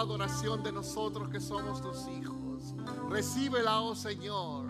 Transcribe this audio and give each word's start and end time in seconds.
Adoración 0.00 0.62
de 0.62 0.72
nosotros 0.72 1.28
que 1.28 1.40
somos 1.40 1.82
tus 1.82 2.08
hijos. 2.08 2.74
Recíbela, 3.10 3.82
oh 3.82 3.94
Señor. 3.94 4.64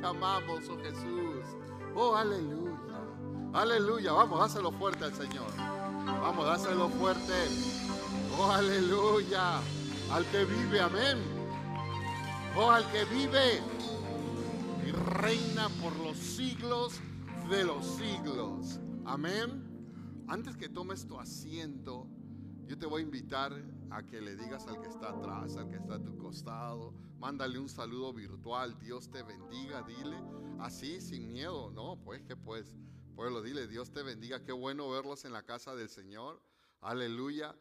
Te 0.00 0.04
amamos, 0.04 0.68
oh 0.68 0.76
Jesús. 0.76 1.46
Oh, 1.94 2.16
aleluya. 2.16 3.00
Aleluya. 3.52 4.10
Vamos, 4.10 4.40
dáselo 4.40 4.72
fuerte 4.72 5.04
al 5.04 5.14
Señor. 5.14 5.46
Vamos, 5.56 6.46
dáselo 6.46 6.88
fuerte. 6.88 7.32
Oh, 8.36 8.50
aleluya. 8.50 9.58
Al 10.10 10.26
que 10.32 10.44
vive, 10.46 10.80
amén. 10.80 11.18
Oh, 12.56 12.68
al 12.68 12.84
que 12.90 13.04
vive 13.04 13.62
y 14.84 14.90
reina 14.90 15.68
por 15.80 15.94
los 16.00 16.16
siglos 16.16 16.94
de 17.48 17.62
los 17.62 17.86
siglos. 17.86 18.80
Amén. 19.04 20.24
Antes 20.26 20.56
que 20.56 20.68
tomes 20.68 21.06
tu 21.06 21.20
asiento, 21.20 22.08
yo 22.66 22.76
te 22.76 22.86
voy 22.86 23.02
a 23.02 23.04
invitar 23.04 23.52
a 23.92 24.02
que 24.06 24.22
le 24.22 24.36
digas 24.36 24.66
al 24.66 24.80
que 24.80 24.88
está 24.88 25.10
atrás, 25.10 25.56
al 25.56 25.68
que 25.68 25.76
está 25.76 25.96
a 25.96 26.02
tu 26.02 26.16
costado, 26.16 26.94
mándale 27.18 27.58
un 27.58 27.68
saludo 27.68 28.12
virtual, 28.14 28.78
Dios 28.78 29.10
te 29.10 29.22
bendiga, 29.22 29.82
dile, 29.82 30.16
así 30.60 31.00
sin 31.00 31.30
miedo, 31.30 31.70
no, 31.70 32.00
pues 32.02 32.22
que 32.22 32.34
pues, 32.34 32.74
pueblo, 33.14 33.42
dile, 33.42 33.66
Dios 33.68 33.92
te 33.92 34.02
bendiga, 34.02 34.42
qué 34.44 34.52
bueno 34.52 34.88
verlos 34.88 35.26
en 35.26 35.32
la 35.32 35.42
casa 35.42 35.74
del 35.74 35.90
Señor, 35.90 36.40
aleluya, 36.80 37.54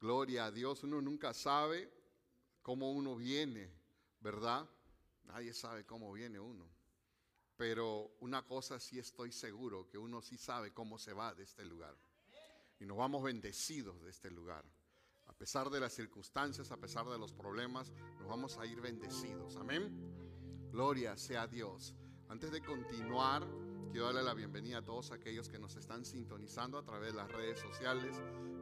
gloria 0.00 0.46
a 0.46 0.50
Dios, 0.50 0.82
uno 0.82 1.00
nunca 1.00 1.32
sabe 1.32 1.88
cómo 2.62 2.90
uno 2.90 3.14
viene, 3.14 3.72
¿verdad? 4.20 4.68
Nadie 5.26 5.54
sabe 5.54 5.86
cómo 5.86 6.12
viene 6.12 6.40
uno. 6.40 6.68
Pero 7.56 8.16
una 8.20 8.42
cosa 8.42 8.80
sí 8.80 8.98
estoy 8.98 9.30
seguro, 9.30 9.88
que 9.88 9.98
uno 9.98 10.20
sí 10.20 10.36
sabe 10.36 10.72
cómo 10.72 10.98
se 10.98 11.12
va 11.12 11.32
de 11.32 11.44
este 11.44 11.64
lugar. 11.64 11.96
Y 12.80 12.84
nos 12.86 12.98
vamos 12.98 13.22
bendecidos 13.22 14.02
de 14.02 14.10
este 14.10 14.30
lugar. 14.30 14.64
Pesar 15.38 15.70
de 15.70 15.80
las 15.80 15.92
circunstancias, 15.92 16.70
a 16.72 16.76
pesar 16.78 17.06
de 17.06 17.18
los 17.18 17.32
problemas, 17.32 17.92
nos 18.18 18.28
vamos 18.28 18.58
a 18.58 18.66
ir 18.66 18.80
bendecidos. 18.80 19.56
Amén. 19.56 19.92
Gloria 20.70 21.16
sea 21.16 21.46
Dios. 21.46 21.94
Antes 22.28 22.50
de 22.50 22.62
continuar, 22.62 23.46
quiero 23.90 24.06
darle 24.06 24.22
la 24.22 24.34
bienvenida 24.34 24.78
a 24.78 24.84
todos 24.84 25.12
aquellos 25.12 25.48
que 25.48 25.58
nos 25.58 25.76
están 25.76 26.04
sintonizando 26.04 26.78
a 26.78 26.84
través 26.84 27.12
de 27.12 27.18
las 27.18 27.30
redes 27.30 27.60
sociales. 27.60 28.16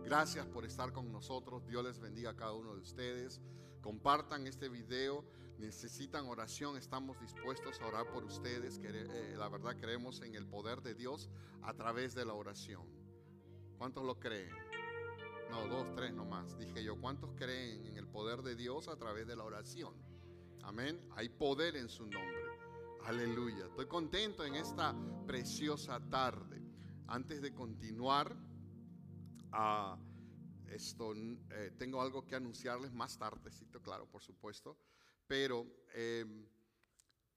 Gracias 0.05 0.47
por 0.47 0.64
estar 0.64 0.92
con 0.92 1.12
nosotros. 1.12 1.66
Dios 1.66 1.84
les 1.84 2.00
bendiga 2.00 2.31
a 2.31 2.36
cada 2.36 2.53
uno 2.53 2.75
de 2.75 2.81
ustedes. 2.81 3.41
Compartan 3.81 4.47
este 4.47 4.69
video 4.69 5.25
necesitan 5.59 6.27
oración, 6.27 6.77
estamos 6.77 7.20
dispuestos 7.20 7.81
a 7.81 7.86
orar 7.86 8.06
por 8.09 8.25
ustedes. 8.25 8.81
Eh, 8.83 9.34
la 9.36 9.48
verdad 9.48 9.77
creemos 9.78 10.20
en 10.22 10.34
el 10.34 10.47
poder 10.47 10.83
de 10.83 10.94
Dios 10.94 11.31
a 11.62 11.75
través 11.75 12.14
de 12.14 12.25
la 12.25 12.34
oración. 12.34 12.83
¿Cuántos 13.78 14.05
lo 14.05 14.19
creen? 14.19 14.50
No, 15.55 15.69
dos, 15.69 15.94
tres 15.94 16.12
nomás. 16.12 16.58
Dije 16.58 16.83
yo, 16.83 17.00
¿cuántos 17.00 17.30
creen 17.36 17.86
en 17.86 17.97
el 17.97 18.06
poder 18.08 18.42
de 18.42 18.56
Dios 18.56 18.88
a 18.88 18.97
través 18.97 19.27
de 19.27 19.36
la 19.36 19.44
oración? 19.44 19.94
Amén. 20.62 21.00
Hay 21.14 21.28
poder 21.28 21.77
en 21.77 21.88
su 21.88 22.02
nombre. 22.02 22.42
Aleluya. 23.05 23.66
Estoy 23.66 23.86
contento 23.86 24.44
en 24.44 24.56
esta 24.56 24.94
preciosa 25.27 26.00
tarde. 26.10 26.60
Antes 27.06 27.41
de 27.41 27.55
continuar, 27.55 28.36
a 29.52 29.97
esto, 30.66 31.14
eh, 31.14 31.70
tengo 31.78 32.02
algo 32.02 32.27
que 32.27 32.34
anunciarles 32.34 32.92
más 32.92 33.16
tardecito, 33.16 33.80
claro, 33.80 34.06
por 34.10 34.22
supuesto 34.22 34.77
pero 35.27 35.66
em, 35.94 36.47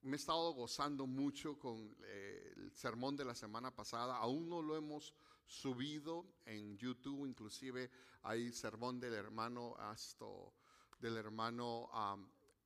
me 0.01 0.13
he 0.13 0.19
estado 0.19 0.53
gozando 0.53 1.07
mucho 1.07 1.57
con 1.57 1.95
eh, 2.03 2.53
el 2.55 2.72
sermón 2.73 3.16
de 3.16 3.25
la 3.25 3.35
semana 3.35 3.72
pasada. 3.72 4.17
Aún 4.17 4.50
no 4.50 4.61
lo 4.61 4.75
hemos 4.75 5.13
subido 5.47 6.25
en 6.46 6.78
YouTube, 6.78 7.25
inclusive 7.25 7.90
hay 8.24 8.52
sermón 8.52 9.00
del 9.00 9.13
hermano 9.13 9.75
del 11.00 11.18
hermano 11.18 11.90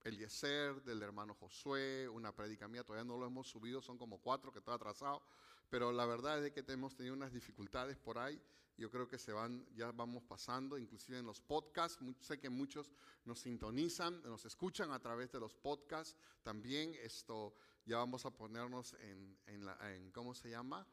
Eliezer, 0.03 0.81
del 0.83 1.01
hermano 1.03 1.35
Josué, 1.35 2.09
una 2.09 2.35
predica 2.35 2.67
mía, 2.67 2.83
todavía 2.83 3.05
no 3.05 3.17
lo 3.17 3.27
hemos 3.27 3.47
subido, 3.47 3.81
son 3.81 3.97
como 3.97 4.19
cuatro 4.19 4.51
que 4.51 4.59
está 4.59 4.73
atrasado, 4.73 5.21
pero 5.69 5.91
la 5.91 6.05
verdad 6.05 6.43
es 6.43 6.51
que 6.51 6.63
hemos 6.71 6.95
tenido 6.95 7.15
unas 7.15 7.31
dificultades 7.31 7.97
por 7.97 8.17
ahí 8.17 8.41
yo 8.81 8.89
creo 8.89 9.07
que 9.07 9.19
se 9.19 9.31
van, 9.31 9.63
ya 9.75 9.91
vamos 9.91 10.23
pasando, 10.23 10.75
inclusive 10.75 11.19
en 11.19 11.25
los 11.25 11.39
podcasts. 11.39 11.99
Sé 12.19 12.39
que 12.39 12.49
muchos 12.49 12.91
nos 13.25 13.39
sintonizan, 13.39 14.23
nos 14.23 14.43
escuchan 14.45 14.91
a 14.91 14.99
través 14.99 15.31
de 15.31 15.39
los 15.39 15.55
podcasts. 15.55 16.15
También 16.41 16.95
esto, 16.95 17.53
ya 17.85 17.97
vamos 17.97 18.25
a 18.25 18.31
ponernos 18.31 18.93
en, 18.93 19.37
en, 19.45 20.11
¿cómo 20.11 20.33
se 20.33 20.49
llama? 20.49 20.87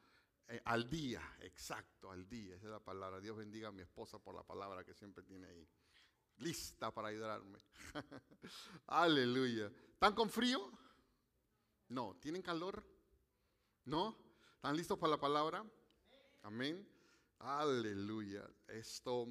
Eh, 0.51 0.63
al 0.65 0.89
día, 0.89 1.21
exacto, 1.41 2.11
al 2.11 2.27
día. 2.27 2.57
Esa 2.57 2.67
es 2.67 2.73
la 2.73 2.81
palabra. 2.81 3.21
Dios 3.21 3.37
bendiga 3.37 3.69
a 3.69 3.73
mi 3.73 3.83
esposa 3.83 4.19
por 4.19 4.35
la 4.35 4.43
palabra 4.43 4.83
que 4.83 4.95
siempre 4.95 5.23
tiene 5.23 5.47
ahí. 5.47 5.69
Lista 6.39 6.91
para 6.91 7.09
ayudarme. 7.09 7.59
Aleluya. 8.87 9.71
¿Están 9.93 10.15
con 10.15 10.31
frío? 10.31 10.71
No. 11.89 12.17
¿Tienen 12.21 12.41
calor? 12.41 12.83
¿No? 13.85 14.17
¿Están 14.55 14.75
listos 14.75 14.99
para 14.99 15.11
la 15.11 15.21
palabra? 15.21 15.65
Amén. 16.43 16.89
Aleluya. 17.41 18.49
Esto, 18.69 19.29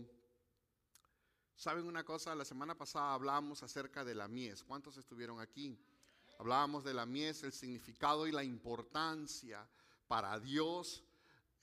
¿saben 1.56 1.86
una 1.86 2.04
cosa? 2.04 2.36
La 2.36 2.46
semana 2.46 2.78
pasada 2.78 3.14
hablábamos 3.14 3.64
acerca 3.64 4.06
de 4.06 4.14
la 4.14 4.28
mies. 4.28 4.64
¿Cuántos 4.64 4.98
estuvieron 4.98 5.40
aquí? 5.40 5.80
Hablábamos 6.38 6.84
de 6.84 6.94
la 6.94 7.08
mies, 7.08 7.42
el 7.42 7.54
significado 7.54 8.28
y 8.28 8.32
la 8.32 8.44
importancia 8.44 9.68
para 10.08 10.40
Dios 10.40 11.04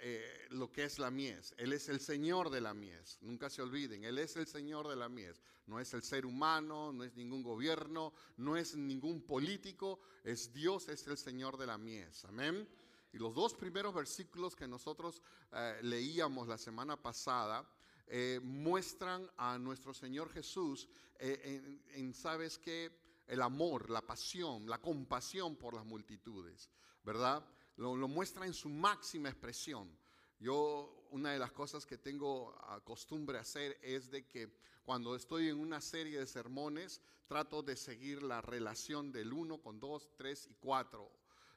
eh, 0.06 0.48
lo 0.50 0.70
que 0.70 0.84
es 0.84 0.98
la 0.98 1.10
mies. 1.10 1.54
Él 1.56 1.72
es 1.72 1.88
el 1.88 1.98
Señor 1.98 2.50
de 2.50 2.60
la 2.60 2.75
mies. 2.75 3.16
Nunca 3.22 3.48
se 3.48 3.62
olviden, 3.62 4.04
Él 4.04 4.19
es 4.19 4.37
el 4.37 4.47
Señor 4.47 4.87
de 4.87 4.97
la 4.97 5.09
mies. 5.09 5.41
No 5.66 5.81
es 5.81 5.94
el 5.94 6.03
ser 6.03 6.26
humano, 6.26 6.92
no 6.92 7.04
es 7.04 7.16
ningún 7.16 7.42
gobierno, 7.42 8.12
no 8.37 8.54
es 8.54 8.76
ningún 8.76 9.22
político, 9.22 10.00
es 10.22 10.53
Dios, 10.53 10.91
es 10.91 11.06
el 11.06 11.16
Señor 11.16 11.56
de 11.56 11.66
la 11.66 11.78
mies. 11.78 12.26
Amén. 12.26 12.69
Y 13.15 13.19
los 13.19 13.34
dos 13.34 13.54
primeros 13.54 13.94
versículos 13.94 14.54
que 14.54 14.69
nosotros 14.69 15.22
eh, 15.53 15.78
leíamos 15.81 16.48
la 16.48 16.59
semana 16.59 17.00
pasada 17.00 17.66
eh, 18.06 18.41
muestran 18.42 19.31
a 19.38 19.56
nuestro 19.56 19.94
Señor 19.94 20.31
Jesús 20.31 20.86
eh, 21.19 21.81
en, 21.94 22.12
¿sabes 22.12 22.59
qué? 22.59 22.92
El 23.26 23.41
amor, 23.41 23.88
la 23.88 24.03
pasión, 24.03 24.69
la 24.69 24.82
compasión 24.82 25.56
por 25.56 25.72
las 25.72 25.86
multitudes, 25.86 26.69
¿verdad? 27.03 27.42
Lo, 27.76 27.96
muestra 28.08 28.46
en 28.46 28.54
su 28.54 28.68
máxima 28.68 29.28
expresión. 29.28 29.90
Yo, 30.38 31.06
una 31.10 31.32
de 31.32 31.38
las 31.38 31.52
cosas 31.52 31.86
que 31.86 31.98
tengo 31.98 32.54
a 32.68 32.80
costumbre 32.80 33.38
hacer 33.38 33.78
es 33.82 34.10
de 34.10 34.26
que 34.26 34.52
cuando 34.84 35.16
estoy 35.16 35.48
en 35.48 35.58
una 35.58 35.80
serie 35.80 36.18
de 36.18 36.26
sermones, 36.26 37.00
trato 37.26 37.62
de 37.62 37.76
seguir 37.76 38.22
la 38.22 38.40
relación 38.40 39.10
del 39.10 39.32
uno 39.32 39.58
con 39.58 39.80
dos, 39.80 40.10
tres 40.16 40.46
y 40.48 40.54
cuatro 40.54 41.10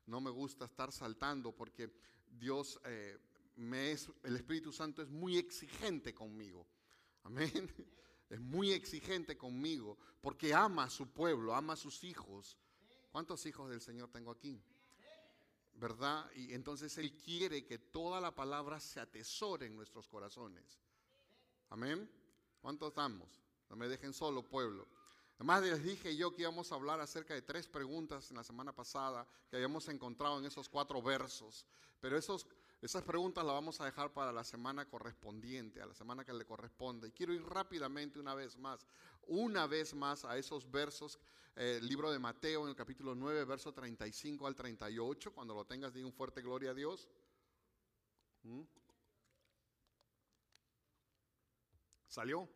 no 0.07 0.21
me 0.21 0.31
gusta 0.31 0.65
estar 0.65 0.91
saltando 0.91 1.51
porque 1.51 1.91
Dios, 2.29 2.79
eh, 2.85 3.17
me 3.57 3.91
es, 3.91 4.09
el 4.23 4.37
Espíritu 4.37 4.71
Santo 4.71 5.01
es 5.01 5.09
muy 5.09 5.37
exigente 5.37 6.13
conmigo. 6.13 6.65
Amén. 7.23 7.51
Es 8.29 8.41
muy 8.41 8.73
exigente 8.73 9.37
conmigo 9.37 9.97
porque 10.19 10.53
ama 10.53 10.83
a 10.83 10.89
su 10.89 11.07
pueblo, 11.07 11.55
ama 11.55 11.71
a 11.71 11.77
sus 11.77 12.03
hijos. 12.03 12.57
¿Cuántos 13.09 13.45
hijos 13.45 13.69
del 13.69 13.79
Señor 13.79 14.09
tengo 14.11 14.31
aquí? 14.31 14.61
¿Verdad? 15.77 16.29
Y 16.35 16.53
entonces 16.53 16.97
Él 16.97 17.15
quiere 17.15 17.63
que 17.63 17.77
toda 17.77 18.19
la 18.19 18.33
palabra 18.33 18.79
se 18.79 18.99
atesore 18.99 19.67
en 19.67 19.75
nuestros 19.75 20.07
corazones. 20.07 20.79
Amén. 21.69 22.09
¿Cuántos 22.61 22.89
estamos? 22.89 23.29
No 23.69 23.75
me 23.75 23.87
dejen 23.87 24.11
solo, 24.11 24.41
pueblo. 24.41 24.87
Además 25.35 25.61
les 25.61 25.83
dije 25.83 26.15
yo 26.15 26.33
que 26.33 26.41
íbamos 26.41 26.71
a 26.71 26.75
hablar 26.75 26.99
acerca 26.99 27.35
de 27.35 27.43
tres 27.43 27.67
preguntas 27.67 28.31
en 28.31 28.37
la 28.37 28.43
semana 28.43 28.73
pasada 28.73 29.27
que 29.49 29.55
habíamos 29.55 29.87
encontrado 29.87 30.39
en 30.39 30.45
esos 30.45 30.67
cuatro 30.67 30.99
versos. 30.99 31.67
Pero 31.99 32.17
esos, 32.17 32.47
esas 32.81 33.03
preguntas 33.03 33.43
las 33.43 33.53
vamos 33.53 33.81
a 33.81 33.85
dejar 33.85 34.13
para 34.13 34.31
la 34.31 34.43
semana 34.43 34.87
correspondiente, 34.87 35.81
a 35.81 35.87
la 35.87 35.95
semana 35.95 36.23
que 36.23 36.33
le 36.33 36.45
corresponde. 36.45 37.07
Y 37.07 37.11
quiero 37.11 37.33
ir 37.33 37.43
rápidamente 37.43 38.19
una 38.19 38.35
vez 38.35 38.57
más, 38.57 38.85
una 39.27 39.65
vez 39.65 39.95
más 39.95 40.25
a 40.25 40.37
esos 40.37 40.69
versos, 40.69 41.19
el 41.55 41.65
eh, 41.65 41.81
libro 41.81 42.11
de 42.11 42.19
Mateo 42.19 42.63
en 42.63 42.69
el 42.69 42.75
capítulo 42.75 43.15
9, 43.15 43.45
verso 43.45 43.73
35 43.73 44.45
al 44.45 44.55
38. 44.55 45.33
Cuando 45.33 45.55
lo 45.55 45.65
tengas, 45.65 45.91
diga 45.91 46.05
un 46.05 46.13
fuerte 46.13 46.43
gloria 46.43 46.69
a 46.69 46.73
Dios. 46.75 47.09
¿Mm? 48.43 48.61
¿Salió? 52.07 52.47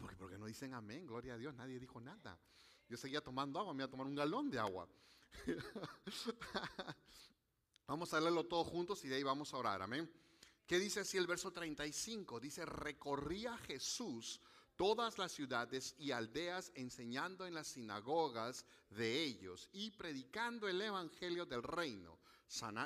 porque, 0.00 0.16
porque 0.16 0.36
no 0.36 0.44
dicen 0.44 0.74
amén, 0.74 1.06
gloria 1.06 1.34
a 1.34 1.38
Dios, 1.38 1.54
nadie 1.54 1.78
dijo 1.78 2.00
nada. 2.00 2.38
Yo 2.88 2.98
seguía 2.98 3.22
tomando 3.22 3.58
agua, 3.58 3.72
me 3.72 3.78
iba 3.78 3.86
a 3.86 3.90
tomar 3.90 4.06
un 4.06 4.14
galón 4.14 4.50
de 4.50 4.58
agua. 4.58 4.86
vamos 7.86 8.12
a 8.14 8.20
leerlo 8.20 8.44
todos 8.44 8.66
juntos 8.66 9.04
y 9.04 9.08
de 9.08 9.16
ahí 9.16 9.22
vamos 9.22 9.52
a 9.52 9.58
orar, 9.58 9.82
amén. 9.82 10.10
¿Qué 10.66 10.78
dice 10.78 11.00
así 11.00 11.18
el 11.18 11.26
verso 11.26 11.50
35? 11.50 12.40
Dice, 12.40 12.64
recorría 12.64 13.56
Jesús 13.58 14.40
todas 14.76 15.18
las 15.18 15.32
ciudades 15.32 15.94
y 15.98 16.10
aldeas 16.10 16.72
enseñando 16.74 17.46
en 17.46 17.54
las 17.54 17.68
sinagogas 17.68 18.64
de 18.90 19.22
ellos 19.22 19.68
y 19.72 19.90
predicando 19.90 20.68
el 20.68 20.80
evangelio 20.80 21.46
del 21.46 21.62
reino 21.62 22.18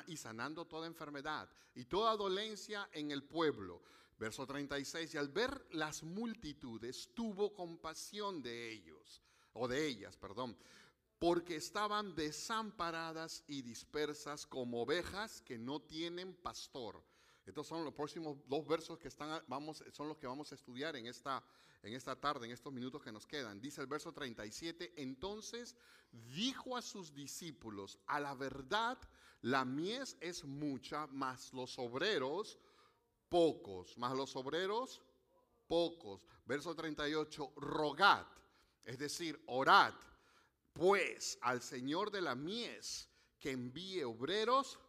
y 0.07 0.17
sanando 0.17 0.65
toda 0.65 0.87
enfermedad 0.87 1.49
y 1.75 1.85
toda 1.85 2.15
dolencia 2.15 2.89
en 2.91 3.11
el 3.11 3.23
pueblo 3.23 3.81
Verso 4.19 4.45
36, 4.45 5.13
y 5.13 5.17
al 5.17 5.29
ver 5.29 5.65
las 5.71 6.03
multitudes 6.03 7.09
tuvo 7.15 7.53
compasión 7.53 8.41
de 8.41 8.69
ellos, 8.69 9.21
o 9.53 9.65
de 9.65 9.87
ellas, 9.87 10.17
perdón, 10.17 10.57
porque 11.19 11.57
estaban 11.57 12.15
desamparadas 12.15 13.43
y 13.45 13.61
dispersas 13.61 14.47
como 14.47 14.81
ovejas 14.81 15.41
que 15.41 15.57
no 15.57 15.81
tienen 15.81 16.33
pastor. 16.33 17.03
Estos 17.45 17.67
son 17.67 17.83
los 17.83 17.93
próximos 17.93 18.37
dos 18.47 18.65
versos 18.65 18.97
que 18.97 19.09
están, 19.09 19.43
vamos, 19.47 19.83
son 19.91 20.07
los 20.07 20.17
que 20.17 20.27
vamos 20.27 20.51
a 20.51 20.55
estudiar 20.55 20.95
en 20.95 21.07
esta, 21.07 21.43
en 21.83 21.93
esta 21.93 22.15
tarde, 22.15 22.45
en 22.45 22.53
estos 22.53 22.71
minutos 22.71 23.03
que 23.03 23.11
nos 23.11 23.25
quedan. 23.25 23.59
Dice 23.59 23.81
el 23.81 23.87
verso 23.87 24.13
37, 24.13 24.93
entonces 24.95 25.75
dijo 26.33 26.77
a 26.77 26.81
sus 26.81 27.13
discípulos, 27.13 27.99
a 28.07 28.19
la 28.19 28.33
verdad 28.33 28.97
la 29.41 29.65
mies 29.65 30.15
es 30.21 30.45
mucha, 30.45 31.07
mas 31.07 31.51
los 31.53 31.77
obreros 31.79 32.57
pocos, 33.27 33.97
mas 33.97 34.15
los 34.15 34.35
obreros 34.37 35.01
pocos. 35.67 36.25
Verso 36.45 36.73
38, 36.75 37.53
rogad, 37.57 38.25
es 38.85 38.97
decir, 38.97 39.41
orad, 39.47 39.93
pues 40.79 41.37
al 41.41 41.61
Señor 41.61 42.09
de 42.09 42.21
la 42.21 42.35
mies 42.35 43.09
que 43.37 43.51
envíe 43.51 44.01
obreros 44.03 44.79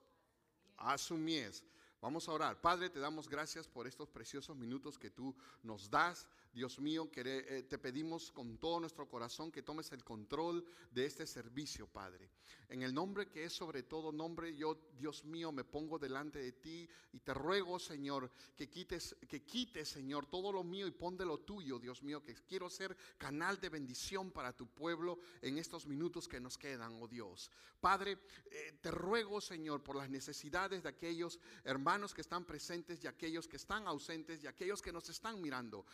a 0.76 0.96
su 0.96 1.16
mies. 1.16 1.64
Vamos 2.00 2.28
a 2.28 2.32
orar. 2.32 2.60
Padre, 2.60 2.90
te 2.90 3.00
damos 3.00 3.28
gracias 3.28 3.66
por 3.66 3.88
estos 3.88 4.08
preciosos 4.08 4.56
minutos 4.56 4.96
que 4.96 5.10
tú 5.10 5.36
nos 5.64 5.90
das. 5.90 6.28
Dios 6.52 6.80
mío, 6.80 7.08
eh, 7.14 7.64
te 7.68 7.78
pedimos 7.78 8.32
con 8.32 8.58
todo 8.58 8.80
nuestro 8.80 9.08
corazón 9.08 9.52
que 9.52 9.62
tomes 9.62 9.92
el 9.92 10.02
control 10.02 10.64
de 10.90 11.06
este 11.06 11.26
servicio, 11.26 11.86
Padre. 11.86 12.28
En 12.68 12.82
el 12.82 12.92
nombre 12.92 13.28
que 13.28 13.44
es 13.44 13.52
sobre 13.52 13.82
todo 13.84 14.12
nombre, 14.12 14.54
yo, 14.54 14.76
Dios 14.96 15.24
mío, 15.24 15.52
me 15.52 15.64
pongo 15.64 15.98
delante 15.98 16.38
de 16.38 16.52
ti 16.52 16.88
y 17.12 17.20
te 17.20 17.34
ruego, 17.34 17.78
Señor, 17.78 18.30
que 18.56 18.68
quites, 18.68 19.16
que 19.28 19.42
quites, 19.42 19.88
Señor, 19.88 20.26
todo 20.26 20.52
lo 20.52 20.64
mío 20.64 20.86
y 20.86 20.92
pon 20.92 21.16
de 21.16 21.24
lo 21.24 21.38
tuyo, 21.38 21.78
Dios 21.78 22.02
mío, 22.02 22.22
que 22.22 22.34
quiero 22.34 22.68
ser 22.68 22.96
canal 23.18 23.60
de 23.60 23.68
bendición 23.68 24.30
para 24.30 24.56
tu 24.56 24.66
pueblo 24.66 25.18
en 25.42 25.58
estos 25.58 25.86
minutos 25.86 26.28
que 26.28 26.40
nos 26.40 26.58
quedan, 26.58 26.98
oh 27.00 27.08
Dios. 27.08 27.50
Padre, 27.80 28.18
eh, 28.50 28.78
te 28.80 28.90
ruego, 28.90 29.40
Señor, 29.40 29.82
por 29.82 29.96
las 29.96 30.10
necesidades 30.10 30.82
de 30.82 30.88
aquellos 30.88 31.40
hermanos 31.64 32.12
que 32.12 32.20
están 32.20 32.44
presentes 32.44 33.02
y 33.02 33.06
aquellos 33.06 33.48
que 33.48 33.56
están 33.56 33.86
ausentes 33.88 34.44
y 34.44 34.46
aquellos 34.46 34.82
que 34.82 34.92
nos 34.92 35.08
están 35.08 35.40
mirando. 35.40 35.86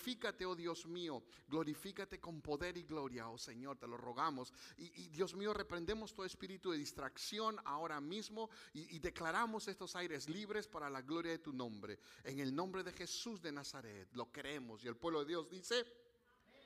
Glorifícate, 0.00 0.46
oh 0.46 0.56
Dios 0.56 0.86
mío, 0.86 1.22
glorifícate 1.46 2.18
con 2.18 2.40
poder 2.40 2.74
y 2.78 2.84
gloria, 2.84 3.28
oh 3.28 3.36
Señor, 3.36 3.76
te 3.76 3.86
lo 3.86 3.98
rogamos. 3.98 4.50
Y, 4.78 5.08
Dios 5.08 5.34
mío, 5.34 5.52
reprendemos 5.52 6.14
todo 6.14 6.24
espíritu 6.24 6.70
de 6.70 6.78
distracción 6.78 7.58
ahora 7.66 8.00
mismo 8.00 8.48
y, 8.72 8.96
y 8.96 8.98
declaramos 8.98 9.68
estos 9.68 9.94
aires 9.96 10.26
libres 10.26 10.66
para 10.66 10.88
la 10.88 11.02
gloria 11.02 11.32
de 11.32 11.38
tu 11.38 11.52
nombre. 11.52 11.98
En 12.24 12.40
el 12.40 12.54
nombre 12.54 12.82
de 12.82 12.92
Jesús 12.92 13.42
de 13.42 13.52
Nazaret, 13.52 14.08
lo 14.14 14.32
creemos. 14.32 14.82
Y 14.82 14.88
el 14.88 14.96
pueblo 14.96 15.20
de 15.20 15.26
Dios 15.26 15.50
dice, 15.50 15.84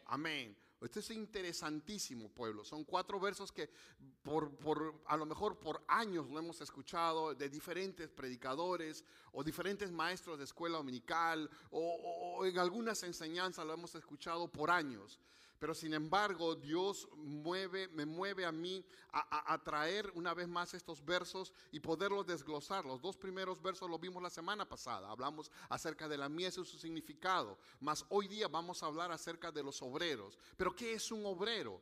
amén. 0.06 0.56
Esto 0.80 0.98
es 1.00 1.10
interesantísimo, 1.10 2.28
pueblo. 2.28 2.64
Son 2.64 2.84
cuatro 2.84 3.18
versos 3.18 3.50
que 3.52 3.70
por, 4.22 4.50
por, 4.56 5.02
a 5.06 5.16
lo 5.16 5.24
mejor 5.24 5.58
por 5.58 5.82
años 5.88 6.28
lo 6.28 6.38
hemos 6.38 6.60
escuchado 6.60 7.34
de 7.34 7.48
diferentes 7.48 8.10
predicadores 8.10 9.04
o 9.32 9.42
diferentes 9.42 9.90
maestros 9.90 10.38
de 10.38 10.44
escuela 10.44 10.76
dominical 10.76 11.48
o, 11.70 12.36
o 12.38 12.44
en 12.44 12.58
algunas 12.58 13.02
enseñanzas 13.02 13.66
lo 13.66 13.72
hemos 13.72 13.94
escuchado 13.94 14.48
por 14.48 14.70
años. 14.70 15.18
Pero 15.64 15.74
sin 15.74 15.94
embargo, 15.94 16.54
Dios 16.54 17.08
me 17.16 18.04
mueve 18.04 18.44
a 18.44 18.52
mí 18.52 18.84
a, 19.10 19.58
traer 19.64 20.12
una 20.14 20.34
vez 20.34 20.46
más 20.46 20.74
estos 20.74 21.02
versos 21.02 21.54
y 21.72 21.80
poderlos 21.80 22.26
desglosar. 22.26 22.84
Los 22.84 23.00
dos 23.00 23.16
primeros 23.16 23.62
versos 23.62 23.88
los 23.88 23.98
vimos 23.98 24.22
la 24.22 24.28
semana 24.28 24.68
pasada. 24.68 25.10
Hablamos 25.10 25.50
acerca 25.70 26.06
de 26.06 26.18
la 26.18 26.28
mies 26.28 26.58
y 26.58 26.66
su 26.66 26.76
significado. 26.76 27.56
Mas 27.80 28.04
hoy 28.10 28.28
día 28.28 28.46
vamos 28.46 28.82
a 28.82 28.86
hablar 28.88 29.10
acerca 29.10 29.50
de 29.50 29.62
los 29.62 29.80
obreros. 29.80 30.38
Pero 30.58 30.76
¿qué 30.76 30.92
es 30.92 31.10
un 31.10 31.24
obrero? 31.24 31.80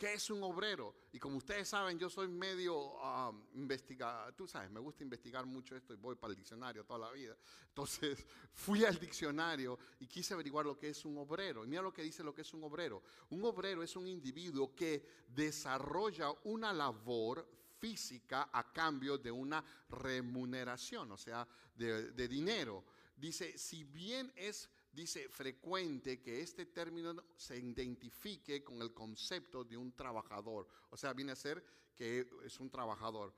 ¿Qué 0.00 0.14
es 0.14 0.30
un 0.30 0.42
obrero? 0.42 0.94
Y 1.12 1.18
como 1.18 1.36
ustedes 1.36 1.68
saben, 1.68 1.98
yo 1.98 2.08
soy 2.08 2.26
medio 2.26 2.74
um, 2.74 3.44
investigador, 3.56 4.32
tú 4.32 4.48
sabes, 4.48 4.70
me 4.70 4.80
gusta 4.80 5.02
investigar 5.02 5.44
mucho 5.44 5.76
esto 5.76 5.92
y 5.92 5.98
voy 5.98 6.14
para 6.14 6.30
el 6.30 6.38
diccionario 6.38 6.86
toda 6.86 7.00
la 7.00 7.10
vida. 7.10 7.36
Entonces 7.68 8.26
fui 8.54 8.82
al 8.86 8.98
diccionario 8.98 9.78
y 9.98 10.06
quise 10.06 10.32
averiguar 10.32 10.64
lo 10.64 10.78
que 10.78 10.88
es 10.88 11.04
un 11.04 11.18
obrero. 11.18 11.66
Y 11.66 11.68
mira 11.68 11.82
lo 11.82 11.92
que 11.92 12.00
dice 12.00 12.24
lo 12.24 12.34
que 12.34 12.40
es 12.40 12.54
un 12.54 12.64
obrero. 12.64 13.02
Un 13.28 13.44
obrero 13.44 13.82
es 13.82 13.94
un 13.94 14.08
individuo 14.08 14.74
que 14.74 15.06
desarrolla 15.28 16.32
una 16.44 16.72
labor 16.72 17.46
física 17.78 18.48
a 18.50 18.72
cambio 18.72 19.18
de 19.18 19.30
una 19.30 19.62
remuneración, 19.90 21.12
o 21.12 21.18
sea, 21.18 21.46
de, 21.74 22.12
de 22.12 22.26
dinero. 22.26 22.86
Dice, 23.18 23.58
si 23.58 23.84
bien 23.84 24.32
es 24.34 24.70
dice 24.92 25.28
frecuente 25.28 26.20
que 26.20 26.40
este 26.40 26.66
término 26.66 27.14
se 27.36 27.58
identifique 27.58 28.62
con 28.62 28.80
el 28.82 28.92
concepto 28.92 29.64
de 29.64 29.76
un 29.76 29.92
trabajador. 29.92 30.68
O 30.90 30.96
sea, 30.96 31.12
viene 31.12 31.32
a 31.32 31.36
ser 31.36 31.64
que 31.94 32.26
es 32.44 32.60
un 32.60 32.70
trabajador. 32.70 33.34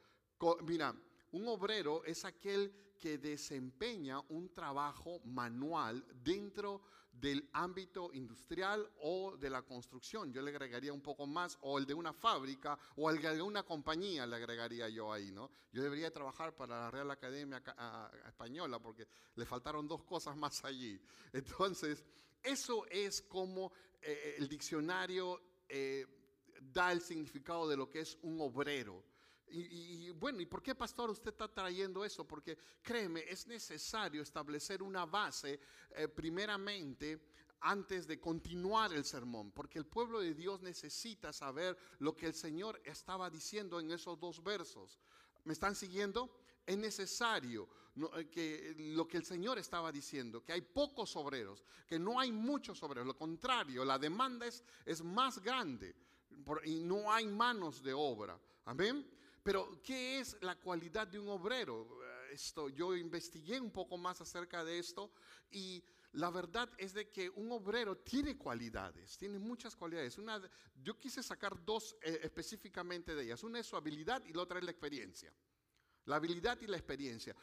Mira, 0.63 0.95
un 1.33 1.49
obrero 1.49 2.05
es 2.05 2.25
aquel 2.25 2.95
que 2.99 3.19
desempeña 3.19 4.21
un 4.29 4.53
trabajo 4.53 5.21
manual 5.25 6.05
dentro 6.23 6.83
del 7.13 7.49
ámbito 7.53 8.11
industrial 8.15 8.91
o 9.03 9.37
de 9.37 9.51
la 9.51 9.63
construcción. 9.63 10.33
Yo 10.33 10.43
le 10.43 10.51
agregaría 10.51 10.93
un 10.93 11.03
poco 11.03 11.27
más, 11.27 11.59
o 11.61 11.79
el 11.79 11.87
de 11.87 11.95
una 11.95 12.13
fábrica, 12.13 12.79
o 12.97 13.11
el 13.11 13.21
de 13.21 13.43
una 13.43 13.63
compañía 13.63 14.27
le 14.27 14.37
agregaría 14.37 14.89
yo 14.89 15.13
ahí, 15.13 15.31
¿no? 15.31 15.51
Yo 15.73 15.83
debería 15.83 16.11
trabajar 16.11 16.55
para 16.55 16.81
la 16.81 16.91
Real 16.91 17.11
Academia 17.11 17.63
Española 18.27 18.79
porque 18.81 19.07
le 19.37 19.45
faltaron 19.45 19.87
dos 19.87 20.03
cosas 20.05 20.37
más 20.37 20.65
allí. 20.65 21.01
Entonces, 21.33 22.05
eso 22.43 22.87
es 22.91 23.23
como 23.23 23.73
eh, 24.01 24.37
el 24.39 24.49
diccionario 24.49 25.41
eh, 25.69 26.07
da 26.61 26.93
el 26.93 27.01
significado 27.01 27.69
de 27.69 27.77
lo 27.77 27.89
que 27.89 28.01
es 28.01 28.19
un 28.23 28.41
obrero. 28.41 29.05
Y, 29.55 30.11
bueno, 30.13 30.41
¿y 30.41 30.47
por 30.47 30.63
qué, 30.63 30.75
pastor, 30.75 31.11
usted 31.11 31.31
está 31.31 31.47
trayendo 31.47 32.05
eso? 32.05 32.27
Porque 32.27 32.57
créeme, 32.83 33.25
es 33.29 33.47
necesario 33.47 34.23
establecer 34.23 34.83
una 34.83 35.05
base 35.05 35.61
eh, 35.91 36.09
primeramente 36.09 37.21
antes 37.61 38.07
de 38.07 38.19
continuar 38.19 38.93
el 38.95 39.05
sermón, 39.05 39.53
porque 39.53 39.79
el 39.79 39.85
pueblo 39.85 40.21
de 40.21 40.35
Dios 40.35 40.63
necesita 40.63 41.33
saber 41.33 41.77
lo 41.99 42.17
que 42.17 42.27
el 42.27 42.35
Señor 42.35 42.81
estaba 42.85 43.29
diciendo 43.29 43.79
en 43.79 43.91
esos 43.91 44.19
dos 44.19 44.43
versos. 44.43 44.99
¿Me 45.45 45.53
están 45.53 45.75
siguiendo? 45.75 46.35
Es 46.67 46.79
necesario 46.79 47.69
eh, 48.17 48.29
que 48.31 48.75
lo 48.79 49.07
que 49.07 49.19
el 49.19 49.25
Señor 49.27 49.59
estaba 49.59 49.93
diciendo, 49.93 50.43
que 50.43 50.55
hay 50.55 50.63
pocos 50.63 51.15
obreros, 51.15 51.63
que 51.87 51.99
no 51.99 52.19
hay 52.19 52.33
muchos 52.33 52.83
obreros, 52.83 53.07
lo 53.07 53.19
contrario, 53.19 53.85
la 53.85 53.99
demanda 53.99 54.47
es, 54.47 54.65
es 54.87 55.03
más 55.03 55.41
grande 55.41 55.95
y 56.65 56.81
no 56.81 57.13
hay 57.13 57.27
manos 57.27 57.83
de 57.83 57.93
obra. 57.93 58.41
Amén. 58.65 59.07
Pero, 59.43 59.83
¿qué 59.83 60.21
es 60.21 60.37
la 60.41 60.59
cualidad 60.59 61.07
de 61.09 61.19
un 61.19 61.29
obrero? 61.29 62.01
Eh, 62.03 62.35
esto, 62.35 62.69
yo 62.69 62.97
investigué 62.97 63.61
un 63.61 63.71
poco 63.71 63.99
más 63.99 64.21
acerca 64.21 64.65
de 64.65 64.79
esto 64.79 65.11
y 65.51 65.83
la 66.13 66.31
verdad 66.31 66.71
es 66.79 66.93
de 66.93 67.11
que 67.11 67.31
un 67.31 67.51
obrero 67.53 67.97
tiene 67.97 68.37
cualidades, 68.37 69.17
tiene 69.17 69.39
muchas 69.39 69.75
cualidades. 69.75 70.17
Yo 70.83 70.99
quise 70.99 71.23
sacar 71.23 71.65
dos 71.65 71.97
eh, 72.03 72.21
específicamente 72.23 73.15
de 73.15 73.25
ellas. 73.25 73.43
Una 73.43 73.59
es 73.59 73.67
su 73.67 73.77
habilidad 73.77 74.23
y 74.25 74.33
la 74.33 74.43
otra 74.43 74.59
es 74.59 74.65
la 74.65 74.71
experiencia. 74.71 75.33
La 76.05 76.17
habilidad 76.17 76.61
y 76.61 76.67
la 76.67 76.77
experiencia. 76.77 77.35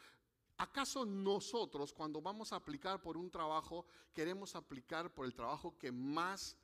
¿Acaso 0.56 1.04
nosotros 1.04 1.92
cuando 1.92 2.20
vamos 2.20 2.52
a 2.52 2.56
aplicar 2.56 3.00
por 3.02 3.16
un 3.16 3.30
trabajo 3.30 3.86
queremos 4.12 4.54
aplicar 4.54 5.12
por 5.12 5.24
el 5.24 5.34
trabajo 5.34 5.76
que 5.78 5.90
más 5.90 6.56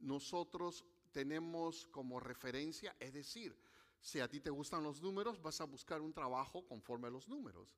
nosotros 0.00 0.84
tenemos 1.12 1.86
como 1.88 2.18
referencia? 2.18 2.96
Es 2.98 3.12
decir, 3.12 3.56
si 4.04 4.20
a 4.20 4.28
ti 4.28 4.38
te 4.38 4.50
gustan 4.50 4.82
los 4.82 5.00
números, 5.00 5.40
vas 5.40 5.62
a 5.62 5.64
buscar 5.64 6.02
un 6.02 6.12
trabajo 6.12 6.66
conforme 6.66 7.08
a 7.08 7.10
los 7.10 7.26
números. 7.26 7.74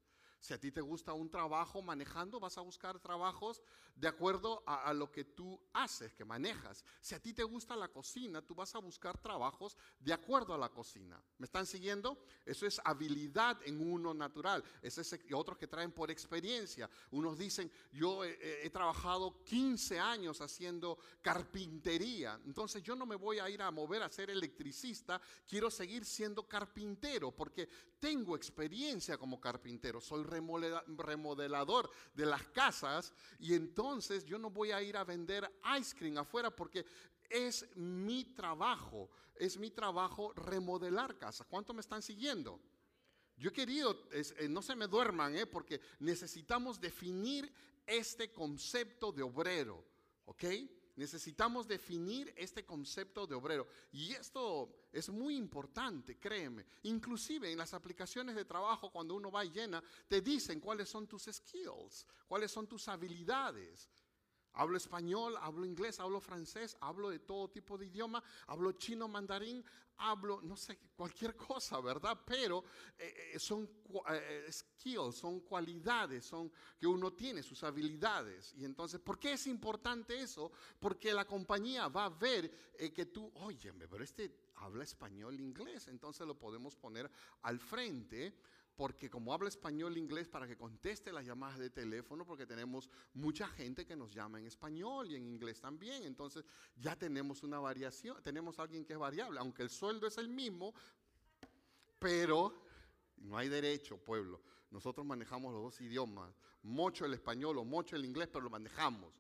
Si 0.47 0.55
a 0.55 0.61
ti 0.61 0.71
te 0.71 0.81
gusta 0.81 1.13
un 1.13 1.29
trabajo 1.29 1.83
manejando, 1.83 2.39
vas 2.39 2.57
a 2.57 2.61
buscar 2.61 3.01
trabajos 3.01 3.61
de 3.97 4.07
acuerdo 4.07 4.63
a, 4.65 4.95
lo 4.95 5.11
que 5.11 5.25
tú 5.25 5.61
haces, 5.73 6.15
que 6.15 6.25
manejas. 6.25 6.85
Si 7.01 7.17
a 7.17 7.21
ti 7.21 7.33
te 7.33 7.43
gusta 7.43 7.75
la 7.75 7.89
cocina, 7.89 8.41
tú 8.41 8.55
vas 8.55 8.73
a 8.77 8.79
buscar 8.79 9.19
trabajos 9.19 9.77
de 9.99 10.13
acuerdo 10.13 10.55
a 10.55 10.59
la 10.59 10.69
cocina. 10.69 11.21
¿Me 11.39 11.47
están 11.47 11.67
siguiendo? 11.67 12.23
Eso 12.45 12.65
es 12.65 12.81
habilidad 12.85 13.59
en 13.65 13.91
uno 13.91 14.15
natural. 14.15 14.63
Es 14.83 14.97
ese, 14.99 15.21
otros 15.35 15.59
que 15.59 15.67
traen 15.67 15.91
por 15.91 16.13
experiencia. 16.13 16.89
Unos 17.11 17.37
dicen, 17.37 17.69
yo 17.91 18.23
he, 18.23 18.65
he 18.65 18.71
trabajado 18.71 19.43
15 19.43 19.99
años 19.99 20.41
haciendo 20.41 20.97
carpintería, 21.23 22.41
entonces 22.45 22.85
yo 22.85 22.95
no 22.95 23.05
me 23.05 23.17
voy 23.17 23.41
a 23.41 23.51
ir 23.51 23.63
a 23.63 23.73
mover 23.73 24.05
a 24.05 24.11
ser 24.11 24.31
electricista, 24.31 25.21
quiero 25.45 25.73
seguir 25.73 26.05
siendo 26.05 26.47
carpintero 26.47 27.33
porque 27.33 27.69
tengo 27.99 28.37
experiencia 28.37 29.17
como 29.19 29.41
carpintero. 29.41 30.01
Soy 30.01 30.23
remodelador 30.41 31.91
de 32.15 32.27
las 32.27 32.43
casas 32.49 33.13
y 33.39 33.55
entonces 33.55 34.25
yo 34.25 34.39
no 34.39 34.51
voy 34.51 34.73
a 34.73 34.83
ir 34.83 34.97
a 34.97 35.05
vender 35.05 35.51
ice 35.79 35.97
cream 35.97 36.19
afuera 36.19 36.51
porque 36.51 36.85
es 37.29 37.67
mi 37.77 38.25
trabajo, 38.25 39.11
es 39.35 39.59
mi 39.59 39.71
trabajo 39.71 40.33
remodelar 40.35 41.19
casas. 41.19 41.47
¿Cuánto 41.49 41.75
me 41.75 41.81
están 41.81 42.03
siguiendo? 42.03 42.61
Yo 43.37 43.51
he 43.51 43.53
querido, 43.53 44.09
eh, 44.13 44.49
no 44.49 44.63
se 44.63 44.75
me 44.75 44.87
duerman, 44.87 45.37
¿eh? 45.37 45.47
porque 45.47 45.81
necesitamos 45.99 46.81
definir 46.81 47.53
este 47.87 48.33
concepto 48.33 49.13
de 49.13 49.23
obrero, 49.23 49.85
¿ok? 50.25 50.45
Necesitamos 50.97 51.69
definir 51.69 52.33
este 52.37 52.65
concepto 52.65 53.27
de 53.27 53.35
obrero. 53.35 53.67
Y 53.93 54.13
esto 54.13 54.89
es 54.91 55.11
muy 55.11 55.37
importante, 55.37 56.19
créeme. 56.19 56.65
Inclusive 56.85 57.53
en 57.53 57.59
las 57.59 57.75
aplicaciones 57.75 58.35
de 58.35 58.47
trabajo, 58.47 58.91
cuando 58.91 59.15
uno 59.15 59.31
va 59.31 59.45
y 59.45 59.51
llena, 59.51 59.83
te 60.09 60.23
dicen 60.23 60.59
cuáles 60.59 60.89
son 60.89 61.07
tus 61.07 61.25
skills, 61.25 62.07
cuáles 62.27 62.51
son 62.51 62.67
tus 62.67 62.89
habilidades. 62.89 63.91
Hablo 64.57 64.77
español, 64.79 65.37
hablo 65.41 65.67
inglés, 65.67 66.01
hablo 66.01 66.19
francés, 66.19 66.77
hablo 66.81 67.11
de 67.11 67.19
todo 67.19 67.51
tipo 67.51 67.77
de 67.77 67.87
idioma, 67.87 68.23
hablo 68.47 68.73
chino, 68.73 69.07
mandarín, 69.07 69.63
hablo, 69.99 70.41
no 70.43 70.57
sé, 70.57 70.79
cualquier 70.97 71.37
cosa, 71.37 71.79
¿verdad? 71.81 72.19
Pero 72.27 72.65
eh, 72.99 73.33
eh, 73.35 73.39
son 73.39 73.69
eh, 74.11 74.47
skills, 74.51 75.17
son 75.17 75.41
cualidades, 75.41 76.25
son 76.25 76.51
que 76.79 76.87
uno 76.87 77.13
tiene, 77.13 77.43
sus 77.43 77.63
habilidades. 77.65 78.55
Y 78.55 78.65
entonces, 78.65 78.99
¿por 79.01 79.19
qué 79.19 79.33
es 79.33 79.47
importante 79.47 80.19
eso? 80.19 80.51
Porque 80.81 81.13
la 81.13 81.27
compañía 81.27 81.89
va 81.89 82.07
a 82.07 82.11
ver 82.11 82.75
que 82.95 83.07
tú, 83.07 83.31
oye, 83.35 83.73
pero 83.75 84.03
este 84.03 84.47
habla 84.57 84.85
español, 84.85 85.39
inglés, 85.39 85.89
entonces 85.89 86.27
lo 86.27 86.39
podemos 86.39 86.77
poner 86.77 87.11
al 87.43 87.61
frente 87.61 88.35
porque 88.77 89.09
como 89.09 89.33
habla 89.33 89.49
español 89.49 89.97
e 89.97 89.99
inglés, 89.99 90.29
para 90.29 90.47
que 90.47 90.57
conteste 90.57 91.11
las 91.11 91.25
llamadas 91.25 91.59
de 91.59 91.71
teléfono, 91.71 92.27
porque 92.27 92.47
tenemos 92.47 92.91
mucha 93.15 93.49
gente 93.49 93.87
que 93.87 93.97
nos 93.97 94.13
llama 94.15 94.39
en 94.39 94.47
español 94.47 95.11
y 95.11 95.17
en 95.17 95.27
inglés 95.27 95.61
también. 95.61 96.05
Entonces 96.05 96.45
ya 96.77 96.95
tenemos 96.95 97.43
una 97.43 97.59
variación, 97.59 98.23
tenemos 98.23 98.59
alguien 98.59 98.85
que 98.85 98.93
es 98.93 98.99
variable, 98.99 99.41
aunque 99.41 99.63
el 99.63 99.71
sueldo 99.71 100.07
es 100.07 100.19
el 100.19 100.29
mismo, 100.29 100.75
pero 101.99 102.53
no 103.17 103.39
hay 103.39 103.49
derecho, 103.49 103.97
pueblo. 103.97 104.43
Nosotros 104.71 105.07
manejamos 105.07 105.55
los 105.55 105.63
dos 105.63 105.81
idiomas, 105.81 106.39
mucho 106.63 107.07
el 107.07 107.15
español 107.15 107.57
o 107.59 107.65
mucho 107.65 107.97
el 107.97 108.05
inglés, 108.05 108.29
pero 108.29 108.43
lo 108.43 108.51
manejamos. 108.51 109.15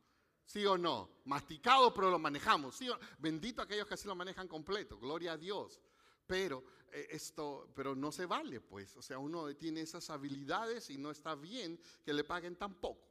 ¿Sí 0.44 0.64
o 0.64 0.76
no? 0.78 1.10
Masticado, 1.25 1.92
pero 1.92 2.10
lo 2.10 2.18
manejamos. 2.18 2.76
¿sí 2.76 2.88
Bendito 3.18 3.62
aquellos 3.62 3.86
que 3.86 3.94
así 3.94 4.06
lo 4.06 4.14
manejan 4.14 4.46
completo. 4.46 4.98
Gloria 4.98 5.32
a 5.32 5.36
Dios. 5.36 5.80
Pero 6.26 6.64
eh, 6.92 7.09
esto, 7.11 7.71
pero 7.75 7.95
no 7.95 8.11
se 8.11 8.26
vale, 8.26 8.61
pues. 8.61 8.97
O 8.97 9.02
sea, 9.02 9.18
uno 9.18 9.54
tiene 9.56 9.83
esas 9.83 10.09
habilidades 10.11 10.90
y 10.90 10.99
no 10.99 11.11
está 11.11 11.35
bien 11.35 11.78
que 12.04 12.12
le 12.12 12.25
paguen 12.25 12.56
tan 12.56 12.75
poco. 12.75 13.06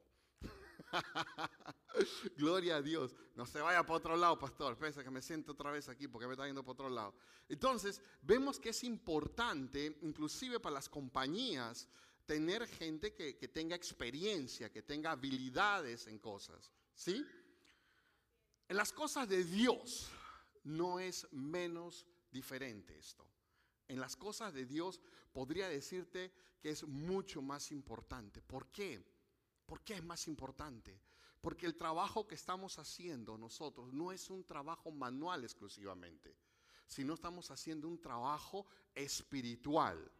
Gloria 2.38 2.78
a 2.78 2.82
Dios. 2.82 3.16
No 3.36 3.46
se 3.46 3.62
vaya 3.62 3.84
para 3.84 3.98
otro 3.98 4.18
lado, 4.18 4.38
pastor. 4.40 4.78
Pese 4.78 5.04
que 5.04 5.12
me 5.12 5.22
siento 5.22 5.54
otra 5.54 5.72
vez 5.72 5.88
aquí 5.90 6.08
porque 6.08 6.28
me 6.28 6.34
está 6.34 6.46
yendo 6.46 6.64
para 6.64 6.74
otro 6.74 6.90
lado. 6.90 7.16
Entonces, 7.48 8.02
vemos 8.22 8.60
que 8.60 8.70
es 8.70 8.84
importante, 8.84 9.98
inclusive 10.02 10.60
para 10.60 10.76
las 10.76 10.90
compañías, 10.90 11.88
tener 12.26 12.68
gente 12.68 13.14
que, 13.14 13.38
que 13.38 13.48
tenga 13.48 13.76
experiencia, 13.76 14.72
que 14.72 14.82
tenga 14.82 15.12
habilidades 15.12 16.08
en 16.08 16.20
cosas. 16.20 16.72
¿Sí? 16.94 17.26
En 18.68 18.78
las 18.78 18.92
cosas 18.92 19.30
de 19.30 19.44
Dios 19.44 20.10
no 20.64 21.00
es 21.00 21.32
menos 21.32 22.08
diferente 22.36 22.98
esto. 23.00 23.25
En 23.88 24.00
las 24.00 24.15
cosas 24.15 24.54
de 24.54 24.65
Dios 24.65 25.00
podría 25.32 25.70
decirte 25.70 26.32
que 26.60 26.70
es 26.70 26.84
mucho 26.84 27.42
más 27.42 27.72
importante. 27.72 28.42
¿Por 28.42 28.68
qué? 28.68 29.04
¿Por 29.65 29.82
qué 29.82 29.94
es 29.96 30.04
más 30.04 30.27
importante? 30.27 31.00
Porque 31.39 31.65
el 31.65 31.75
trabajo 31.75 32.27
que 32.27 32.36
estamos 32.36 32.77
haciendo 32.77 33.38
nosotros 33.38 33.94
no 33.94 34.12
es 34.12 34.30
un 34.30 34.44
trabajo 34.44 34.92
manual 34.92 35.44
exclusivamente, 35.44 36.36
sino 36.88 37.13
estamos 37.13 37.51
haciendo 37.51 37.88
un 37.88 38.01
trabajo 38.01 38.65
espiritual. 38.94 40.12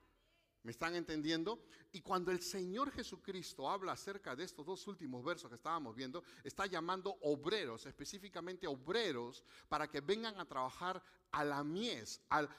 ¿Me 0.66 0.72
están 0.72 0.96
entendiendo? 0.96 1.64
Y 1.92 2.02
cuando 2.02 2.32
el 2.32 2.42
Señor 2.42 2.90
Jesucristo 2.92 3.70
habla 3.70 3.92
acerca 3.92 4.36
de 4.36 4.44
estos 4.46 4.66
dos 4.66 4.88
últimos 4.88 5.24
versos 5.24 5.48
que 5.48 5.58
estábamos 5.58 5.96
viendo, 5.96 6.24
está 6.44 6.66
llamando 6.66 7.16
obreros, 7.22 7.86
específicamente 7.86 8.66
obreros, 8.66 9.44
para 9.70 9.88
que 9.88 10.02
vengan 10.02 10.40
a 10.40 10.46
trabajar 10.48 11.04
a 11.36 11.44
la 11.44 11.64
mies, 11.64 12.22
al, 12.30 12.50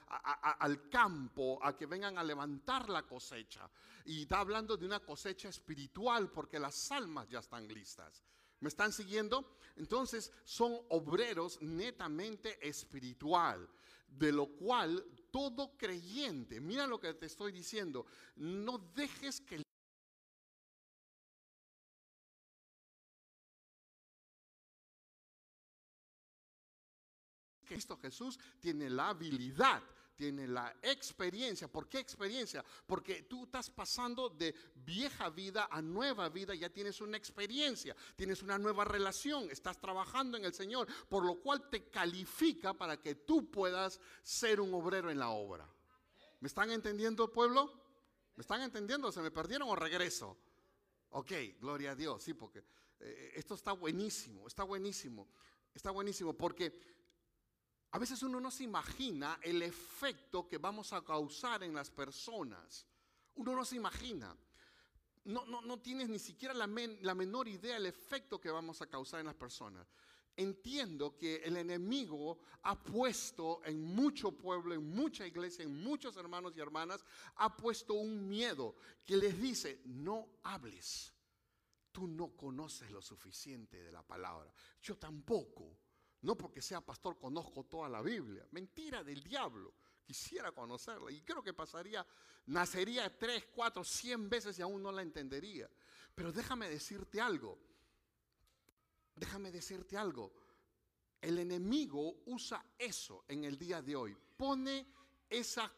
al, 0.59 0.89
campo, 0.91 1.59
a 1.63 1.75
que 1.75 1.87
vengan 1.87 2.19
a 2.19 2.25
levantar 2.25 2.89
la 2.91 3.03
cosecha. 3.03 3.69
Y 4.05 4.23
está 4.23 4.41
hablando 4.41 4.77
de 4.77 4.85
una 4.85 5.01
cosecha 5.01 5.49
espiritual 5.49 6.31
porque 6.31 6.59
las 6.59 6.93
almas 6.93 7.27
ya 7.29 7.39
están 7.39 7.67
listas. 7.67 8.23
¿Me 8.61 8.69
están 8.69 8.93
siguiendo? 8.93 9.57
Entonces 9.77 10.31
son 10.45 10.79
obreros 10.91 11.61
netamente 11.63 12.67
espiritual, 12.67 13.67
de 14.09 14.33
lo 14.33 14.47
cual 14.47 15.05
todo 15.31 15.77
creyente, 15.77 16.61
mira 16.61 16.87
lo 16.87 17.01
que 17.01 17.13
te 17.15 17.27
estoy 17.27 17.53
diciendo, 17.53 18.07
no 18.37 18.79
dejes 18.95 19.41
que 19.41 19.66
Cristo 27.77 27.99
Jesús 27.99 28.39
tiene 28.59 28.89
la 28.89 29.11
habilidad, 29.11 29.83
tiene 30.17 30.49
la 30.49 30.75
experiencia. 30.81 31.69
¿Por 31.69 31.87
qué 31.87 31.99
experiencia? 31.99 32.65
Porque 32.87 33.25
tú 33.25 33.45
estás 33.45 33.69
pasando 33.69 34.31
de 34.31 34.55
vieja 34.77 35.29
vida 35.29 35.69
a 35.71 35.83
nueva 35.83 36.31
vida, 36.31 36.55
ya 36.55 36.71
tienes 36.71 37.03
una 37.03 37.19
experiencia, 37.19 37.95
tienes 38.17 38.43
una 38.43 38.57
nueva 38.57 38.87
relación, 38.87 39.51
estás 39.51 39.79
trabajando 39.79 40.39
en 40.39 40.47
el 40.47 40.55
Señor, 40.55 40.89
por 41.11 41.23
lo 41.23 41.35
cual 41.35 41.69
te 41.69 41.91
califica 41.91 42.73
para 42.73 42.97
que 42.97 43.15
tú 43.15 43.51
puedas 43.51 44.01
ser 44.23 44.59
un 44.63 44.73
obrero 44.73 45.11
en 45.11 45.19
la 45.19 45.29
obra. 45.29 45.69
¿Me 46.41 46.49
están 46.49 46.71
entendiendo, 46.71 47.31
pueblo? 47.31 47.71
¿Me 48.37 48.41
están 48.41 48.63
entendiendo? 48.63 49.13
¿Se 49.13 49.21
me 49.21 49.31
perdieron 49.31 49.69
o 49.69 49.77
regreso? 49.77 50.39
Ok, 51.11 51.33
gloria 51.61 51.91
a 51.91 51.95
Dios, 51.95 52.23
sí, 52.23 52.33
porque 52.33 52.65
eh, 53.01 53.33
esto 53.35 53.55
está 53.55 53.73
buenísimo, 53.73 54.47
está 54.47 54.65
buenísimo, 54.65 55.29
está 55.75 55.91
buenísimo, 55.91 56.33
porque 56.33 56.96
a 57.97 57.99
veces 57.99 58.23
uno 58.23 58.39
no 58.39 58.51
se 58.51 58.63
imagina 58.63 59.39
el 59.41 59.63
efecto 59.63 60.47
que 60.47 60.59
vamos 60.59 60.93
a 60.93 61.03
causar 61.03 61.63
en 61.63 61.75
las 61.75 61.91
personas. 61.91 62.85
Uno 63.37 63.57
no 63.57 63.65
se 63.65 63.77
imagina. 63.77 64.37
No, 65.25 65.47
no, 65.47 65.79
tienes 65.79 66.11
ni 66.11 66.19
siquiera 66.19 66.53
la, 66.53 66.69
la 67.01 67.15
menor 67.15 67.49
idea 67.49 67.73
del 67.73 67.87
efecto 67.87 68.39
que 68.39 68.51
vamos 68.51 68.83
a 68.83 68.87
causar 68.87 69.21
en 69.21 69.27
las 69.27 69.35
personas. 69.35 69.89
Entiendo 70.37 71.17
que 71.17 71.37
el 71.37 71.57
enemigo 71.57 72.41
ha 72.65 72.79
puesto 72.79 73.65
en 73.65 73.81
mucho 73.83 74.31
pueblo, 74.31 74.75
en 74.75 74.95
mucha 74.95 75.27
iglesia, 75.27 75.65
en 75.65 75.83
muchos 75.83 76.19
hermanos 76.19 76.53
y 76.55 76.61
hermanas, 76.61 77.03
ha 77.37 77.57
puesto 77.57 77.95
un 77.95 78.29
miedo 78.29 78.77
que 79.07 79.17
les 79.17 79.41
dice, 79.41 79.81
no 79.87 80.29
hables. 80.43 81.15
Tú 81.93 82.07
no 82.07 82.37
conoces 82.37 82.91
lo 82.91 83.01
suficiente 83.01 83.83
de 83.83 83.91
la 83.91 84.03
palabra. 84.03 84.53
Yo 84.83 84.99
tampoco. 84.99 85.86
No 86.23 86.37
porque 86.37 86.63
sea 86.63 86.81
pastor 86.81 87.19
conozco 87.19 87.65
toda 87.65 87.89
la 87.89 88.03
Biblia. 88.03 88.47
Mentira 88.51 89.05
del 89.05 89.23
diablo. 89.23 89.75
Quisiera 90.05 90.53
conocerla. 90.53 91.11
Y 91.11 91.21
creo 91.23 91.43
que 91.43 91.53
pasaría, 91.53 92.07
nacería 92.47 93.17
tres, 93.17 93.47
cuatro, 93.55 93.85
cien 93.85 94.29
veces 94.29 94.59
y 94.59 94.63
aún 94.63 94.83
no 94.83 94.93
la 94.93 95.03
entendería. 95.03 95.69
Pero 96.15 96.33
déjame 96.33 96.69
decirte 96.69 97.21
algo. 97.21 97.59
Déjame 99.15 99.51
decirte 99.51 99.97
algo. 99.97 100.33
El 101.21 101.39
enemigo 101.39 102.23
usa 102.27 102.65
eso 102.79 103.25
en 103.29 103.45
el 103.45 103.59
día 103.59 103.83
de 103.83 103.97
hoy. 103.97 104.17
Pone 104.37 104.87
eso 105.29 105.71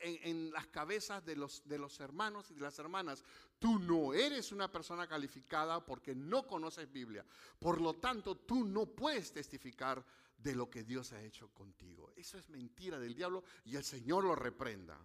en, 0.00 0.50
las 0.52 0.66
cabezas 0.66 1.24
de 1.24 1.36
los 1.36 2.00
hermanos 2.00 2.50
y 2.50 2.54
de 2.54 2.60
las 2.60 2.78
hermanas. 2.78 3.24
Tú 3.64 3.78
no 3.78 4.12
eres 4.12 4.52
una 4.52 4.70
persona 4.70 5.06
calificada 5.06 5.82
porque 5.82 6.14
no 6.14 6.46
conoces 6.46 6.92
Biblia. 6.92 7.24
Por 7.58 7.80
lo 7.80 7.94
tanto, 7.94 8.36
tú 8.36 8.62
no 8.62 8.84
puedes 8.84 9.32
testificar 9.32 10.04
de 10.36 10.54
lo 10.54 10.68
que 10.68 10.84
Dios 10.84 11.14
ha 11.14 11.22
hecho 11.22 11.48
contigo. 11.48 12.12
Eso 12.14 12.36
es 12.36 12.50
mentira 12.50 12.98
del 12.98 13.14
diablo 13.14 13.42
y 13.64 13.76
el 13.76 13.82
Señor 13.82 14.24
lo 14.24 14.34
reprenda. 14.34 14.98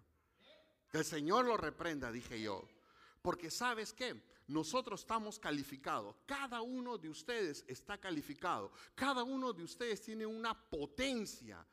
El 0.92 1.06
Señor 1.06 1.46
lo 1.46 1.56
reprenda, 1.56 2.12
dije 2.12 2.42
yo. 2.42 2.68
Porque 3.22 3.50
sabes 3.50 3.94
qué, 3.94 4.22
nosotros 4.48 5.00
estamos 5.00 5.40
calificados, 5.40 6.18
cada 6.26 6.60
uno 6.62 6.98
de 6.98 7.08
ustedes 7.08 7.64
está 7.66 7.98
calificado, 7.98 8.74
cada 8.94 9.24
uno 9.24 9.54
de 9.54 9.64
ustedes 9.64 10.02
tiene 10.02 10.26
una 10.26 10.54
potencia 10.54 11.66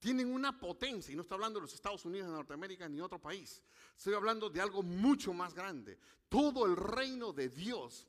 tienen 0.00 0.32
una 0.32 0.58
potencia, 0.58 1.12
y 1.12 1.16
no 1.16 1.22
estoy 1.22 1.36
hablando 1.36 1.60
de 1.60 1.66
los 1.66 1.74
Estados 1.74 2.04
Unidos 2.04 2.28
de 2.28 2.34
Norteamérica 2.34 2.88
ni 2.88 3.00
otro 3.00 3.20
país, 3.20 3.62
estoy 3.96 4.14
hablando 4.14 4.48
de 4.48 4.60
algo 4.60 4.82
mucho 4.82 5.32
más 5.32 5.54
grande. 5.54 5.98
Todo 6.28 6.66
el 6.66 6.76
reino 6.76 7.32
de 7.32 7.48
Dios, 7.48 8.06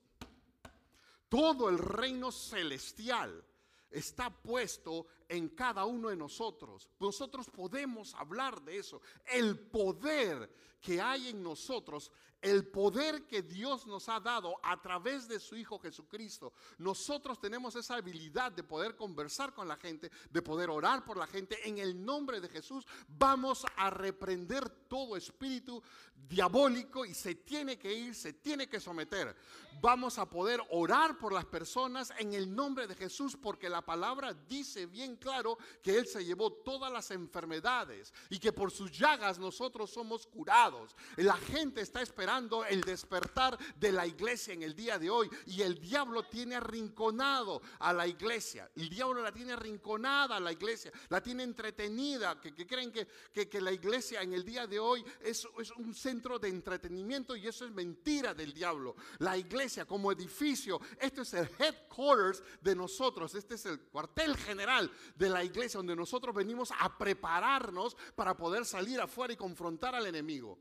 todo 1.27 1.69
el 1.69 1.77
reino 1.77 2.31
celestial 2.31 3.43
está 3.91 4.29
puesto 4.29 5.05
en 5.27 5.49
cada 5.49 5.85
uno 5.85 6.09
de 6.09 6.15
nosotros. 6.15 6.89
Nosotros 6.99 7.49
podemos 7.49 8.15
hablar 8.15 8.61
de 8.61 8.77
eso. 8.77 9.01
El 9.25 9.59
poder 9.59 10.49
que 10.81 10.99
hay 10.99 11.29
en 11.29 11.43
nosotros, 11.43 12.11
el 12.41 12.67
poder 12.67 13.27
que 13.27 13.43
Dios 13.43 13.85
nos 13.85 14.09
ha 14.09 14.19
dado 14.19 14.55
a 14.63 14.81
través 14.81 15.27
de 15.27 15.39
su 15.39 15.55
Hijo 15.55 15.77
Jesucristo. 15.77 16.53
Nosotros 16.79 17.39
tenemos 17.39 17.75
esa 17.75 17.95
habilidad 17.95 18.51
de 18.51 18.63
poder 18.63 18.95
conversar 18.95 19.53
con 19.53 19.67
la 19.67 19.77
gente, 19.77 20.11
de 20.31 20.41
poder 20.41 20.71
orar 20.71 21.05
por 21.05 21.17
la 21.17 21.27
gente. 21.27 21.69
En 21.69 21.77
el 21.77 22.03
nombre 22.03 22.41
de 22.41 22.49
Jesús 22.49 22.87
vamos 23.07 23.63
a 23.77 23.91
reprender 23.91 24.67
todo 24.87 25.15
espíritu 25.15 25.83
diabólico 26.27 27.05
y 27.05 27.13
se 27.13 27.35
tiene 27.35 27.77
que 27.77 27.93
ir, 27.93 28.15
se 28.15 28.33
tiene 28.33 28.67
que 28.67 28.79
someter. 28.79 29.35
Vamos 29.79 30.17
a 30.17 30.27
poder 30.27 30.61
orar 30.71 31.19
por 31.19 31.33
las 31.33 31.45
personas 31.45 32.11
en 32.17 32.33
el 32.33 32.53
nombre 32.53 32.87
de 32.87 32.95
Jesús 32.95 33.37
porque 33.37 33.69
la 33.69 33.80
palabra 33.81 34.33
dice 34.33 34.85
bien 34.85 35.15
claro 35.15 35.57
que 35.81 35.97
Él 35.97 36.07
se 36.07 36.23
llevó 36.23 36.51
todas 36.51 36.91
las 36.91 37.11
enfermedades 37.11 38.13
y 38.29 38.39
que 38.39 38.53
por 38.53 38.71
sus 38.71 38.91
llagas 38.91 39.39
nosotros 39.39 39.89
somos 39.89 40.27
curados. 40.27 40.95
La 41.17 41.37
gente 41.37 41.81
está 41.81 42.01
esperando 42.01 42.65
el 42.65 42.81
despertar 42.81 43.57
de 43.75 43.91
la 43.91 44.07
iglesia 44.07 44.53
en 44.53 44.63
el 44.63 44.75
día 44.75 44.97
de 44.97 45.09
hoy 45.09 45.29
y 45.45 45.61
el 45.61 45.79
diablo 45.79 46.23
tiene 46.23 46.55
arrinconado 46.55 47.61
a 47.79 47.93
la 47.93 48.07
iglesia. 48.07 48.69
El 48.75 48.89
diablo 48.89 49.21
la 49.21 49.31
tiene 49.31 49.53
arrinconada 49.53 50.37
a 50.37 50.39
la 50.39 50.51
iglesia, 50.51 50.91
la 51.09 51.21
tiene 51.21 51.43
entretenida, 51.43 52.39
que, 52.39 52.53
creen 52.67 52.91
que, 52.91 53.07
que, 53.49 53.61
la 53.61 53.71
iglesia 53.71 54.21
en 54.21 54.33
el 54.33 54.43
día 54.43 54.67
de 54.67 54.79
hoy 54.79 55.03
es, 55.21 55.47
es 55.59 55.71
un 55.71 55.93
centro 55.93 56.39
de 56.39 56.49
entretenimiento 56.49 57.35
y 57.35 57.47
eso 57.47 57.65
es 57.65 57.71
mentira 57.71 58.33
del 58.33 58.53
diablo. 58.53 58.95
La 59.19 59.37
iglesia 59.37 59.85
como 59.85 60.11
edificio, 60.11 60.79
esto 60.99 61.21
es 61.21 61.33
el 61.33 61.49
headquarters 61.59 62.43
de 62.61 62.75
nosotros, 62.75 63.35
este 63.35 63.55
es 63.55 63.65
el 63.65 63.70
cuartel 63.79 64.35
general 64.37 64.91
de 65.15 65.29
la 65.29 65.43
iglesia 65.43 65.77
donde 65.77 65.95
nosotros 65.95 66.35
venimos 66.35 66.71
a 66.79 66.97
prepararnos 66.97 67.95
para 68.15 68.35
poder 68.35 68.65
salir 68.65 68.99
afuera 68.99 69.33
y 69.33 69.37
confrontar 69.37 69.95
al 69.95 70.05
enemigo. 70.05 70.59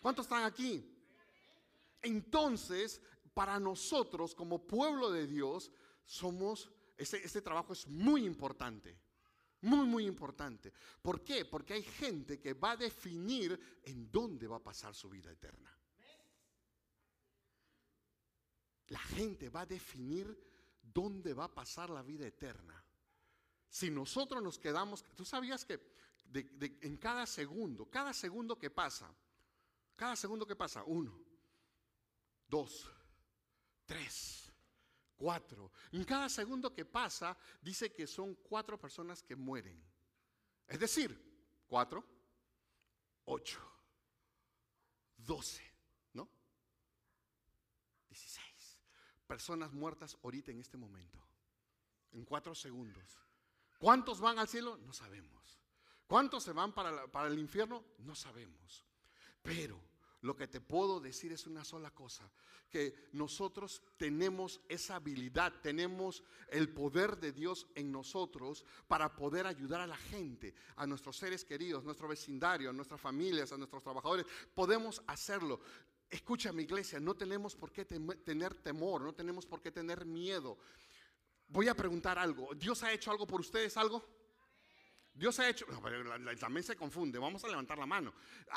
¿Cuántos 0.00 0.26
están 0.26 0.44
aquí? 0.44 0.84
Entonces, 2.02 3.00
para 3.34 3.60
nosotros 3.60 4.34
como 4.34 4.66
pueblo 4.66 5.10
de 5.10 5.26
Dios, 5.26 5.70
somos, 6.04 6.70
este, 6.96 7.24
este 7.24 7.40
trabajo 7.40 7.72
es 7.72 7.86
muy 7.86 8.24
importante. 8.24 8.98
Muy, 9.62 9.86
muy 9.86 10.06
importante. 10.06 10.72
¿Por 11.00 11.22
qué? 11.22 11.44
Porque 11.44 11.74
hay 11.74 11.84
gente 11.84 12.40
que 12.40 12.54
va 12.54 12.72
a 12.72 12.76
definir 12.76 13.80
en 13.84 14.10
dónde 14.10 14.48
va 14.48 14.56
a 14.56 14.62
pasar 14.62 14.92
su 14.92 15.08
vida 15.08 15.30
eterna. 15.30 15.72
La 18.88 18.98
gente 18.98 19.48
va 19.48 19.60
a 19.60 19.66
definir 19.66 20.36
dónde 20.92 21.34
va 21.34 21.44
a 21.44 21.54
pasar 21.54 21.90
la 21.90 22.02
vida 22.02 22.26
eterna. 22.26 22.84
Si 23.68 23.90
nosotros 23.90 24.42
nos 24.42 24.58
quedamos, 24.58 25.04
tú 25.16 25.24
sabías 25.24 25.64
que 25.64 25.80
en 26.34 26.96
cada 26.98 27.26
segundo, 27.26 27.86
cada 27.90 28.12
segundo 28.12 28.58
que 28.58 28.70
pasa, 28.70 29.14
cada 29.96 30.16
segundo 30.16 30.46
que 30.46 30.56
pasa, 30.56 30.82
uno, 30.84 31.18
dos, 32.46 32.90
tres, 33.86 34.52
cuatro. 35.16 35.72
En 35.92 36.04
cada 36.04 36.28
segundo 36.28 36.74
que 36.74 36.84
pasa, 36.84 37.36
dice 37.60 37.92
que 37.92 38.06
son 38.06 38.34
cuatro 38.34 38.78
personas 38.78 39.22
que 39.22 39.36
mueren. 39.36 39.82
Es 40.66 40.80
decir, 40.80 41.64
cuatro, 41.66 42.04
ocho, 43.24 43.60
doce, 45.16 45.62
¿no? 46.12 46.28
Dieciséis 48.08 48.52
personas 49.32 49.72
muertas 49.72 50.18
ahorita 50.22 50.50
en 50.50 50.60
este 50.60 50.76
momento. 50.76 51.18
En 52.10 52.22
cuatro 52.26 52.54
segundos. 52.54 53.18
¿Cuántos 53.78 54.20
van 54.20 54.38
al 54.38 54.46
cielo? 54.46 54.76
No 54.84 54.92
sabemos. 54.92 55.58
¿Cuántos 56.06 56.42
se 56.42 56.52
van 56.52 56.74
para, 56.74 57.10
para 57.10 57.28
el 57.28 57.38
infierno? 57.38 57.82
No 58.00 58.14
sabemos. 58.14 58.84
Pero 59.40 59.80
lo 60.20 60.36
que 60.36 60.48
te 60.48 60.60
puedo 60.60 61.00
decir 61.00 61.32
es 61.32 61.46
una 61.46 61.64
sola 61.64 61.90
cosa, 61.92 62.30
que 62.68 63.08
nosotros 63.12 63.82
tenemos 63.96 64.60
esa 64.68 64.96
habilidad, 64.96 65.62
tenemos 65.62 66.22
el 66.48 66.68
poder 66.68 67.18
de 67.18 67.32
Dios 67.32 67.66
en 67.74 67.90
nosotros 67.90 68.66
para 68.86 69.16
poder 69.16 69.46
ayudar 69.46 69.80
a 69.80 69.86
la 69.86 69.96
gente, 69.96 70.54
a 70.76 70.86
nuestros 70.86 71.16
seres 71.16 71.42
queridos, 71.42 71.84
nuestro 71.84 72.06
vecindario, 72.06 72.68
a 72.68 72.74
nuestras 72.74 73.00
familias, 73.00 73.50
a 73.50 73.56
nuestros 73.56 73.82
trabajadores. 73.82 74.26
Podemos 74.54 75.02
hacerlo. 75.06 75.58
Escucha 76.12 76.52
mi 76.52 76.64
iglesia, 76.64 77.00
no 77.00 77.14
tenemos 77.14 77.56
por 77.56 77.72
qué 77.72 77.86
tener 77.86 78.54
temor, 78.56 79.00
no 79.00 79.14
tenemos 79.14 79.46
por 79.46 79.62
qué 79.62 79.72
tener 79.72 80.04
miedo. 80.04 80.58
Voy 81.48 81.68
a 81.68 81.74
preguntar 81.74 82.18
algo. 82.18 82.54
¿Dios 82.54 82.82
ha 82.82 82.92
hecho 82.92 83.10
algo 83.10 83.26
por 83.26 83.40
ustedes? 83.40 83.78
¿Algo? 83.78 84.04
Dios 85.14 85.38
ha 85.40 85.48
hecho, 85.48 85.64
también 86.38 86.64
se 86.64 86.76
confunde, 86.76 87.18
vamos 87.18 87.42
a 87.44 87.48
levantar 87.48 87.78
la 87.78 87.86
mano. 87.86 88.12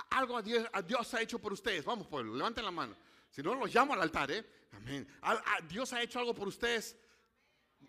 Algo 0.09 0.37
a 0.37 0.41
Dios, 0.41 0.67
Dios 0.85 1.13
ha 1.13 1.21
hecho 1.21 1.39
por 1.39 1.53
ustedes, 1.53 1.85
vamos 1.85 2.07
pueblo, 2.07 2.35
levanten 2.35 2.65
la 2.65 2.71
mano. 2.71 2.97
Si 3.29 3.41
no, 3.41 3.55
los 3.55 3.73
llamo 3.73 3.93
al 3.93 4.01
altar, 4.01 4.31
¿eh? 4.31 4.45
Amén. 4.73 5.07
Dios 5.69 5.93
ha 5.93 6.01
hecho 6.01 6.19
algo 6.19 6.35
por 6.35 6.49
ustedes. 6.49 6.97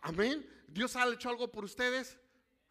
Amén. 0.03 0.49
Dios 0.69 0.95
ha 0.95 1.09
hecho 1.13 1.29
algo 1.29 1.51
por 1.51 1.65
ustedes. 1.65 2.17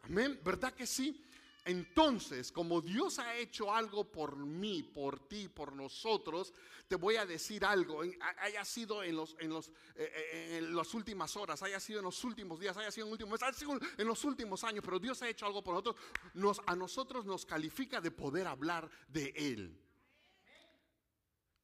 Amén. 0.00 0.40
¿Verdad 0.42 0.72
que 0.72 0.86
sí? 0.86 1.22
Entonces, 1.66 2.52
como 2.52 2.80
Dios 2.80 3.18
ha 3.18 3.34
hecho 3.34 3.74
algo 3.74 4.04
por 4.04 4.36
mí, 4.36 4.84
por 4.84 5.18
ti, 5.28 5.48
por 5.48 5.72
nosotros, 5.72 6.54
te 6.86 6.94
voy 6.94 7.16
a 7.16 7.26
decir 7.26 7.64
algo. 7.64 8.02
Haya 8.38 8.64
sido 8.64 9.02
en, 9.02 9.16
los, 9.16 9.34
en, 9.40 9.50
los, 9.50 9.68
eh, 9.96 10.12
eh, 10.14 10.58
en 10.58 10.76
las 10.76 10.94
últimas 10.94 11.36
horas, 11.36 11.64
haya 11.64 11.80
sido 11.80 11.98
en 11.98 12.04
los 12.04 12.22
últimos 12.22 12.60
días, 12.60 12.76
haya 12.76 12.92
sido 12.92 13.06
en, 13.06 13.12
últimos, 13.12 13.42
haya 13.42 13.52
sido 13.52 13.80
en 13.98 14.06
los 14.06 14.22
últimos 14.22 14.62
años, 14.62 14.84
pero 14.84 15.00
Dios 15.00 15.20
ha 15.22 15.28
hecho 15.28 15.44
algo 15.44 15.60
por 15.64 15.74
nosotros. 15.74 15.96
Nos, 16.34 16.60
a 16.66 16.76
nosotros 16.76 17.26
nos 17.26 17.44
califica 17.44 18.00
de 18.00 18.12
poder 18.12 18.46
hablar 18.46 18.88
de 19.08 19.32
Él. 19.34 19.76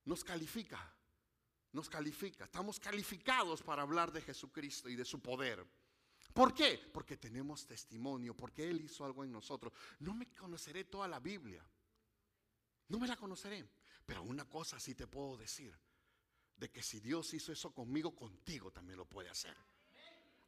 Nos 0.04 0.24
califica, 0.24 0.92
nos 1.70 1.88
califica. 1.88 2.46
Estamos 2.46 2.80
calificados 2.80 3.62
para 3.62 3.82
hablar 3.82 4.10
de 4.10 4.20
Jesucristo 4.20 4.88
y 4.88 4.96
de 4.96 5.04
su 5.04 5.20
poder. 5.20 5.64
¿Por 6.33 6.55
qué? 6.55 6.90
Porque 6.92 7.16
tenemos 7.16 7.66
testimonio, 7.66 8.35
porque 8.35 8.68
Él 8.68 8.81
hizo 8.81 9.05
algo 9.05 9.25
en 9.25 9.33
nosotros. 9.33 9.73
No 10.01 10.14
me 10.14 10.27
conoceré 10.35 10.85
toda 10.85 11.07
la 11.07 11.21
Biblia. 11.21 11.64
No 12.88 12.99
me 12.99 13.07
la 13.07 13.16
conoceré. 13.16 13.68
Pero 14.07 14.23
una 14.23 14.49
cosa 14.49 14.81
sí 14.81 14.95
te 14.95 15.07
puedo 15.07 15.37
decir. 15.37 15.79
De 16.57 16.71
que 16.71 16.83
si 16.83 17.01
Dios 17.01 17.33
hizo 17.35 17.53
eso 17.53 17.73
conmigo, 17.73 18.14
contigo 18.14 18.71
también 18.71 18.99
lo 18.99 19.05
puede 19.05 19.29
hacer. 19.29 19.57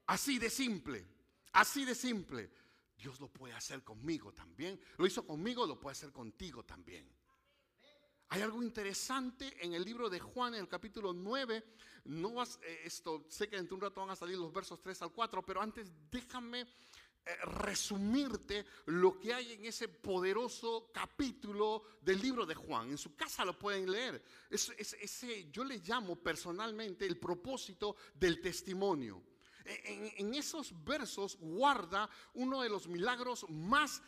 Así 0.06 0.38
de 0.38 0.50
simple. 0.50 1.06
Así 1.52 1.84
de 1.84 1.94
simple. 1.94 2.50
Dios 2.96 3.20
lo 3.20 3.28
puede 3.28 3.54
hacer 3.54 3.82
conmigo 3.82 4.32
también. 4.32 4.80
Lo 4.96 5.06
hizo 5.06 5.26
conmigo, 5.26 5.66
lo 5.66 5.78
puede 5.78 5.92
hacer 5.92 6.12
contigo 6.12 6.64
también. 6.64 7.08
Hay 8.34 8.42
algo 8.42 8.64
interesante 8.64 9.56
en 9.60 9.74
el 9.74 9.84
libro 9.84 10.10
de 10.10 10.18
Juan, 10.18 10.54
en 10.54 10.62
el 10.62 10.68
capítulo 10.68 11.12
9. 11.12 11.62
No 12.06 12.32
vas, 12.32 12.58
eh, 12.64 12.80
esto, 12.82 13.26
sé 13.28 13.48
que 13.48 13.54
dentro 13.54 13.76
de 13.76 13.84
un 13.84 13.88
rato 13.88 14.00
van 14.00 14.10
a 14.10 14.16
salir 14.16 14.36
los 14.36 14.52
versos 14.52 14.82
3 14.82 15.02
al 15.02 15.12
4, 15.12 15.46
pero 15.46 15.62
antes 15.62 15.88
déjame 16.10 16.62
eh, 16.62 16.66
resumirte 17.44 18.66
lo 18.86 19.20
que 19.20 19.32
hay 19.32 19.52
en 19.52 19.66
ese 19.66 19.86
poderoso 19.86 20.90
capítulo 20.92 21.84
del 22.00 22.20
libro 22.20 22.44
de 22.44 22.56
Juan. 22.56 22.90
En 22.90 22.98
su 22.98 23.14
casa 23.14 23.44
lo 23.44 23.56
pueden 23.56 23.88
leer. 23.88 24.20
Es, 24.50 24.68
ese, 24.78 25.48
yo 25.52 25.62
le 25.62 25.78
llamo 25.78 26.16
personalmente 26.16 27.06
el 27.06 27.20
propósito 27.20 27.94
del 28.16 28.40
testimonio. 28.40 29.22
En, 29.64 30.12
en, 30.16 30.34
esos 30.34 30.74
versos 30.84 31.38
guarda 31.38 32.10
uno 32.34 32.62
de 32.62 32.68
los 32.68 32.88
milagros 32.88 33.48
más 33.48 34.02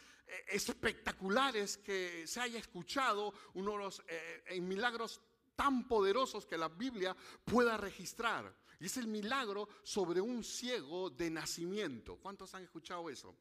espectaculares 0.48 1.78
que 1.78 2.26
se 2.26 2.40
haya 2.40 2.58
escuchado, 2.58 3.32
uno 3.54 3.72
de 3.72 3.78
los 3.78 4.02
eh, 4.08 4.60
milagros 4.60 5.20
tan 5.54 5.88
poderosos 5.88 6.46
que 6.46 6.58
la 6.58 6.68
Biblia 6.68 7.16
pueda 7.44 7.76
registrar. 7.76 8.54
Y 8.78 8.86
es 8.86 8.96
el 8.98 9.06
milagro 9.06 9.68
sobre 9.82 10.20
un 10.20 10.44
ciego 10.44 11.08
de 11.10 11.30
nacimiento. 11.30 12.16
¿Cuántos 12.16 12.54
han 12.54 12.64
escuchado 12.64 13.08
eso? 13.08 13.34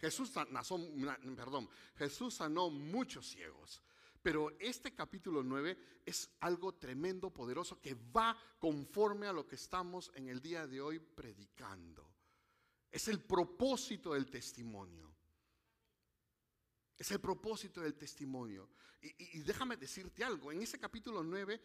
Jesús, 0.00 0.30
perdón, 0.30 1.68
Jesús 1.96 2.34
sanó 2.34 2.70
muchos 2.70 3.26
ciegos. 3.26 3.82
Pero 4.22 4.56
este 4.58 4.94
capítulo 4.94 5.42
9 5.42 6.02
es 6.04 6.30
algo 6.40 6.74
tremendo, 6.74 7.30
poderoso, 7.30 7.80
que 7.80 7.94
va 7.94 8.36
conforme 8.58 9.26
a 9.26 9.32
lo 9.32 9.46
que 9.46 9.56
estamos 9.56 10.10
en 10.14 10.28
el 10.28 10.40
día 10.40 10.66
de 10.66 10.80
hoy 10.80 10.98
predicando. 10.98 12.08
Es 12.90 13.08
el 13.08 13.20
propósito 13.20 14.14
del 14.14 14.30
testimonio. 14.30 15.07
Es 16.98 17.10
el 17.12 17.20
propósito 17.20 17.80
del 17.80 17.94
testimonio. 17.94 18.68
Y, 19.00 19.38
déjame 19.40 19.76
decirte 19.76 20.24
algo, 20.24 20.50
en 20.50 20.60
ese 20.60 20.78
capítulo 20.78 21.22
9, 21.22 21.54
eh, 21.54 21.60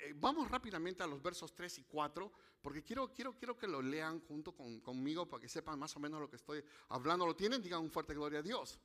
eh, 0.00 0.14
vamos 0.16 0.50
rápidamente 0.50 1.04
a 1.04 1.06
los 1.06 1.22
versos 1.22 1.54
3 1.54 1.78
y 1.78 1.84
4, 1.84 2.32
porque 2.60 2.82
quiero, 2.82 3.12
quiero, 3.12 3.36
quiero 3.36 3.56
que 3.56 3.68
lo 3.68 3.80
lean 3.80 4.20
junto 4.20 4.52
conmigo 4.52 5.28
para 5.28 5.40
que 5.40 5.48
sepan 5.48 5.78
más 5.78 5.96
o 5.96 6.00
menos 6.00 6.20
lo 6.20 6.28
que 6.28 6.36
estoy 6.36 6.64
hablando. 6.88 7.24
¿Lo 7.24 7.36
tienen? 7.36 7.62
Digan 7.62 7.82
un 7.82 7.90
fuerte 7.90 8.14
gloria 8.14 8.40
a 8.40 8.42
Dios. 8.42 8.80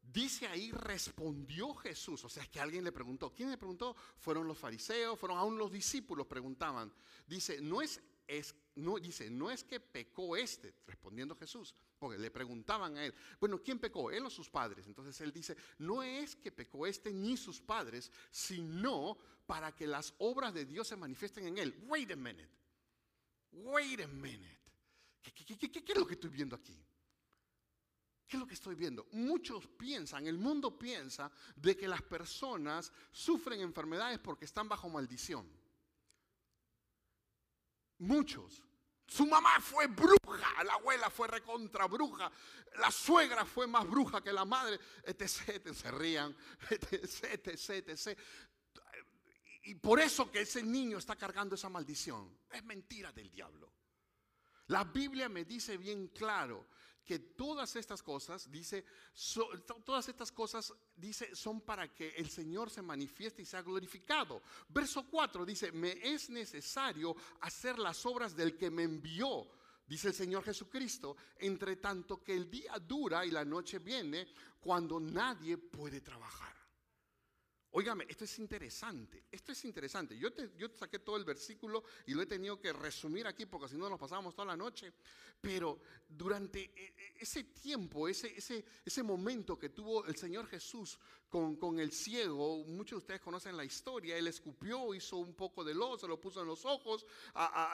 Dice 0.00 0.46
ahí, 0.46 0.70
respondió 0.72 1.74
Jesús. 1.74 2.24
O 2.24 2.28
sea, 2.28 2.42
es 2.42 2.48
que 2.48 2.60
alguien 2.60 2.84
le 2.84 2.92
preguntó. 2.92 3.34
¿Quién 3.34 3.50
le 3.50 3.58
preguntó? 3.58 3.94
Fueron 4.18 4.48
los 4.48 4.58
fariseos, 4.58 5.18
fueron 5.18 5.38
aún 5.38 5.58
los 5.58 5.70
discípulos 5.70 6.26
preguntaban. 6.26 6.92
Dice, 7.26 7.60
¿no 7.60 7.82
es 7.82 8.00
no, 8.76 8.98
dice, 8.98 9.30
no 9.30 9.50
es 9.50 9.64
que 9.64 9.80
pecó 9.80 10.36
este, 10.36 10.74
respondiendo 10.86 11.36
Jesús, 11.36 11.74
porque 11.98 12.18
le 12.18 12.30
preguntaban 12.30 12.96
a 12.96 13.04
él, 13.04 13.14
bueno, 13.40 13.62
¿quién 13.62 13.78
pecó? 13.78 14.10
¿Él 14.10 14.24
o 14.24 14.30
sus 14.30 14.48
padres? 14.48 14.86
Entonces 14.86 15.20
él 15.20 15.32
dice, 15.32 15.56
no 15.78 16.02
es 16.02 16.36
que 16.36 16.50
pecó 16.50 16.86
este 16.86 17.12
ni 17.12 17.36
sus 17.36 17.60
padres, 17.60 18.10
sino 18.30 19.18
para 19.46 19.74
que 19.74 19.86
las 19.86 20.14
obras 20.18 20.54
de 20.54 20.64
Dios 20.64 20.88
se 20.88 20.96
manifiesten 20.96 21.46
en 21.46 21.58
él. 21.58 21.84
Wait 21.86 22.10
a 22.10 22.16
minute. 22.16 22.48
Wait 23.52 24.00
a 24.00 24.06
minute. 24.06 24.60
¿Qué, 25.22 25.58
qué 25.58 25.92
es 25.92 25.98
lo 25.98 26.06
que 26.06 26.14
estoy 26.14 26.30
viendo 26.30 26.56
aquí? 26.56 26.76
¿Qué 28.26 28.36
es 28.38 28.40
lo 28.40 28.46
que 28.46 28.54
estoy 28.54 28.74
viendo? 28.74 29.06
Muchos 29.12 29.66
piensan, 29.66 30.26
el 30.26 30.38
mundo 30.38 30.78
piensa 30.78 31.30
de 31.54 31.76
que 31.76 31.86
las 31.86 32.00
personas 32.00 32.90
sufren 33.10 33.60
enfermedades 33.60 34.18
porque 34.20 34.46
están 34.46 34.70
bajo 34.70 34.88
maldición. 34.88 35.46
Muchos. 38.02 38.62
Su 39.06 39.26
mamá 39.26 39.60
fue 39.60 39.86
bruja, 39.86 40.64
la 40.64 40.74
abuela 40.74 41.08
fue 41.08 41.28
recontra 41.28 41.86
bruja, 41.86 42.32
la 42.78 42.90
suegra 42.90 43.44
fue 43.44 43.66
más 43.66 43.86
bruja 43.88 44.22
que 44.22 44.32
la 44.32 44.44
madre, 44.44 44.80
etc, 45.04 45.72
se 45.72 45.90
rían, 45.90 46.34
etc, 46.70 47.46
etc, 47.46 47.88
etc. 47.88 48.18
Y 49.64 49.74
por 49.76 50.00
eso 50.00 50.32
que 50.32 50.40
ese 50.40 50.62
niño 50.62 50.98
está 50.98 51.14
cargando 51.14 51.54
esa 51.54 51.68
maldición. 51.68 52.38
Es 52.50 52.64
mentira 52.64 53.12
del 53.12 53.30
diablo. 53.30 53.72
La 54.68 54.82
Biblia 54.84 55.28
me 55.28 55.44
dice 55.44 55.76
bien 55.76 56.08
claro 56.08 56.66
que 57.04 57.18
todas 57.18 57.74
estas 57.76 58.02
cosas, 58.02 58.50
dice, 58.50 58.84
todas 59.84 60.08
estas 60.08 60.30
cosas, 60.30 60.72
dice, 60.96 61.34
son 61.34 61.60
para 61.60 61.92
que 61.92 62.10
el 62.10 62.30
Señor 62.30 62.70
se 62.70 62.82
manifieste 62.82 63.42
y 63.42 63.46
sea 63.46 63.62
glorificado. 63.62 64.42
Verso 64.68 65.06
4 65.10 65.44
dice, 65.44 65.72
me 65.72 65.92
es 66.02 66.30
necesario 66.30 67.14
hacer 67.40 67.78
las 67.78 68.04
obras 68.06 68.36
del 68.36 68.56
que 68.56 68.70
me 68.70 68.84
envió, 68.84 69.48
dice 69.86 70.08
el 70.08 70.14
Señor 70.14 70.44
Jesucristo, 70.44 71.16
entre 71.38 71.76
tanto 71.76 72.22
que 72.22 72.34
el 72.34 72.50
día 72.50 72.78
dura 72.78 73.26
y 73.26 73.30
la 73.30 73.44
noche 73.44 73.78
viene 73.78 74.28
cuando 74.60 75.00
nadie 75.00 75.58
puede 75.58 76.00
trabajar. 76.00 76.61
Óigame, 77.74 78.04
esto 78.06 78.24
es 78.24 78.38
interesante, 78.38 79.24
esto 79.32 79.52
es 79.52 79.64
interesante. 79.64 80.18
Yo, 80.18 80.30
te, 80.32 80.50
saqué 80.74 80.98
todo 80.98 81.16
el 81.16 81.24
versículo 81.24 81.82
y 82.06 82.12
lo 82.12 82.20
he 82.20 82.26
tenido 82.26 82.60
que 82.60 82.70
resumir 82.70 83.26
aquí 83.26 83.46
porque 83.46 83.68
si 83.68 83.76
no 83.76 83.88
nos 83.88 83.98
pasábamos 83.98 84.34
toda 84.34 84.48
la 84.48 84.56
noche. 84.56 84.92
Pero 85.40 85.80
durante 86.06 86.60
e, 86.60 86.94
e, 86.96 87.14
ese 87.20 87.44
tiempo, 87.44 88.08
ese 88.08 89.02
momento 89.02 89.58
que 89.58 89.70
tuvo 89.70 90.04
el 90.04 90.16
Señor 90.16 90.46
Jesús 90.48 90.98
con, 91.32 91.56
con, 91.56 91.78
el 91.78 91.90
ciego, 91.92 92.62
muchos 92.66 92.90
de 92.90 92.98
ustedes 92.98 93.20
conocen 93.22 93.56
la 93.56 93.64
historia, 93.64 94.18
él 94.18 94.26
escupió, 94.26 94.94
hizo 94.94 95.16
un 95.16 95.32
poco 95.32 95.64
de 95.64 95.72
lodo, 95.72 95.96
se 95.96 96.06
lo 96.06 96.20
puso 96.20 96.42
en 96.42 96.46
los 96.46 96.66
ojos 96.66 97.06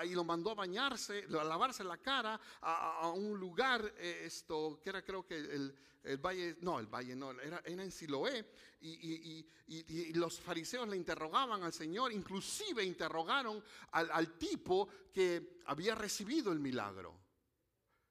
y 0.05 0.11
lo 0.11 0.23
mandó 0.23 0.53
a 0.53 0.55
bañarse, 0.55 1.25
a 1.29 1.43
lavarse 1.43 1.83
la 1.83 1.97
cara 1.97 2.41
a, 2.61 3.11
un 3.11 3.37
lugar, 3.37 3.95
eh, 3.99 4.23
esto, 4.27 4.81
que 4.81 4.91
era 4.91 5.05
creo 5.05 5.27
que 5.27 5.35
el, 5.35 5.77
el, 6.05 6.19
valle, 6.19 6.57
no, 6.61 6.79
el 6.79 6.87
valle 6.87 7.17
no, 7.17 7.33
era, 7.33 7.61
en 7.65 7.91
Siloé, 7.91 8.49
y, 8.81 9.45
y, 9.67 10.13
los 10.13 10.39
fariseos 10.39 10.87
le 10.87 10.97
interrogaban 10.97 11.65
al 11.65 11.73
Señor, 11.73 12.13
inclusive 12.13 12.85
interrogaron 12.85 13.61
al, 13.91 14.09
al 14.13 14.39
tipo 14.39 14.89
que 15.13 15.59
había 15.67 15.97
recibido 15.97 16.53
el 16.53 16.61
milagro. 16.61 17.28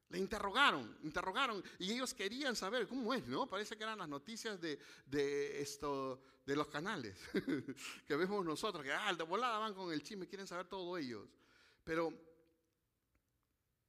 Le 0.10 0.20
interrogaron, 0.20 0.98
interrogaron 1.04 1.62
y 1.80 1.92
ellos 1.92 2.14
querían 2.14 2.56
saber 2.56 2.88
cómo 2.88 3.14
es, 3.14 3.28
¿no? 3.28 3.46
Parece 3.46 3.76
que 3.76 3.84
eran 3.84 4.00
las 4.00 4.08
noticias 4.08 4.60
de, 4.62 4.80
esto, 5.62 6.22
de 6.46 6.56
los 6.56 6.68
canales 6.68 7.18
que 8.08 8.16
vemos 8.16 8.46
nosotros, 8.46 8.84
que 8.84 8.92
ah, 8.92 9.14
de 9.14 9.24
volada 9.24 9.58
van 9.58 9.74
con 9.74 9.92
el 9.92 10.02
chisme, 10.02 10.28
quieren 10.28 10.48
saber 10.48 10.68
todo 10.68 10.98
ellos. 10.98 11.28
Pero 11.84 12.14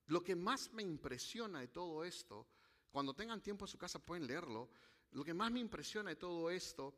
lo 0.06 0.24
que 0.24 0.34
más 0.34 0.72
me 0.72 0.82
impresiona 0.82 1.60
de 1.60 1.68
todo 1.68 2.04
esto, 2.04 2.48
cuando 2.90 3.14
tengan 3.14 3.40
tiempo 3.40 3.64
en 3.64 3.68
su 3.70 3.78
casa 3.78 4.00
pueden 4.00 4.26
leerlo, 4.26 4.70
lo 5.12 5.22
que 5.22 5.34
más 5.34 5.52
me 5.52 5.60
impresiona 5.60 6.10
de 6.10 6.16
todo 6.16 6.50
esto 6.50 6.94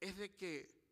es 0.00 0.16
de 0.16 0.34
que 0.34 0.82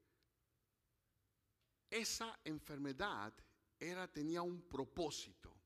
esa 1.89 2.39
enfermedad 2.45 3.33
era, 3.79 4.07
tenía 4.07 4.43
un 4.43 4.61
propósito 4.63 5.60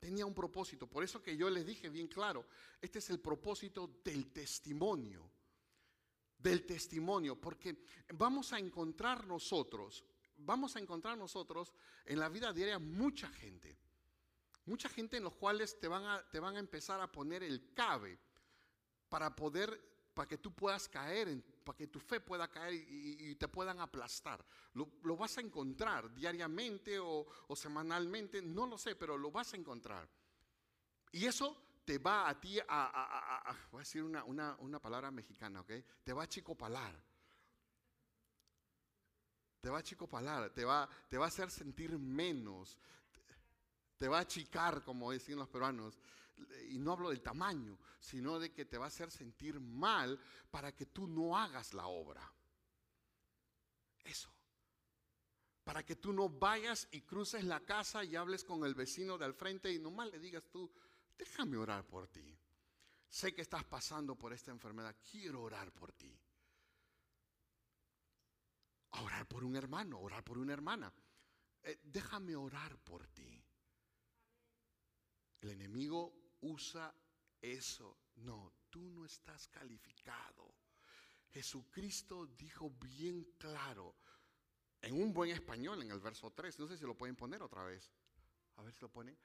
tenía 0.00 0.26
un 0.26 0.34
propósito. 0.34 0.88
Por 0.88 1.04
eso 1.04 1.22
que 1.22 1.36
yo 1.36 1.48
les 1.50 1.66
dije 1.66 1.88
bien 1.88 2.08
claro, 2.08 2.46
este 2.80 2.98
es 2.98 3.10
el 3.10 3.20
propósito 3.20 4.00
del 4.02 4.32
testimonio. 4.32 5.30
Del 6.38 6.64
testimonio, 6.64 7.38
porque 7.38 7.84
vamos 8.14 8.54
a 8.54 8.58
encontrar 8.58 9.26
nosotros, 9.26 10.02
vamos 10.38 10.74
a 10.74 10.78
encontrar 10.78 11.18
nosotros 11.18 11.74
en 12.06 12.18
la 12.18 12.30
vida 12.30 12.50
diaria 12.52 12.78
mucha 12.78 13.28
gente. 13.28 13.76
Mucha 14.64 14.88
gente 14.88 15.18
en 15.18 15.24
los 15.24 15.34
cuales 15.34 15.78
te 15.78 15.86
van 15.86 16.04
a, 16.04 16.26
te 16.30 16.40
van 16.40 16.56
a 16.56 16.60
empezar 16.60 16.98
a 17.00 17.12
poner 17.12 17.42
el 17.42 17.74
cabe 17.74 18.18
para 19.10 19.36
poder 19.36 19.90
para 20.14 20.28
que 20.28 20.38
tú 20.38 20.52
puedas 20.54 20.88
caer, 20.88 21.28
para 21.64 21.76
que 21.76 21.86
tu 21.86 22.00
fe 22.00 22.20
pueda 22.20 22.48
caer 22.48 22.74
y, 22.74 23.34
te 23.36 23.48
puedan 23.48 23.80
aplastar. 23.80 24.44
Lo, 24.74 25.16
vas 25.16 25.38
a 25.38 25.40
encontrar 25.40 26.12
diariamente 26.14 26.98
o, 26.98 27.26
semanalmente, 27.54 28.42
no 28.42 28.66
lo 28.66 28.78
sé, 28.78 28.96
pero 28.96 29.16
lo 29.16 29.30
vas 29.30 29.52
a 29.52 29.56
encontrar. 29.56 30.08
Y 31.12 31.26
eso 31.26 31.56
te 31.84 31.98
va 31.98 32.28
a 32.28 32.40
ti 32.40 32.58
a, 32.68 33.56
voy 33.70 33.80
a 33.80 33.82
decir 33.82 34.02
una, 34.02 34.24
una, 34.24 34.80
palabra 34.80 35.10
mexicana, 35.10 35.60
¿ok? 35.60 35.72
Te 36.04 36.12
va 36.12 36.24
a 36.24 36.28
chicopalar. 36.28 36.94
Te 39.60 39.68
va 39.68 39.78
a 39.78 39.82
chicopalar, 39.82 40.50
te 40.50 40.64
va, 40.64 40.88
te 41.08 41.18
va 41.18 41.26
a 41.26 41.28
hacer 41.28 41.50
sentir 41.50 41.98
menos, 41.98 42.78
te 43.98 44.08
va 44.08 44.18
a 44.18 44.22
achicar, 44.22 44.82
como 44.82 45.12
decían 45.12 45.38
los 45.38 45.48
peruanos. 45.48 45.98
Y 46.70 46.78
no 46.78 46.92
hablo 46.92 47.10
del 47.10 47.22
tamaño, 47.22 47.78
sino 47.98 48.38
de 48.38 48.52
que 48.52 48.64
te 48.64 48.78
va 48.78 48.86
a 48.86 48.88
hacer 48.88 49.10
sentir 49.10 49.60
mal 49.60 50.18
para 50.50 50.72
que 50.72 50.86
tú 50.86 51.06
no 51.06 51.36
hagas 51.36 51.74
la 51.74 51.86
obra. 51.86 52.32
Eso. 54.04 54.32
Para 55.64 55.84
que 55.84 55.96
tú 55.96 56.12
no 56.12 56.28
vayas 56.28 56.88
y 56.90 57.02
cruces 57.02 57.44
la 57.44 57.60
casa 57.60 58.04
y 58.04 58.16
hables 58.16 58.44
con 58.44 58.64
el 58.64 58.74
vecino 58.74 59.18
de 59.18 59.24
al 59.24 59.34
frente 59.34 59.72
y 59.72 59.78
nomás 59.78 60.10
le 60.10 60.18
digas 60.18 60.44
tú, 60.50 60.72
déjame 61.16 61.56
orar 61.56 61.86
por 61.86 62.08
ti. 62.08 62.36
Sé 63.08 63.34
que 63.34 63.42
estás 63.42 63.64
pasando 63.64 64.16
por 64.16 64.32
esta 64.32 64.50
enfermedad, 64.50 64.96
quiero 65.10 65.42
orar 65.42 65.72
por 65.72 65.92
ti. 65.92 66.16
Orar 68.92 69.26
por 69.26 69.44
un 69.44 69.56
hermano, 69.56 70.00
orar 70.00 70.24
por 70.24 70.38
una 70.38 70.52
hermana. 70.52 70.92
Eh, 71.62 71.80
déjame 71.82 72.34
orar 72.34 72.78
por 72.78 73.06
ti. 73.08 73.44
El 75.40 75.50
enemigo 75.50 76.19
usa 76.40 76.94
eso. 77.40 77.98
No, 78.16 78.52
tú 78.68 78.90
no 78.90 79.04
estás 79.04 79.48
calificado. 79.48 80.54
Jesucristo 81.32 82.26
dijo 82.26 82.70
bien 82.70 83.24
claro, 83.38 83.96
en 84.82 85.00
un 85.00 85.12
buen 85.12 85.30
español, 85.30 85.82
en 85.82 85.90
el 85.90 86.00
verso 86.00 86.32
3, 86.32 86.58
no 86.58 86.66
sé 86.66 86.76
si 86.76 86.84
lo 86.84 86.96
pueden 86.96 87.16
poner 87.16 87.42
otra 87.42 87.64
vez. 87.64 87.90
A 88.56 88.62
ver 88.62 88.72
si 88.72 88.80
lo 88.80 88.90
ponen. 88.90 89.16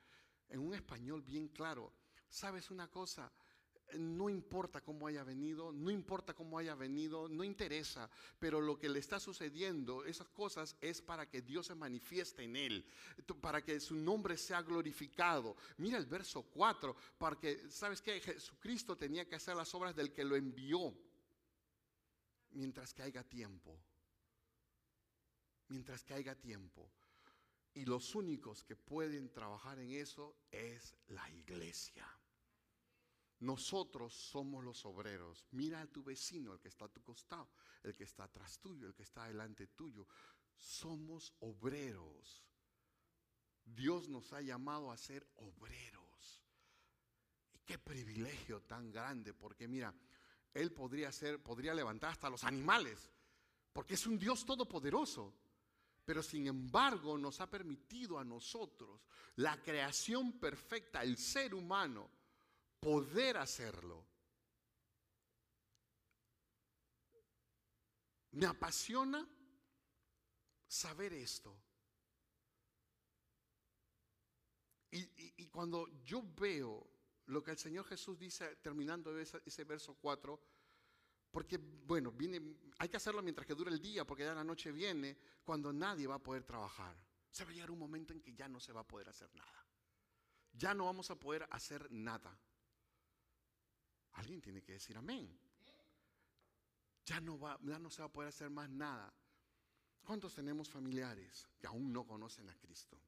En 0.49 0.60
un 0.60 0.73
español 0.73 1.21
bien 1.21 1.47
claro. 1.49 1.93
¿Sabes 2.30 2.69
una 2.69 2.89
cosa? 2.89 3.32
No 3.93 4.30
importa 4.30 4.82
cómo 4.82 5.08
haya 5.08 5.24
venido, 5.24 5.71
no 5.71 5.89
importa 5.91 6.34
cómo 6.34 6.58
haya 6.58 6.76
venido, 6.76 7.30
no 7.30 7.43
interesa, 7.43 8.10
pero 8.39 8.60
lo 8.60 8.78
que 8.78 8.89
le 8.89 9.00
está 9.00 9.19
sucediendo, 9.19 10.04
esas 10.06 10.28
cosas 10.30 10.76
es 10.82 11.02
para 11.02 11.30
que 11.30 11.41
Dios 11.41 11.67
se 11.67 11.76
manifieste 11.76 12.43
en 12.43 12.56
él, 12.56 12.86
para 13.41 13.63
que 13.63 13.80
su 13.80 13.95
nombre 13.95 14.38
sea 14.38 14.62
glorificado. 14.62 15.56
Mira 15.78 15.98
el 15.98 16.06
verso 16.06 16.43
4, 16.43 16.95
porque 17.17 17.69
sabes 17.69 18.02
que 18.02 18.19
Jesucristo 18.19 18.98
tenía 18.98 19.28
que 19.28 19.36
hacer 19.36 19.56
las 19.56 19.74
obras 19.76 19.95
del 19.95 20.12
que 20.12 20.24
lo 20.24 20.36
envió 20.36 20.93
mientras 22.52 22.93
que 22.93 23.04
haya 23.04 23.24
tiempo. 23.24 23.78
Mientras 25.67 26.04
que 26.04 26.13
haya 26.13 26.36
tiempo. 26.36 26.89
Y 27.74 27.86
los 27.86 28.15
únicos 28.15 28.63
que 28.63 28.76
pueden 28.76 29.32
trabajar 29.34 29.80
en 29.80 29.91
eso 29.91 30.36
es 30.52 30.95
la 31.08 31.30
iglesia. 31.32 32.08
Nosotros 33.39 34.13
somos 34.13 34.63
los 34.63 34.86
obreros. 34.86 35.45
Mira 35.52 35.82
a 35.82 35.88
tu 35.88 36.04
vecino, 36.04 36.54
el 36.54 36.60
que 36.60 36.69
está 36.69 36.86
a 36.86 36.89
tu 36.89 37.02
costado, 37.02 37.50
el 37.84 37.93
que 37.93 38.06
está 38.06 38.24
atrás 38.24 38.60
tuyo, 38.60 38.88
el 38.88 38.95
que 38.95 39.04
está 39.04 39.28
delante 39.28 39.67
tuyo. 39.67 40.08
Somos 40.56 41.34
obreros. 41.39 42.43
Dios 43.65 44.08
nos 44.08 44.32
ha 44.34 44.41
llamado 44.41 44.91
a 44.91 44.98
ser 44.98 45.28
obreros. 45.36 46.43
Y 47.54 47.60
qué 47.60 47.78
privilegio 47.78 48.62
tan 48.62 48.91
grande, 48.91 49.34
porque 49.34 49.67
mira, 49.67 49.93
Él 50.54 50.71
podría 50.71 51.12
ser, 51.12 51.41
podría 51.41 51.74
levantar 51.74 52.12
hasta 52.12 52.30
los 52.30 52.43
animales, 52.43 53.12
porque 53.74 53.95
es 53.95 54.06
un 54.08 54.17
Dios 54.17 54.45
todopoderoso. 54.45 55.34
Pero 56.06 56.21
sin 56.21 56.45
embargo 56.45 57.17
nos 57.17 57.41
ha 57.41 57.50
permitido 57.50 58.19
a 58.19 58.24
nosotros 58.24 59.02
la 59.38 59.62
creación 59.62 60.39
perfecta, 60.39 61.02
el 61.02 61.17
ser 61.17 61.56
humano, 61.56 62.12
poder 62.80 63.38
hacerlo. 63.38 64.06
Me 68.32 68.46
apasiona 68.46 69.28
saber 70.68 71.14
esto. 71.14 71.62
cuando 75.52 75.88
yo 76.04 76.24
veo 76.38 76.86
lo 77.26 77.44
que 77.44 77.52
el 77.52 77.58
Señor 77.58 77.86
Jesús 77.86 78.18
dice 78.18 78.58
terminando 78.58 79.18
ese, 79.18 79.42
ese 79.46 79.64
verso 79.64 79.96
4, 79.96 80.40
porque, 81.32 81.58
bueno, 81.58 82.12
viene, 82.12 82.42
hay 82.78 82.88
que 82.88 82.96
hacerlo 82.96 83.22
mientras 83.22 83.46
que 83.46 83.56
dure 83.56 83.70
el 83.70 83.82
día, 83.82 84.06
porque 84.06 84.24
ya 84.24 84.34
la 84.34 84.44
noche 84.44 84.72
viene 84.72 85.18
cuando 85.44 85.74
nadie 85.74 86.08
va 86.08 86.16
a 86.16 86.24
poder 86.24 86.44
trabajar. 86.44 86.96
Se 87.30 87.44
va 87.44 87.52
a 87.52 87.54
llegar 87.54 87.72
un 87.72 87.80
momento 87.80 88.14
en 88.14 88.22
que 88.22 88.34
ya 88.34 88.48
no 88.48 88.60
se 88.62 88.72
va 88.72 88.82
a 88.82 88.88
poder 88.88 89.10
hacer 89.10 89.34
nada. 89.36 89.68
Ya 90.54 90.74
no 90.74 90.86
vamos 90.86 91.12
a 91.12 91.20
poder 91.20 91.46
hacer 91.52 91.92
nada. 91.92 92.40
Alguien 94.15 94.41
tiene 94.41 94.62
que 94.62 94.73
decir 94.73 94.97
amén. 94.97 95.39
Ya 97.06 97.21
no, 97.21 97.39
va, 97.39 97.60
ya 97.63 97.80
no 97.80 97.89
se 97.89 98.01
va 98.01 98.08
a 98.08 98.12
poder 98.12 98.30
hacer 98.30 98.49
más 98.49 98.69
nada. 98.69 99.13
¿Cuántos 100.04 100.34
tenemos 100.36 100.69
familiares 100.69 101.47
que 101.60 101.67
aún 101.67 101.91
no 101.91 102.06
conocen 102.06 102.49
a 102.49 102.56
Cristo? 102.58 102.99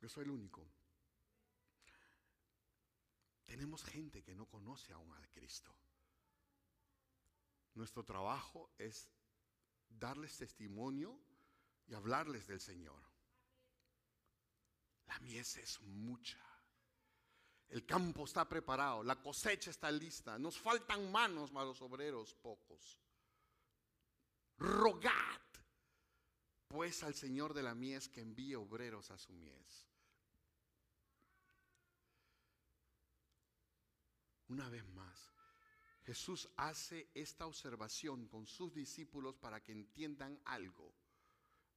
Yo 0.00 0.08
soy 0.08 0.24
el 0.24 0.30
único. 0.30 0.66
Tenemos 3.44 3.84
gente 3.84 4.22
que 4.22 4.34
no 4.34 4.46
conoce 4.46 4.92
aún 4.92 5.12
a 5.14 5.26
Cristo. 5.28 5.74
Nuestro 7.74 8.04
trabajo 8.04 8.70
es 8.78 9.08
darles 9.88 10.36
testimonio 10.38 11.18
y 11.86 11.94
hablarles 11.94 12.46
del 12.46 12.60
Señor. 12.60 13.02
La 15.06 15.18
mies 15.20 15.56
es 15.56 15.80
mucha. 15.82 16.51
El 17.72 17.86
campo 17.86 18.24
está 18.24 18.46
preparado, 18.46 19.02
la 19.02 19.18
cosecha 19.18 19.70
está 19.70 19.90
lista. 19.90 20.38
Nos 20.38 20.58
faltan 20.58 21.10
manos, 21.10 21.50
malos 21.52 21.80
obreros, 21.80 22.34
pocos. 22.34 23.00
Rogad, 24.58 25.40
pues, 26.68 27.02
al 27.02 27.14
Señor 27.14 27.54
de 27.54 27.62
la 27.62 27.74
mies 27.74 28.10
que 28.10 28.20
envíe 28.20 28.56
obreros 28.56 29.10
a 29.10 29.16
su 29.16 29.32
mies. 29.32 29.86
Una 34.48 34.68
vez 34.68 34.86
más, 34.88 35.32
Jesús 36.04 36.50
hace 36.58 37.08
esta 37.14 37.46
observación 37.46 38.28
con 38.28 38.46
sus 38.46 38.74
discípulos 38.74 39.34
para 39.36 39.62
que 39.62 39.72
entiendan 39.72 40.38
algo. 40.44 40.92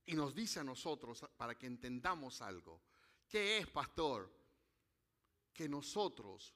Y 0.06 0.14
nos 0.14 0.36
dice 0.36 0.60
a 0.60 0.66
nosotros 0.66 1.26
para 1.38 1.58
que 1.58 1.68
entendamos 1.68 2.42
algo. 2.42 2.82
¿Qué 3.30 3.60
es, 3.60 3.68
pastor? 3.68 4.45
Que 5.56 5.68
nosotros, 5.68 6.54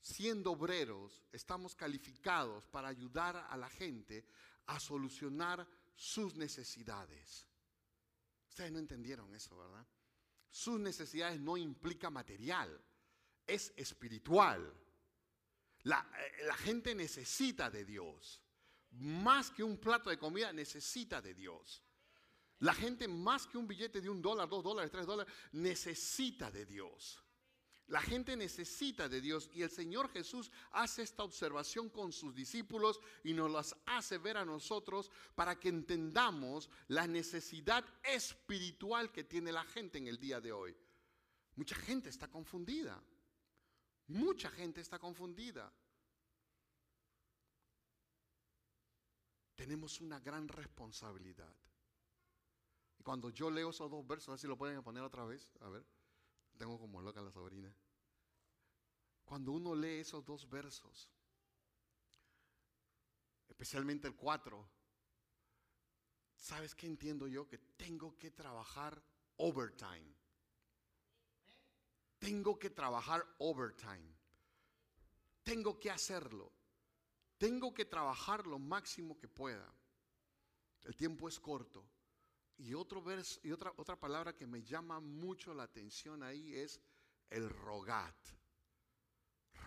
siendo 0.00 0.52
obreros, 0.52 1.24
estamos 1.32 1.74
calificados 1.74 2.68
para 2.68 2.86
ayudar 2.86 3.48
a 3.50 3.56
la 3.56 3.68
gente 3.68 4.24
a 4.66 4.78
solucionar 4.78 5.66
sus 5.96 6.36
necesidades. 6.36 7.46
Ustedes 8.48 8.70
no 8.70 8.78
entendieron 8.78 9.34
eso, 9.34 9.56
¿verdad? 9.56 9.86
Sus 10.50 10.78
necesidades 10.78 11.40
no 11.40 11.56
implica 11.56 12.10
material, 12.10 12.80
es 13.46 13.72
espiritual. 13.76 14.72
Eh, 15.84 16.44
la, 16.44 16.56
gente 16.56 16.94
necesita 16.94 17.70
de 17.70 17.84
Dios. 17.84 18.42
Más 18.92 19.50
que 19.50 19.62
un 19.62 19.78
plato 19.78 20.10
de 20.10 20.18
comida, 20.18 20.52
necesita 20.52 21.20
de 21.20 21.34
Dios. 21.34 21.82
La 22.60 22.72
gente 22.72 23.06
más 23.06 23.46
que 23.46 23.58
un 23.58 23.68
billete 23.68 24.00
de 24.00 24.08
un 24.08 24.22
dólar, 24.22 24.48
dos 24.48 24.64
dólares, 24.64 24.90
tres 24.90 25.06
dólares, 25.06 25.32
necesita 25.52 26.50
de 26.50 26.64
Dios. 26.64 27.22
La 27.88 28.00
gente 28.00 28.36
necesita 28.36 29.08
de 29.08 29.20
Dios 29.20 29.48
y 29.54 29.62
el 29.62 29.70
Señor 29.70 30.10
Jesús 30.10 30.50
hace 30.72 31.02
esta 31.02 31.22
observación 31.22 31.88
con 31.88 32.12
sus 32.12 32.34
discípulos 32.34 33.00
y 33.22 33.32
nos 33.32 33.50
las 33.50 33.76
hace 33.86 34.18
ver 34.18 34.36
a 34.36 34.44
nosotros 34.44 35.10
para 35.36 35.58
que 35.60 35.68
entendamos 35.68 36.68
la 36.88 37.06
necesidad 37.06 37.84
espiritual 38.02 39.12
que 39.12 39.22
tiene 39.22 39.52
la 39.52 39.62
gente 39.64 39.98
en 39.98 40.08
el 40.08 40.18
día 40.18 40.40
de 40.40 40.50
hoy. 40.50 40.76
Mucha 41.54 41.76
gente 41.76 42.10
está 42.10 42.28
confundida. 42.28 43.00
Mucha 44.08 44.50
gente 44.50 44.80
está 44.80 44.98
confundida. 44.98 45.72
Tenemos 49.54 50.00
una 50.00 50.18
gran 50.18 50.48
responsabilidad. 50.48 51.54
Y 52.98 53.02
cuando 53.04 53.30
yo 53.30 53.48
leo 53.48 53.70
esos 53.70 53.90
dos 53.90 54.04
versos, 54.06 54.28
a 54.28 54.32
ver 54.32 54.40
si 54.40 54.46
lo 54.48 54.58
pueden 54.58 54.82
poner 54.82 55.04
otra 55.04 55.24
vez. 55.24 55.48
A 55.60 55.68
ver, 55.68 55.84
tengo 56.56 56.78
como 56.78 57.00
loca 57.00 57.20
la 57.20 57.30
sobrina. 57.30 57.74
Cuando 59.24 59.52
uno 59.52 59.74
lee 59.74 60.00
esos 60.00 60.24
dos 60.24 60.48
versos, 60.48 61.08
especialmente 63.48 64.06
el 64.06 64.14
4, 64.14 64.68
¿sabes 66.36 66.74
qué 66.74 66.86
entiendo 66.86 67.26
yo? 67.26 67.48
Que 67.48 67.58
tengo 67.58 68.16
que 68.16 68.30
trabajar 68.30 69.02
overtime. 69.36 70.14
Tengo 72.18 72.58
que 72.58 72.70
trabajar 72.70 73.26
overtime. 73.38 74.16
Tengo 75.42 75.78
que 75.78 75.90
hacerlo. 75.90 76.52
Tengo 77.38 77.74
que 77.74 77.84
trabajar 77.84 78.46
lo 78.46 78.58
máximo 78.58 79.18
que 79.18 79.28
pueda. 79.28 79.72
El 80.84 80.96
tiempo 80.96 81.28
es 81.28 81.38
corto. 81.38 81.84
Y, 82.58 82.74
otro 82.74 83.02
verso, 83.02 83.40
y 83.42 83.52
otra, 83.52 83.72
otra 83.76 83.96
palabra 83.96 84.34
que 84.34 84.46
me 84.46 84.62
llama 84.62 85.00
mucho 85.00 85.52
la 85.54 85.64
atención 85.64 86.22
ahí 86.22 86.54
es 86.54 86.80
el 87.30 87.48
rogat. 87.50 88.16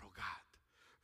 Rogat. 0.00 0.46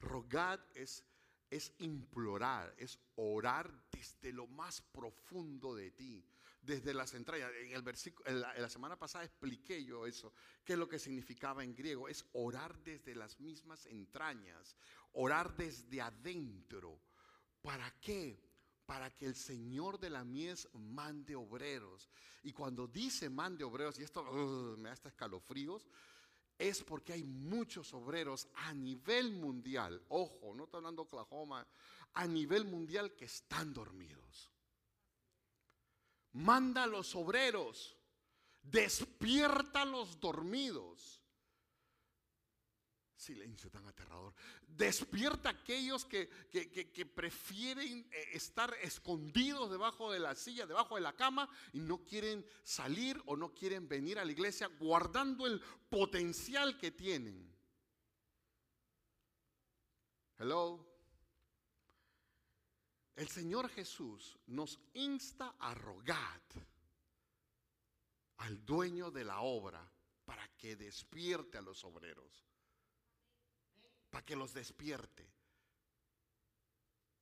Rogat 0.01 0.61
es, 0.77 1.05
es 1.51 1.73
implorar, 1.79 2.75
es 2.77 2.99
orar 3.15 3.73
desde 3.91 4.33
lo 4.33 4.47
más 4.47 4.81
profundo 4.81 5.75
de 5.75 5.91
ti 5.91 6.25
desde 6.67 6.93
las 6.93 7.15
entrañas. 7.15 7.51
En, 7.61 7.73
el 7.73 7.83
versículo, 7.83 8.29
en 8.29 8.41
la, 8.41 8.69
semana 8.69 8.99
pasada 8.99 9.25
expliqué 9.25 9.85
yo 9.85 10.07
eso, 10.07 10.33
qué 10.65 10.75
es 10.75 10.79
lo 10.79 10.89
que 10.89 10.99
significaba 10.99 11.65
en 11.65 11.75
griego. 11.75 12.09
Es 12.09 12.27
orar 12.33 12.77
desde 12.83 13.15
las 13.15 13.39
mismas 13.41 13.87
entrañas, 13.87 14.77
orar 15.13 15.57
desde 15.57 16.01
adentro. 16.01 17.01
¿Para 17.63 17.91
qué? 18.01 18.46
Para 18.87 19.15
que 19.15 19.27
el 19.27 19.35
Señor 19.35 19.99
de 19.99 20.11
la 20.11 20.25
mies 20.25 20.69
mande 20.73 21.35
obreros. 21.35 22.09
Y 22.45 22.53
cuando 22.53 22.87
dice 22.87 23.29
mande 23.29 23.65
obreros, 23.65 23.99
y 23.99 24.05
esto 24.05 24.23
uh, 24.23 24.77
me 24.79 24.89
da 24.89 24.93
hasta 24.93 25.09
escalofríos, 25.09 25.87
es 26.59 26.83
porque 26.83 27.13
hay 27.13 27.25
muchos 27.25 27.93
obreros 27.93 28.49
a 28.55 28.73
nivel 28.73 29.33
mundial, 29.33 30.03
ojo, 30.09 30.55
no 30.55 30.65
estoy 30.65 30.79
hablando 30.79 31.03
Oklahoma, 31.03 31.67
a 32.15 32.27
nivel 32.27 32.65
mundial 32.65 33.15
que 33.15 33.27
están 33.27 33.75
dormidos 33.75 34.51
manda 36.37 36.85
a 36.85 36.87
los 36.87 37.15
obreros, 37.15 37.97
despierta 38.63 39.83
a 39.83 39.87
los 39.87 40.21
dormidos. 40.21 41.16
Silencio 43.17 43.71
tan 43.71 43.87
aterrador. 43.87 44.35
Despierta 44.67 45.49
a 45.49 45.53
aquellos 45.53 46.05
que, 46.05 46.29
prefieren 47.15 48.07
eh, 48.13 48.29
estar 48.35 48.75
escondidos 48.83 49.71
debajo 49.71 50.13
de 50.13 50.19
la 50.19 50.35
silla, 50.35 50.67
debajo 50.67 50.97
de 50.97 51.01
la 51.01 51.15
cama 51.15 51.49
y 51.73 51.81
no 51.81 52.05
quieren 52.05 52.45
salir 52.63 53.21
o 53.27 53.37
no 53.37 53.55
quieren 53.55 53.89
venir 53.89 54.19
a 54.19 54.25
la 54.25 54.33
iglesia 54.33 54.67
guardando 54.79 55.47
el 55.47 55.61
potencial 55.89 56.77
que 56.77 56.91
tienen. 56.91 57.55
Hello. 60.39 60.87
El 63.15 63.29
Señor 63.29 63.71
Jesús 63.71 64.39
nos 64.47 64.79
insta 64.93 65.57
a 65.59 65.73
rogar 65.73 66.43
al 68.37 68.65
dueño 68.67 69.11
de 69.11 69.25
la 69.25 69.41
obra 69.41 69.91
para 70.27 70.47
que 70.59 70.77
despierte 70.77 71.57
a 71.57 71.63
los 71.63 71.83
obreros, 71.85 72.46
para 74.11 74.25
que 74.25 74.37
los 74.37 74.53
despierte 74.53 75.31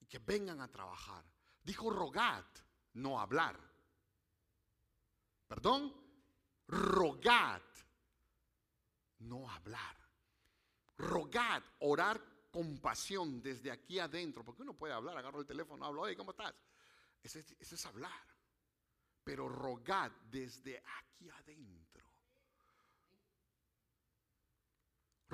y 0.01 0.07
que 0.07 0.19
vengan 0.19 0.61
a 0.61 0.71
trabajar. 0.71 1.25
Dijo 1.63 1.91
rogad, 1.91 2.45
no 2.95 3.21
hablar. 3.21 3.59
Perdón, 5.47 5.95
rogad, 6.69 7.63
no 9.21 9.51
hablar. 9.51 9.97
Rogad, 10.97 11.63
orar 11.81 12.35
compasión 12.51 13.43
desde 13.43 13.73
aquí 13.73 13.99
adentro, 13.99 14.45
porque 14.45 14.63
uno 14.63 14.75
puede 14.75 14.93
hablar, 14.93 15.19
agarro 15.19 15.41
el 15.41 15.47
teléfono, 15.47 15.85
hablo, 15.85 16.03
oye, 16.03 16.17
¿cómo 16.17 16.31
estás? 16.31 16.55
Ese, 17.21 17.45
es 17.59 17.87
hablar, 17.87 18.23
pero 19.25 19.49
rogad 19.49 20.13
desde 20.31 20.81
aquí 21.01 21.29
adentro. 21.31 21.84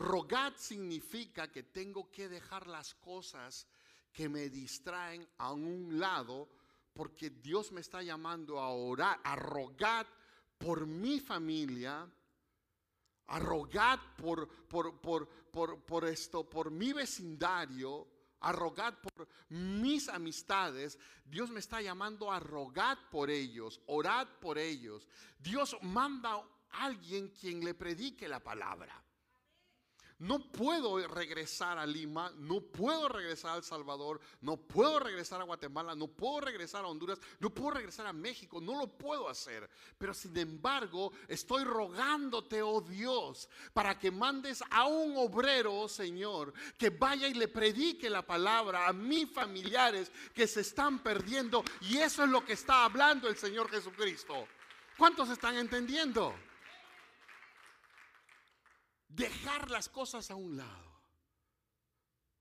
Rogad 0.00 0.54
significa 0.56 1.52
que 1.52 1.62
tengo 1.62 2.10
que 2.10 2.26
dejar 2.26 2.66
las 2.66 2.94
cosas 2.94 3.66
que 4.10 4.30
me 4.30 4.48
distraen 4.48 5.28
a 5.36 5.52
un 5.52 6.00
lado, 6.00 6.48
porque 6.94 7.28
Dios 7.28 7.70
me 7.70 7.82
está 7.82 8.02
llamando 8.02 8.58
a 8.58 8.70
orar, 8.70 9.20
a 9.22 9.36
rogar 9.36 10.06
por 10.56 10.86
mi 10.86 11.20
familia, 11.20 12.10
a 13.26 13.98
por, 14.16 14.48
por, 14.66 14.98
por, 15.02 15.28
por, 15.28 15.84
por 15.84 16.04
esto, 16.06 16.48
por 16.48 16.70
mi 16.70 16.94
vecindario, 16.94 18.08
a 18.40 18.52
por 19.02 19.28
mis 19.50 20.08
amistades. 20.08 20.98
Dios 21.26 21.50
me 21.50 21.60
está 21.60 21.82
llamando 21.82 22.32
a 22.32 22.40
rogar 22.40 23.10
por 23.10 23.28
ellos, 23.28 23.82
orad 23.84 24.26
por 24.40 24.56
ellos. 24.56 25.06
Dios 25.38 25.76
manda 25.82 26.42
alguien 26.70 27.28
quien 27.28 27.62
le 27.62 27.74
predique 27.74 28.26
la 28.26 28.42
palabra. 28.42 29.04
No 30.20 30.38
puedo 30.38 30.98
regresar 31.08 31.78
a 31.78 31.86
Lima, 31.86 32.30
no 32.36 32.60
puedo 32.60 33.08
regresar 33.08 33.52
a 33.52 33.56
El 33.56 33.64
Salvador, 33.64 34.20
no 34.42 34.58
puedo 34.58 35.00
regresar 35.00 35.40
a 35.40 35.44
Guatemala, 35.44 35.94
no 35.94 36.08
puedo 36.08 36.42
regresar 36.42 36.84
a 36.84 36.88
Honduras, 36.88 37.18
no 37.38 37.48
puedo 37.48 37.70
regresar 37.70 38.06
a 38.06 38.12
México, 38.12 38.60
no 38.60 38.78
lo 38.78 38.86
puedo 38.86 39.30
hacer. 39.30 39.70
Pero 39.96 40.12
sin 40.12 40.36
embargo, 40.36 41.10
estoy 41.26 41.64
rogándote, 41.64 42.60
oh 42.60 42.82
Dios, 42.82 43.48
para 43.72 43.98
que 43.98 44.10
mandes 44.10 44.62
a 44.68 44.86
un 44.86 45.16
obrero, 45.16 45.74
oh 45.74 45.88
Señor, 45.88 46.52
que 46.76 46.90
vaya 46.90 47.26
y 47.26 47.32
le 47.32 47.48
predique 47.48 48.10
la 48.10 48.20
palabra 48.20 48.88
a 48.88 48.92
mis 48.92 49.30
familiares 49.32 50.12
que 50.34 50.46
se 50.46 50.60
están 50.60 51.02
perdiendo. 51.02 51.64
Y 51.80 51.96
eso 51.96 52.24
es 52.24 52.28
lo 52.28 52.44
que 52.44 52.52
está 52.52 52.84
hablando 52.84 53.26
el 53.26 53.38
Señor 53.38 53.70
Jesucristo. 53.70 54.46
¿Cuántos 54.98 55.30
están 55.30 55.56
entendiendo? 55.56 56.34
Dejar 59.10 59.70
las 59.70 59.88
cosas 59.88 60.30
a 60.30 60.36
un 60.36 60.56
lado. 60.56 61.02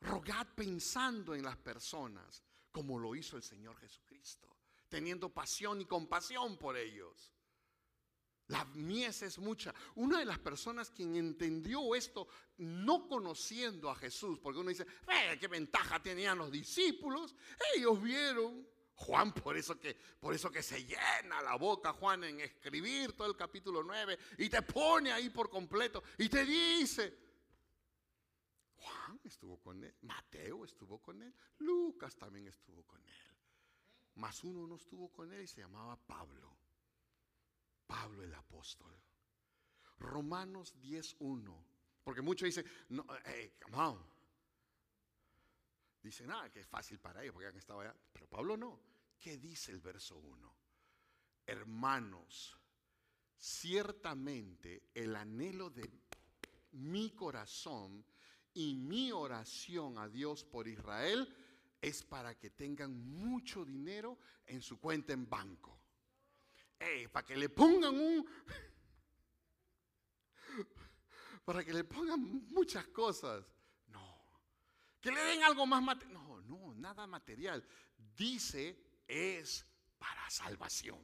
Rogad 0.02 0.48
pensando 0.56 1.36
en 1.36 1.44
las 1.44 1.58
personas, 1.58 2.44
como 2.72 2.98
lo 2.98 3.16
hizo 3.16 3.36
el 3.36 3.44
Señor 3.44 3.76
Jesucristo, 3.78 4.56
teniendo 4.88 5.34
pasión 5.34 5.82
y 5.82 5.86
compasión 5.86 6.58
por 6.58 6.78
ellos. 6.78 7.34
La 8.48 8.66
mies 8.66 9.22
es 9.22 9.38
mucha. 9.38 9.74
Una 9.96 10.20
de 10.20 10.26
las 10.26 10.40
personas 10.40 10.90
quien 10.90 11.16
entendió 11.16 11.94
esto, 11.94 12.28
no 12.58 13.08
conociendo 13.08 13.90
a 13.90 13.96
Jesús, 13.96 14.40
porque 14.40 14.60
uno 14.60 14.70
dice, 14.70 14.88
eh, 15.08 15.38
¿qué 15.40 15.48
ventaja 15.48 16.02
tenían 16.02 16.38
los 16.38 16.50
discípulos? 16.50 17.36
Ellos 17.76 18.02
vieron 18.02 18.68
Juan 19.00 19.32
por 19.32 19.56
eso 19.56 19.80
que 19.80 19.96
por 19.96 20.34
eso 20.34 20.52
que 20.52 20.62
se 20.62 20.84
llena 20.84 21.42
la 21.42 21.56
boca 21.56 21.94
Juan 21.94 22.26
en 22.26 22.42
escribir 22.42 23.14
todo 23.14 23.28
el 23.28 23.38
capítulo 23.38 23.82
9 23.82 24.20
y 24.40 24.50
te 24.50 24.62
pone 24.62 25.12
ahí 25.12 25.30
por 25.30 25.50
completo 25.50 26.04
y 26.18 26.28
te 26.28 26.44
dice 26.44 27.18
Juan 28.76 29.22
estuvo 29.24 29.58
con 29.58 29.82
él, 29.84 29.96
Mateo 30.02 30.66
estuvo 30.66 31.00
con 31.00 31.22
él, 31.22 31.34
Lucas 31.60 32.16
también 32.18 32.48
estuvo 32.48 32.84
con 32.84 33.02
él. 33.08 33.16
Más 34.16 34.44
uno 34.44 34.68
no 34.68 34.76
estuvo 34.76 35.10
con 35.10 35.32
él 35.32 35.44
y 35.44 35.48
se 35.48 35.62
llamaba 35.62 35.96
Pablo. 35.96 36.58
Pablo 37.88 38.22
el 38.22 38.36
apóstol. 38.36 38.94
Romanos 39.98 40.76
10:1. 40.82 41.66
Porque 42.04 42.22
muchos 42.22 42.48
dicen, 42.48 42.66
no, 42.90 43.06
hey, 43.26 43.54
come 43.62 43.78
on. 43.78 44.06
Dicen, 46.02 46.30
ah, 46.32 46.50
que 46.52 46.62
es 46.62 46.68
fácil 46.68 47.00
para 47.00 47.22
ellos 47.22 47.34
porque 47.34 47.48
han 47.48 47.58
estado 47.58 47.82
allá. 47.82 47.96
Pablo 48.30 48.56
no. 48.56 48.80
¿Qué 49.20 49.38
dice 49.38 49.72
el 49.72 49.82
verso 49.82 50.18
1? 50.18 50.56
Hermanos, 51.46 52.58
ciertamente 53.38 54.90
el 54.94 55.16
anhelo 55.16 55.70
de 55.70 55.90
mi 56.72 57.12
corazón 57.12 58.06
y 58.54 58.76
mi 58.76 59.12
oración 59.12 59.98
a 59.98 60.08
Dios 60.08 60.44
por 60.44 60.68
Israel 60.68 61.36
es 61.82 62.04
para 62.04 62.38
que 62.38 62.52
tengan 62.52 62.98
mucho 62.98 63.66
dinero 63.66 64.20
en 64.46 64.62
su 64.62 64.80
cuenta 64.80 65.14
en 65.14 65.30
banco. 65.30 65.80
para 67.12 67.26
que 67.26 67.36
le 67.36 67.50
pongan 67.50 67.96
un... 67.96 68.26
para 71.46 71.64
que 71.64 71.74
le 71.74 71.84
pongan 71.84 72.48
muchas 72.48 72.88
cosas. 72.88 73.46
No. 73.88 74.26
Que 75.02 75.12
le 75.12 75.22
den 75.22 75.44
algo 75.44 75.66
más 75.66 75.82
material. 75.82 76.14
No, 76.14 76.42
no, 76.42 76.74
nada 76.76 77.08
material. 77.08 77.66
Dice 78.20 78.76
es 79.08 79.66
para 79.98 80.30
salvación. 80.30 81.00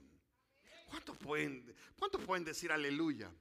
¿Cuántos 0.89 1.17
pueden, 1.17 1.73
¿Cuántos 1.97 2.21
pueden 2.25 2.43
decir 2.43 2.73
aleluya? 2.73 3.32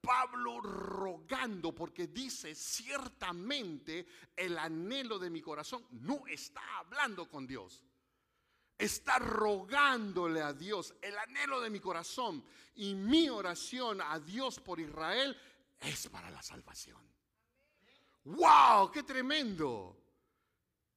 Pablo 0.00 0.60
rogando 0.60 1.74
porque 1.74 2.06
dice 2.06 2.54
ciertamente 2.54 4.06
el 4.34 4.56
anhelo 4.56 5.18
de 5.18 5.28
mi 5.28 5.42
corazón 5.42 5.86
no 5.90 6.26
está 6.26 6.62
hablando 6.78 7.28
con 7.28 7.46
Dios. 7.46 7.84
Está 8.78 9.18
rogándole 9.18 10.40
a 10.40 10.54
Dios 10.54 10.94
el 11.02 11.18
anhelo 11.18 11.60
de 11.60 11.68
mi 11.68 11.80
corazón 11.80 12.42
y 12.76 12.94
mi 12.94 13.28
oración 13.28 14.00
a 14.00 14.18
Dios 14.18 14.60
por 14.60 14.80
Israel 14.80 15.36
es 15.80 16.08
para 16.08 16.30
la 16.30 16.40
salvación. 16.42 17.02
¡Wow! 18.24 18.90
¡Qué 18.90 19.02
tremendo! 19.02 20.05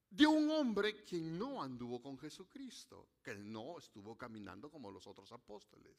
De 0.09 0.25
un 0.25 0.49
hombre 0.49 1.03
que 1.03 1.21
no 1.21 1.61
anduvo 1.61 2.01
con 2.01 2.17
Jesucristo, 2.17 3.09
que 3.21 3.35
no 3.35 3.77
estuvo 3.77 4.17
caminando 4.17 4.69
como 4.69 4.91
los 4.91 5.05
otros 5.05 5.31
apóstoles, 5.31 5.97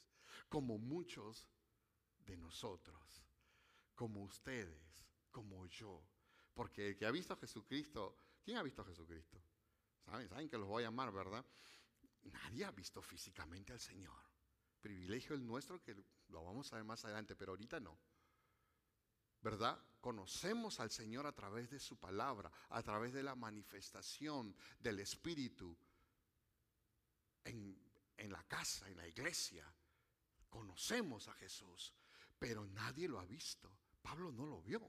como 0.49 0.79
muchos 0.79 1.46
de 2.18 2.37
nosotros, 2.37 3.25
como 3.94 4.23
ustedes, 4.23 5.07
como 5.31 5.66
yo. 5.66 6.03
Porque 6.55 6.88
el 6.88 6.96
que 6.96 7.07
ha 7.07 7.11
visto 7.11 7.35
a 7.35 7.37
Jesucristo, 7.37 8.16
¿quién 8.42 8.57
ha 8.57 8.62
visto 8.62 8.83
a 8.83 8.85
Jesucristo? 8.85 9.40
¿Saben? 10.05 10.29
Saben 10.29 10.49
que 10.49 10.59
los 10.59 10.66
voy 10.66 10.83
a 10.83 10.87
llamar, 10.87 11.12
¿verdad? 11.12 11.44
Nadie 12.23 12.64
ha 12.64 12.70
visto 12.73 13.01
físicamente 13.01 13.73
al 13.73 13.81
Señor. 13.81 14.20
Privilegio 14.81 15.35
el 15.35 15.46
nuestro 15.46 15.81
que 15.83 15.94
lo 16.29 16.44
vamos 16.44 16.73
a 16.73 16.77
ver 16.77 16.85
más 16.85 17.05
adelante, 17.05 17.37
pero 17.37 17.53
ahorita 17.53 17.79
no. 17.81 17.99
¿Verdad? 19.42 19.79
Conocemos 20.00 20.81
al 20.81 20.90
Señor 20.90 21.26
a 21.26 21.33
través 21.33 21.70
de 21.70 21.79
su 21.79 21.98
palabra, 21.98 22.50
a 22.70 22.83
través 22.83 23.12
de 23.12 23.22
la 23.22 23.35
manifestación 23.35 24.55
del 24.79 25.00
Espíritu 25.00 25.76
en, 27.44 27.79
en, 28.16 28.33
la 28.33 28.42
casa, 28.44 28.88
en 28.88 28.96
la 28.96 29.07
iglesia. 29.07 29.70
Conocemos 30.48 31.29
a 31.29 31.35
Jesús, 31.35 31.92
pero 32.38 32.66
nadie 32.66 33.09
lo 33.09 33.18
ha 33.20 33.24
visto. 33.24 33.70
Pablo 34.03 34.33
no 34.33 34.46
lo 34.46 34.62
vio. 34.62 34.81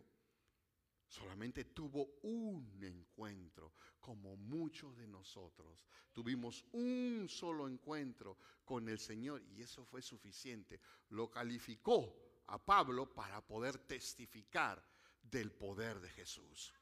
Solamente 1.08 1.66
tuvo 1.66 2.20
un 2.24 2.82
encuentro, 2.82 3.74
como 4.00 4.38
muchos 4.38 4.96
de 4.96 5.08
nosotros. 5.08 5.84
Tuvimos 6.14 6.64
un 6.72 7.28
solo 7.28 7.68
encuentro 7.68 8.38
con 8.64 8.88
el 8.88 8.98
Señor 8.98 9.44
y 9.50 9.62
eso 9.62 9.84
fue 9.84 10.02
suficiente. 10.02 10.80
Lo 11.10 11.30
calificó 11.30 12.31
a 12.52 12.58
Pablo 12.58 13.14
para 13.14 13.42
poder 13.42 13.78
testificar 13.80 14.84
del 15.22 15.52
poder 15.52 16.00
de 16.00 16.10
Jesús. 16.10 16.74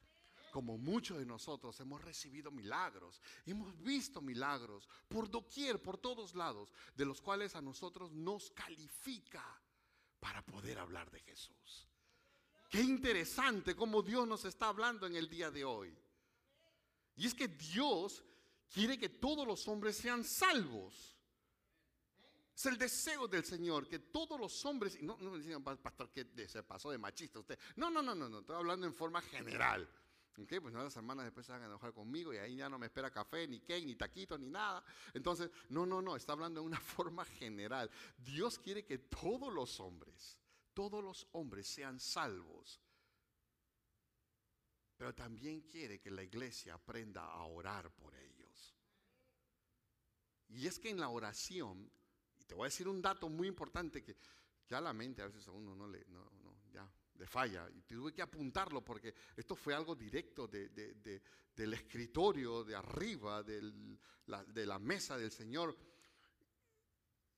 Como 0.51 0.79
muchos 0.79 1.19
de 1.19 1.25
nosotros 1.25 1.79
hemos 1.79 2.01
recibido 2.01 2.49
milagros, 2.49 3.21
hemos 3.45 3.79
visto 3.83 4.19
milagros 4.19 4.89
por 5.07 5.29
doquier, 5.29 5.79
por 5.79 5.99
todos 5.99 6.33
lados, 6.33 6.73
de 6.95 7.05
los 7.05 7.21
cuales 7.21 7.55
a 7.55 7.61
nosotros 7.61 8.11
nos 8.11 8.49
califica 8.51 9.45
para 10.19 10.43
poder 10.43 10.79
hablar 10.79 11.11
de 11.11 11.19
Jesús. 11.19 11.87
Qué 12.69 12.81
interesante 12.81 13.75
cómo 13.75 14.01
Dios 14.01 14.27
nos 14.27 14.45
está 14.45 14.69
hablando 14.69 15.05
en 15.05 15.15
el 15.15 15.29
día 15.29 15.51
de 15.51 15.65
hoy. 15.65 15.95
Y 17.15 17.27
es 17.27 17.35
que 17.35 17.47
Dios 17.47 18.23
quiere 18.73 18.97
que 18.97 19.09
todos 19.09 19.45
los 19.45 19.67
hombres 19.67 19.97
sean 19.97 20.23
salvos. 20.23 21.18
Es 22.59 22.65
el 22.65 22.77
deseo 22.77 23.25
del 23.25 23.45
Señor 23.45 23.87
que 23.87 23.99
todos 23.99 24.37
los 24.37 24.65
hombres, 24.65 25.01
no, 25.01 25.15
no 25.21 25.31
me 25.31 25.39
digan, 25.39 25.63
pastor, 25.63 26.11
que 26.11 26.27
se 26.45 26.61
pasó 26.61 26.91
de 26.91 26.97
machista 26.97 27.39
usted. 27.39 27.57
No, 27.77 27.89
no, 27.89 28.01
no, 28.01 28.13
no, 28.13 28.27
no, 28.27 28.39
estoy 28.39 28.57
hablando 28.57 28.85
en 28.85 28.93
forma 28.93 29.21
general. 29.21 29.89
Okay, 30.37 30.59
pues 30.59 30.73
no, 30.73 30.83
las 30.83 30.93
hermanas 30.97 31.23
después 31.23 31.45
se 31.45 31.53
van 31.53 31.61
a 31.61 31.67
enojar 31.67 31.93
conmigo 31.93 32.33
y 32.33 32.37
ahí 32.37 32.57
ya 32.57 32.67
no 32.67 32.77
me 32.77 32.87
espera 32.87 33.09
café, 33.09 33.47
ni 33.47 33.61
cake, 33.61 33.85
ni 33.85 33.95
taquito, 33.95 34.37
ni 34.37 34.49
nada. 34.49 34.83
Entonces, 35.13 35.49
no, 35.69 35.85
no, 35.85 36.01
no, 36.01 36.17
está 36.17 36.33
hablando 36.33 36.59
en 36.59 36.65
una 36.65 36.79
forma 36.81 37.23
general. 37.23 37.89
Dios 38.17 38.59
quiere 38.59 38.83
que 38.83 38.97
todos 38.97 39.53
los 39.53 39.79
hombres, 39.79 40.37
todos 40.73 41.01
los 41.01 41.29
hombres 41.31 41.65
sean 41.65 41.97
salvos. 41.97 42.81
Pero 44.97 45.15
también 45.15 45.61
quiere 45.61 46.01
que 46.01 46.11
la 46.11 46.23
iglesia 46.23 46.73
aprenda 46.73 47.23
a 47.23 47.45
orar 47.45 47.89
por 47.95 48.13
ellos. 48.15 48.75
Y 50.49 50.67
es 50.67 50.77
que 50.77 50.89
en 50.89 50.99
la 50.99 51.07
oración 51.07 51.89
te 52.49 52.55
voy 52.55 52.63
a 52.63 52.69
decir 52.69 52.87
un 52.87 52.99
dato 52.99 53.29
muy 53.29 53.47
importante 53.47 54.03
que 54.03 54.17
ya 54.67 54.81
la 54.81 54.91
mente 54.91 55.21
a 55.21 55.27
veces 55.27 55.47
a 55.47 55.51
uno 55.51 55.75
no 55.75 55.87
le, 55.87 56.03
ya, 56.73 56.91
le 57.13 57.27
falla. 57.27 57.69
Y 57.75 57.83
tuve 57.83 58.11
que 58.11 58.23
apuntarlo 58.23 58.83
porque 58.83 59.13
esto 59.37 59.55
fue 59.55 59.75
algo 59.75 59.95
directo 59.95 60.47
del 60.47 61.73
escritorio 61.73 62.63
de 62.63 62.75
arriba, 62.75 63.43
de 63.43 64.65
la 64.65 64.79
mesa 64.79 65.15
del 65.15 65.31
Señor. 65.31 65.77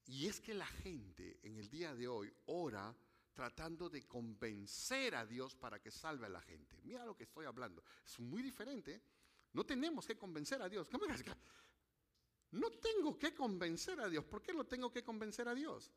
Y 0.05 0.27
es 0.27 0.39
que 0.39 0.53
la 0.53 0.65
gente 0.65 1.39
en 1.43 1.57
el 1.57 1.69
día 1.69 1.93
de 1.93 2.07
hoy 2.07 2.33
ora 2.45 2.95
tratando 3.33 3.89
de 3.89 4.07
convencer 4.07 5.13
a 5.15 5.25
Dios 5.25 5.57
para 5.57 5.81
que 5.81 5.91
salve 5.91 6.27
a 6.27 6.29
la 6.29 6.41
gente. 6.41 6.79
Mira 6.83 7.05
lo 7.05 7.17
que 7.17 7.25
estoy 7.25 7.45
hablando. 7.45 7.83
Es 8.05 8.17
muy 8.21 8.41
diferente. 8.41 9.01
No 9.51 9.65
tenemos 9.65 10.05
que 10.05 10.17
convencer 10.17 10.61
a 10.61 10.69
Dios. 10.69 10.89
No 12.51 12.69
tengo 12.71 13.17
que 13.17 13.33
convencer 13.33 13.99
a 13.99 14.09
Dios. 14.09 14.25
¿Por 14.25 14.41
qué 14.41 14.53
lo 14.53 14.65
tengo 14.65 14.91
que 14.91 15.03
convencer 15.03 15.47
a 15.47 15.55
Dios? 15.55 15.91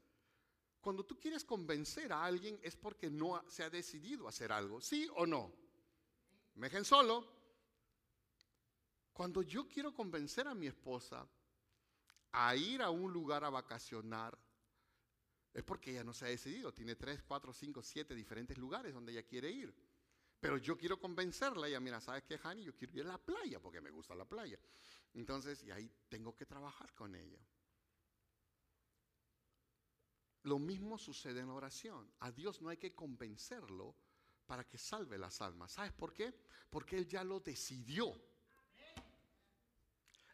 Cuando 0.80 1.04
tú 1.04 1.18
quieres 1.18 1.44
convencer 1.44 2.12
a 2.12 2.24
alguien 2.24 2.58
es 2.62 2.76
porque 2.76 3.10
no 3.10 3.42
se 3.48 3.64
ha 3.64 3.70
decidido 3.70 4.28
hacer 4.28 4.52
algo, 4.52 4.80
¿sí 4.80 5.08
o 5.16 5.26
no? 5.26 5.52
Me 6.54 6.68
dejen 6.68 6.84
solo. 6.84 7.26
Cuando 9.12 9.42
yo 9.42 9.66
quiero 9.68 9.94
convencer 9.94 10.46
a 10.46 10.54
mi 10.54 10.66
esposa 10.66 11.26
a 12.32 12.56
ir 12.56 12.82
a 12.82 12.90
un 12.90 13.12
lugar 13.12 13.44
a 13.44 13.50
vacacionar, 13.50 14.38
Es 15.54 15.62
porque 15.62 15.92
ella 15.92 16.02
no 16.02 16.12
se 16.12 16.24
ha 16.24 16.28
decidido. 16.28 16.72
Tiene 16.74 16.96
tres, 16.96 17.22
cuatro, 17.22 17.52
cinco, 17.52 17.80
siete 17.80 18.14
diferentes 18.14 18.58
lugares 18.58 18.92
donde 18.92 19.12
ella 19.12 19.22
quiere 19.22 19.50
ir. 19.50 19.72
Pero 20.44 20.58
yo 20.58 20.76
quiero 20.76 21.00
convencerla. 21.00 21.66
Ella, 21.68 21.80
mira, 21.80 22.02
¿sabes 22.02 22.22
qué, 22.24 22.38
Hani? 22.42 22.64
Yo 22.64 22.76
quiero 22.76 22.92
ir 22.92 23.06
a 23.06 23.12
la 23.12 23.18
playa 23.18 23.58
porque 23.60 23.80
me 23.80 23.88
gusta 23.88 24.14
la 24.14 24.26
playa. 24.26 24.58
Entonces, 25.14 25.62
y 25.62 25.70
ahí 25.70 25.90
tengo 26.06 26.36
que 26.36 26.44
trabajar 26.44 26.92
con 26.92 27.14
ella. 27.14 27.40
Lo 30.42 30.58
mismo 30.58 30.98
sucede 30.98 31.40
en 31.40 31.46
la 31.46 31.54
oración. 31.54 32.12
A 32.20 32.30
Dios 32.30 32.60
no 32.60 32.68
hay 32.68 32.76
que 32.76 32.94
convencerlo 32.94 33.96
para 34.44 34.68
que 34.68 34.76
salve 34.76 35.16
las 35.16 35.40
almas. 35.40 35.72
¿Sabes 35.72 35.94
por 35.94 36.12
qué? 36.12 36.34
Porque 36.68 36.98
Él 36.98 37.08
ya 37.08 37.24
lo 37.24 37.40
decidió. 37.40 38.12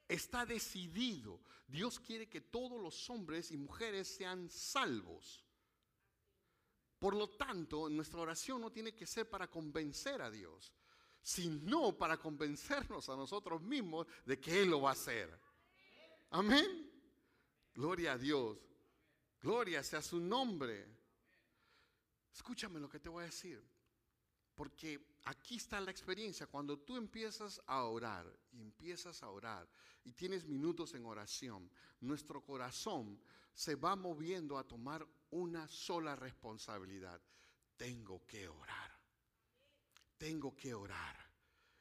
Está 0.08 0.44
decidido. 0.44 1.40
Dios 1.68 2.00
quiere 2.00 2.28
que 2.28 2.40
todos 2.40 2.82
los 2.82 3.08
hombres 3.10 3.52
y 3.52 3.56
mujeres 3.56 4.08
sean 4.08 4.50
salvos. 4.50 5.44
Por 7.00 7.16
lo 7.16 7.30
tanto, 7.30 7.88
nuestra 7.88 8.20
oración 8.20 8.60
no 8.60 8.70
tiene 8.70 8.94
que 8.94 9.06
ser 9.06 9.28
para 9.28 9.50
convencer 9.50 10.20
a 10.20 10.30
Dios, 10.30 10.70
sino 11.22 11.96
para 11.96 12.18
convencernos 12.18 13.08
a 13.08 13.16
nosotros 13.16 13.62
mismos 13.62 14.06
de 14.26 14.38
que 14.38 14.62
Él 14.62 14.68
lo 14.68 14.82
va 14.82 14.90
a 14.90 14.92
hacer. 14.92 15.40
Amén. 16.28 16.92
Gloria 17.74 18.12
a 18.12 18.18
Dios. 18.18 18.58
Gloria 19.40 19.82
sea 19.82 20.02
su 20.02 20.20
nombre. 20.20 20.86
Escúchame 22.34 22.78
lo 22.78 22.90
que 22.90 23.00
te 23.00 23.08
voy 23.08 23.22
a 23.22 23.26
decir. 23.26 23.64
Porque 24.54 25.16
aquí 25.24 25.56
está 25.56 25.80
la 25.80 25.90
experiencia. 25.90 26.46
Cuando 26.48 26.78
tú 26.78 26.98
empiezas 26.98 27.62
a 27.66 27.84
orar 27.84 28.30
y 28.52 28.60
empiezas 28.60 29.22
a 29.22 29.30
orar 29.30 29.66
y 30.04 30.12
tienes 30.12 30.44
minutos 30.44 30.92
en 30.92 31.06
oración, 31.06 31.70
nuestro 32.00 32.42
corazón 32.42 33.18
se 33.54 33.74
va 33.74 33.96
moviendo 33.96 34.58
a 34.58 34.66
tomar 34.66 35.06
una 35.30 35.68
sola 35.68 36.16
responsabilidad. 36.16 37.20
Tengo 37.76 38.26
que 38.26 38.48
orar. 38.48 38.98
Tengo 40.18 40.56
que 40.56 40.74
orar. 40.74 41.16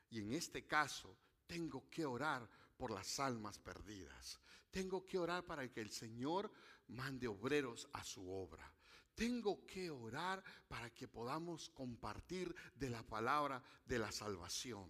Y 0.10 0.20
en 0.20 0.34
este 0.34 0.66
caso, 0.66 1.18
tengo 1.46 1.90
que 1.90 2.06
orar 2.06 2.50
por 2.78 2.92
las 2.92 3.20
almas 3.20 3.60
perdidas. 3.60 4.40
Tengo 4.72 5.06
que 5.06 5.18
orar 5.18 5.46
para 5.46 5.70
que 5.72 5.82
el 5.82 5.92
Señor 5.92 6.52
mande 6.88 7.28
obreros 7.28 7.88
a 7.94 8.04
su 8.04 8.32
obra. 8.32 8.72
Tengo 9.16 9.66
que 9.66 9.90
orar 9.90 10.44
para 10.68 10.90
que 10.94 11.08
podamos 11.08 11.70
compartir 11.70 12.56
de 12.76 12.90
la 12.90 13.04
palabra 13.04 13.62
de 13.86 14.00
la 14.00 14.12
salvación. 14.12 14.90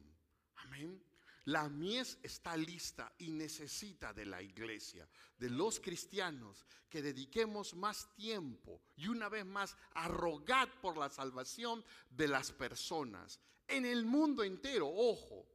Amén. 0.57 1.08
La 1.49 1.67
mies 1.67 2.19
está 2.21 2.55
lista 2.55 3.11
y 3.17 3.31
necesita 3.31 4.13
de 4.13 4.23
la 4.23 4.39
iglesia, 4.39 5.09
de 5.35 5.49
los 5.49 5.79
cristianos, 5.79 6.63
que 6.87 7.01
dediquemos 7.01 7.73
más 7.73 8.13
tiempo 8.13 8.83
y 8.97 9.07
una 9.07 9.29
vez 9.29 9.47
más 9.47 9.75
a 9.95 10.07
rogar 10.07 10.79
por 10.79 10.95
la 10.95 11.09
salvación 11.09 11.83
de 12.07 12.27
las 12.27 12.51
personas 12.51 13.39
en 13.67 13.87
el 13.87 14.05
mundo 14.05 14.43
entero, 14.43 14.87
ojo, 14.93 15.47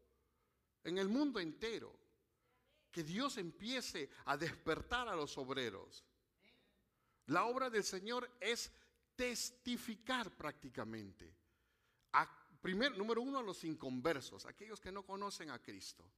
en 0.83 0.99
el 0.99 1.09
mundo 1.09 1.39
entero. 1.39 1.97
Que 2.91 3.05
Dios 3.05 3.39
empiece 3.39 4.11
a 4.25 4.37
despertar 4.37 5.09
a 5.09 5.15
los 5.15 5.39
obreros. 5.39 6.05
La 7.27 7.45
obra 7.45 7.71
del 7.71 7.85
Señor 7.85 8.29
es 8.41 8.73
testificar 9.15 10.37
prácticamente. 10.37 11.33
Primer, 12.65 12.97
número 12.97 13.21
uno, 13.21 13.41
a 13.41 13.43
los 13.43 13.63
inconversos, 13.65 14.47
aquellos 14.47 14.81
que 14.81 14.91
no 14.91 15.05
conocen 15.05 15.51
a 15.51 15.61
Cristo. 15.61 16.11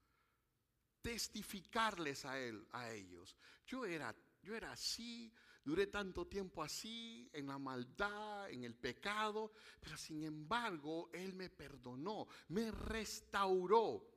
Testificarles 1.03 2.24
a 2.24 2.38
Él, 2.38 2.64
a 2.70 2.92
ellos. 2.92 3.36
Yo 3.66 3.84
era, 3.84 4.14
yo 4.44 4.55
era 4.55 4.70
así, 4.70 5.32
duré 5.64 5.88
tanto 5.88 6.28
tiempo 6.28 6.62
así, 6.62 7.28
en 7.32 7.49
la 7.49 7.59
maldad, 7.59 8.49
en 8.49 8.62
el 8.62 8.76
pecado, 8.76 9.55
pero 9.80 9.97
sin 9.97 10.22
embargo, 10.22 11.11
Él 11.12 11.34
me 11.34 11.51
perdonó, 11.51 12.28
me 12.51 12.70
restauró 12.70 14.12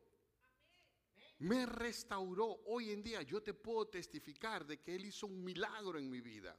me 1.40 1.66
restauró. 1.66 2.60
Hoy 2.66 2.92
en 2.92 3.02
día 3.02 3.22
yo 3.22 3.42
te 3.42 3.54
puedo 3.54 3.88
testificar 3.88 4.66
de 4.66 4.82
que 4.82 4.94
Él 4.94 5.06
hizo 5.06 5.26
un 5.26 5.42
milagro 5.42 5.98
en 5.98 6.10
mi 6.10 6.20
vida. 6.20 6.54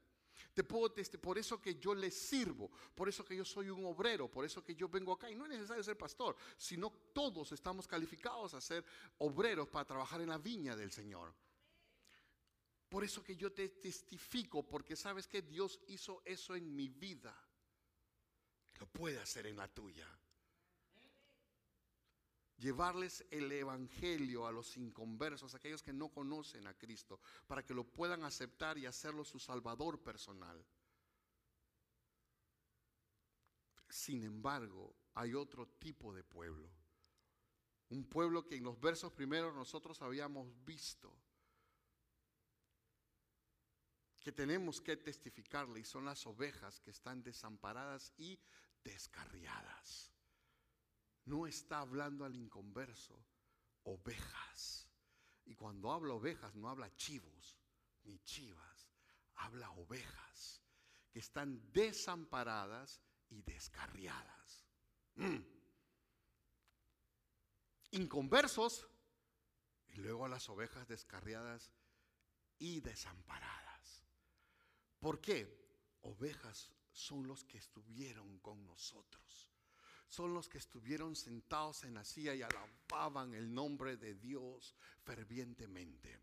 Te 0.61 0.65
puedo 0.65 0.95
por 1.23 1.39
eso 1.39 1.59
que 1.59 1.77
yo 1.77 1.95
le 1.95 2.11
sirvo, 2.11 2.71
por 2.95 3.09
eso 3.09 3.25
que 3.25 3.35
yo 3.35 3.47
soy 3.47 3.71
un 3.71 3.83
obrero, 3.87 4.31
por 4.31 4.45
eso 4.45 4.63
que 4.63 4.75
yo 4.75 4.91
vengo 4.91 5.15
acá. 5.15 5.31
Y 5.31 5.35
no 5.35 5.45
es 5.45 5.53
necesario 5.53 5.83
ser 5.83 5.97
pastor, 5.97 6.37
sino 6.59 6.91
todos 7.15 7.51
estamos 7.53 7.89
calificados 7.89 8.53
a 8.53 8.61
ser 8.61 8.85
obreros 9.17 9.71
para 9.71 9.87
trabajar 9.87 10.21
en 10.21 10.29
la 10.29 10.37
viña 10.37 10.77
del 10.77 10.93
Señor. 10.93 11.33
Por 12.91 13.03
eso 13.03 13.25
que 13.25 13.37
yo 13.37 13.51
te 13.51 13.71
testifico, 13.71 14.63
porque 14.63 14.97
sabes 14.97 15.27
que 15.27 15.41
Dios 15.41 15.81
hizo 15.87 16.21
eso 16.27 16.55
en 16.55 16.77
mi 16.77 16.91
vida. 16.91 17.35
Lo 18.81 18.87
puede 18.87 19.19
hacer 19.19 19.47
en 19.47 19.57
la 19.57 19.67
tuya 19.67 20.07
llevarles 22.61 23.25
el 23.31 23.51
Evangelio 23.51 24.47
a 24.47 24.53
los 24.53 24.77
inconversos, 24.77 25.55
aquellos 25.55 25.83
que 25.83 25.93
no 25.93 26.11
conocen 26.11 26.67
a 26.67 26.75
Cristo, 26.75 27.19
para 27.47 27.65
que 27.65 27.75
lo 27.75 27.85
puedan 27.85 28.23
aceptar 28.23 28.77
y 28.79 28.87
hacerlo 28.87 29.25
su 29.25 29.39
Salvador 29.39 30.01
personal. 30.03 30.63
Sin 33.89 34.23
embargo, 34.23 34.95
hay 35.15 35.35
otro 35.35 35.67
tipo 35.67 36.15
de 36.15 36.23
pueblo. 36.23 36.71
Un 37.89 38.05
pueblo 38.05 38.47
que 38.47 38.57
en 38.57 38.65
los 38.65 38.79
versos 38.79 39.13
primeros 39.13 39.55
nosotros 39.55 40.01
habíamos 40.03 40.49
visto, 40.65 41.13
que 44.21 44.31
tenemos 44.31 44.81
que 44.81 44.99
testificarle, 44.99 45.81
y 45.81 45.85
son 45.85 46.05
las 46.05 46.25
ovejas 46.27 46.79
que 46.79 46.91
están 46.91 47.23
desamparadas 47.23 48.13
y 48.19 48.39
descarriadas 48.85 50.10
no 51.25 51.47
está 51.47 51.81
hablando 51.81 52.25
al 52.25 52.35
inconverso, 52.37 53.25
ovejas. 53.85 54.87
Y 55.45 55.55
cuando 55.55 55.93
habla 55.93 56.14
ovejas 56.14 56.55
no 56.55 56.68
habla 56.68 56.95
chivos 56.97 57.59
ni 58.05 58.18
chivas, 58.21 58.89
habla 59.37 59.71
ovejas 59.73 60.62
que 61.11 61.18
están 61.18 61.73
desamparadas 61.73 63.01
y 63.29 63.43
descarriadas. 63.43 64.66
Mm. 65.16 65.39
Inconversos 67.93 68.87
y 69.89 69.97
luego 69.97 70.25
a 70.25 70.29
las 70.29 70.49
ovejas 70.49 70.87
descarriadas 70.87 71.71
y 72.59 72.81
desamparadas. 72.81 74.05
¿Por 75.01 75.21
qué? 75.21 75.59
Ovejas 76.03 76.73
son 76.93 77.27
los 77.27 77.45
que 77.45 77.59
estuvieron 77.59 78.39
con 78.39 78.64
nosotros 78.66 79.50
son 80.11 80.35
los 80.35 80.49
que 80.49 80.59
estuvieron 80.59 81.15
sentados 81.15 81.85
en 81.85 81.95
la 81.95 82.05
silla 82.05 82.35
y 82.35 82.43
alababan 82.43 83.33
el 83.33 83.55
nombre 83.55 83.97
de 83.97 84.17
Dios 84.17 84.75
fervientemente. 85.05 86.21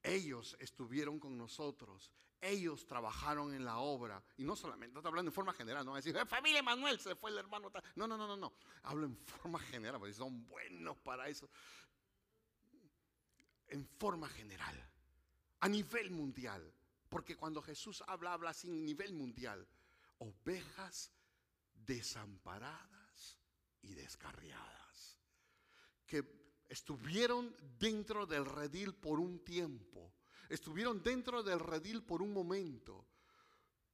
Ellos 0.00 0.56
estuvieron 0.60 1.18
con 1.18 1.36
nosotros, 1.36 2.12
ellos 2.40 2.86
trabajaron 2.86 3.52
en 3.52 3.64
la 3.64 3.78
obra. 3.78 4.22
Y 4.36 4.44
no 4.44 4.54
solamente, 4.54 4.94
no 4.94 5.00
estoy 5.00 5.10
hablando 5.10 5.30
en 5.30 5.34
forma 5.34 5.52
general, 5.52 5.84
no 5.84 5.94
a 5.94 5.96
decir, 5.96 6.16
eh, 6.16 6.24
familia 6.24 6.62
Manuel, 6.62 7.00
se 7.00 7.16
fue 7.16 7.32
el 7.32 7.38
hermano. 7.38 7.72
No, 7.96 8.06
no, 8.06 8.16
no, 8.16 8.28
no, 8.28 8.36
no. 8.36 8.52
Hablo 8.84 9.06
en 9.06 9.16
forma 9.16 9.58
general, 9.58 9.98
porque 9.98 10.14
son 10.14 10.46
buenos 10.46 10.96
para 10.98 11.28
eso. 11.28 11.50
En 13.66 13.84
forma 13.98 14.28
general, 14.28 14.88
a 15.58 15.68
nivel 15.68 16.12
mundial. 16.12 16.72
Porque 17.08 17.36
cuando 17.36 17.60
Jesús 17.60 18.04
habla, 18.06 18.34
habla 18.34 18.54
sin 18.54 18.84
nivel 18.84 19.12
mundial. 19.14 19.66
Ovejas 20.18 21.10
desamparadas 21.86 23.38
y 23.82 23.94
descarriadas, 23.94 25.18
que 26.06 26.24
estuvieron 26.68 27.54
dentro 27.78 28.26
del 28.26 28.44
redil 28.44 28.94
por 28.94 29.20
un 29.20 29.44
tiempo, 29.44 30.12
estuvieron 30.48 31.02
dentro 31.02 31.42
del 31.42 31.60
redil 31.60 32.02
por 32.02 32.22
un 32.22 32.32
momento, 32.32 33.06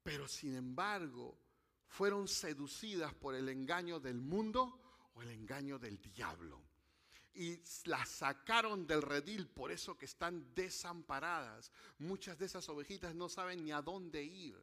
pero 0.02 0.26
sin 0.26 0.56
embargo 0.56 1.38
fueron 1.86 2.26
seducidas 2.26 3.14
por 3.14 3.34
el 3.34 3.48
engaño 3.48 4.00
del 4.00 4.20
mundo 4.20 4.80
o 5.14 5.22
el 5.22 5.30
engaño 5.30 5.78
del 5.78 6.00
diablo. 6.00 6.62
Y 7.34 7.62
las 7.84 8.08
sacaron 8.10 8.86
del 8.86 9.00
redil, 9.00 9.48
por 9.48 9.70
eso 9.70 9.96
que 9.96 10.04
están 10.04 10.54
desamparadas. 10.54 11.70
Muchas 11.98 12.38
de 12.38 12.46
esas 12.46 12.68
ovejitas 12.68 13.14
no 13.14 13.28
saben 13.28 13.64
ni 13.64 13.72
a 13.72 13.80
dónde 13.80 14.22
ir. 14.22 14.58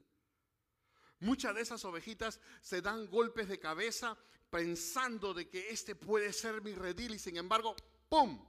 Muchas 1.21 1.53
de 1.55 1.61
esas 1.61 1.83
ovejitas 1.85 2.39
se 2.61 2.81
dan 2.81 3.07
golpes 3.07 3.47
de 3.49 3.59
cabeza 3.59 4.17
pensando 4.49 5.33
de 5.33 5.49
que 5.49 5.69
este 5.69 5.95
puede 5.95 6.31
ser 6.33 6.61
mi 6.61 6.73
redil 6.73 7.15
y 7.15 7.19
sin 7.19 7.37
embargo, 7.37 7.75
¡pum! 8.07 8.39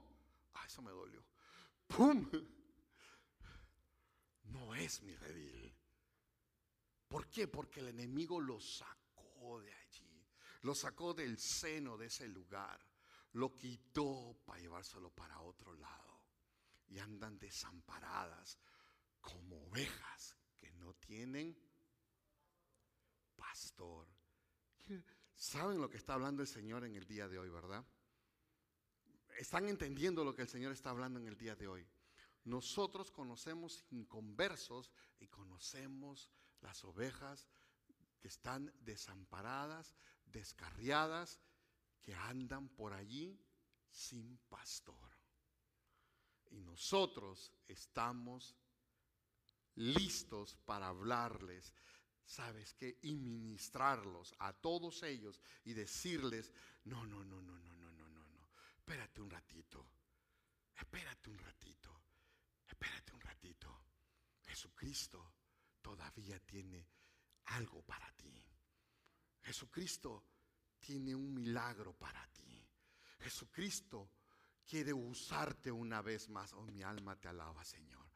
Ah, 0.53 0.65
eso 0.65 0.81
me 0.81 0.91
dolió. 0.91 1.23
¡Pum! 1.87 2.29
No 4.45 4.73
es 4.75 5.01
mi 5.01 5.15
redil. 5.15 5.73
¿Por 7.07 7.29
qué? 7.29 7.47
Porque 7.47 7.81
el 7.81 7.89
enemigo 7.89 8.39
lo 8.39 8.59
sacó 8.61 9.59
de 9.59 9.73
allí, 9.73 10.25
lo 10.61 10.73
sacó 10.73 11.13
del 11.13 11.37
seno 11.37 11.97
de 11.97 12.05
ese 12.05 12.27
lugar, 12.27 12.79
lo 13.33 13.57
quitó 13.57 14.37
para 14.45 14.61
llevárselo 14.61 15.09
para 15.09 15.41
otro 15.41 15.73
lado 15.73 16.21
y 16.87 16.99
andan 16.99 17.37
desamparadas 17.37 18.57
como 19.19 19.65
ovejas 19.67 20.37
que 20.57 20.71
no 20.71 20.93
tienen 20.93 21.57
¿Saben 25.35 25.81
lo 25.81 25.89
que 25.89 25.97
está 25.97 26.13
hablando 26.13 26.41
el 26.41 26.47
Señor 26.47 26.85
en 26.85 26.95
el 26.95 27.07
día 27.07 27.27
de 27.27 27.39
hoy, 27.39 27.49
verdad? 27.49 27.85
Están 29.37 29.67
entendiendo 29.67 30.23
lo 30.23 30.35
que 30.35 30.43
el 30.43 30.47
Señor 30.47 30.71
está 30.71 30.91
hablando 30.91 31.19
en 31.19 31.27
el 31.27 31.37
día 31.37 31.55
de 31.55 31.67
hoy. 31.67 31.87
Nosotros 32.43 33.11
conocemos 33.11 33.83
inconversos 33.89 34.91
y 35.19 35.27
conocemos 35.27 36.29
las 36.61 36.83
ovejas 36.83 37.47
que 38.19 38.27
están 38.27 38.71
desamparadas, 38.81 39.95
descarriadas, 40.25 41.39
que 42.01 42.13
andan 42.13 42.69
por 42.69 42.93
allí 42.93 43.39
sin 43.89 44.37
pastor. 44.49 45.11
Y 46.51 46.59
nosotros 46.59 47.51
estamos 47.67 48.55
listos 49.75 50.55
para 50.65 50.89
hablarles, 50.89 51.73
¿sabes 52.25 52.73
qué? 52.73 52.97
Y 53.01 53.15
ministrarlos 53.15 54.33
a 54.39 54.53
todos 54.53 55.03
ellos 55.03 55.41
y 55.63 55.73
decirles, 55.73 56.51
no, 56.85 57.05
no, 57.05 57.23
no, 57.23 57.41
no, 57.41 57.59
no, 57.59 57.75
no, 57.75 57.91
no, 57.91 58.09
no, 58.09 58.27
no, 58.27 58.49
espérate 58.77 59.21
un 59.21 59.29
ratito, 59.29 59.85
espérate 60.75 61.29
un 61.29 61.37
ratito, 61.39 62.01
espérate 62.67 63.13
un 63.13 63.21
ratito. 63.21 63.85
Jesucristo 64.45 65.33
todavía 65.81 66.39
tiene 66.39 66.87
algo 67.45 67.81
para 67.81 68.11
ti. 68.13 68.43
Jesucristo 69.43 70.23
tiene 70.79 71.15
un 71.15 71.33
milagro 71.33 71.93
para 71.93 72.25
ti. 72.27 72.67
Jesucristo 73.19 74.09
quiere 74.65 74.93
usarte 74.93 75.71
una 75.71 76.01
vez 76.01 76.29
más. 76.29 76.53
Oh, 76.53 76.63
mi 76.63 76.81
alma 76.81 77.15
te 77.15 77.27
alaba, 77.27 77.63
Señor. 77.63 78.09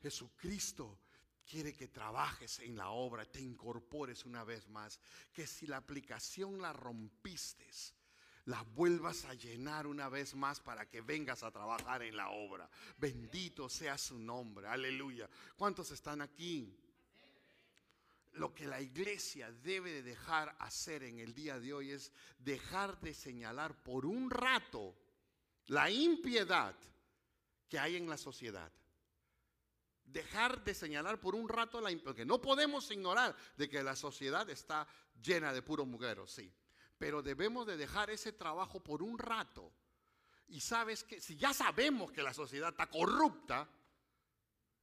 Jesucristo 0.00 1.00
quiere 1.44 1.74
que 1.74 1.88
trabajes 1.88 2.58
en 2.60 2.76
la 2.76 2.90
obra, 2.90 3.24
te 3.24 3.40
incorpores 3.40 4.24
una 4.24 4.44
vez 4.44 4.68
más. 4.68 5.00
Que 5.32 5.46
si 5.46 5.66
la 5.66 5.78
aplicación 5.78 6.60
la 6.60 6.72
rompiste, 6.72 7.68
la 8.46 8.62
vuelvas 8.62 9.24
a 9.24 9.34
llenar 9.34 9.86
una 9.86 10.08
vez 10.08 10.34
más 10.34 10.60
para 10.60 10.88
que 10.88 11.00
vengas 11.00 11.42
a 11.42 11.50
trabajar 11.50 12.02
en 12.02 12.16
la 12.16 12.30
obra. 12.30 12.68
Bendito 12.98 13.68
sea 13.68 13.96
su 13.96 14.18
nombre. 14.18 14.66
Aleluya. 14.66 15.28
¿Cuántos 15.56 15.90
están 15.90 16.22
aquí? 16.22 16.78
Lo 18.32 18.54
que 18.54 18.66
la 18.66 18.80
iglesia 18.80 19.52
debe 19.52 19.92
de 19.92 20.02
dejar 20.02 20.56
hacer 20.58 21.02
en 21.02 21.18
el 21.18 21.34
día 21.34 21.60
de 21.60 21.74
hoy 21.74 21.90
es 21.90 22.12
dejar 22.38 22.98
de 23.00 23.12
señalar 23.12 23.82
por 23.82 24.06
un 24.06 24.30
rato 24.30 24.96
la 25.66 25.90
impiedad 25.90 26.74
que 27.68 27.78
hay 27.78 27.96
en 27.96 28.08
la 28.08 28.16
sociedad. 28.16 28.72
Dejar 30.12 30.62
de 30.62 30.74
señalar 30.74 31.18
por 31.18 31.34
un 31.34 31.48
rato 31.48 31.80
la 31.80 31.90
porque 32.04 32.24
no 32.24 32.40
podemos 32.40 32.90
ignorar 32.90 33.34
de 33.56 33.68
que 33.68 33.82
la 33.82 33.96
sociedad 33.96 34.48
está 34.50 34.86
llena 35.22 35.52
de 35.52 35.62
puros 35.62 35.86
mujeres, 35.86 36.30
sí. 36.30 36.52
Pero 36.98 37.22
debemos 37.22 37.66
de 37.66 37.76
dejar 37.76 38.10
ese 38.10 38.32
trabajo 38.32 38.80
por 38.80 39.02
un 39.02 39.18
rato. 39.18 39.72
Y 40.48 40.60
sabes 40.60 41.02
que 41.02 41.20
si 41.20 41.36
ya 41.36 41.54
sabemos 41.54 42.12
que 42.12 42.22
la 42.22 42.34
sociedad 42.34 42.70
está 42.70 42.90
corrupta, 42.90 43.66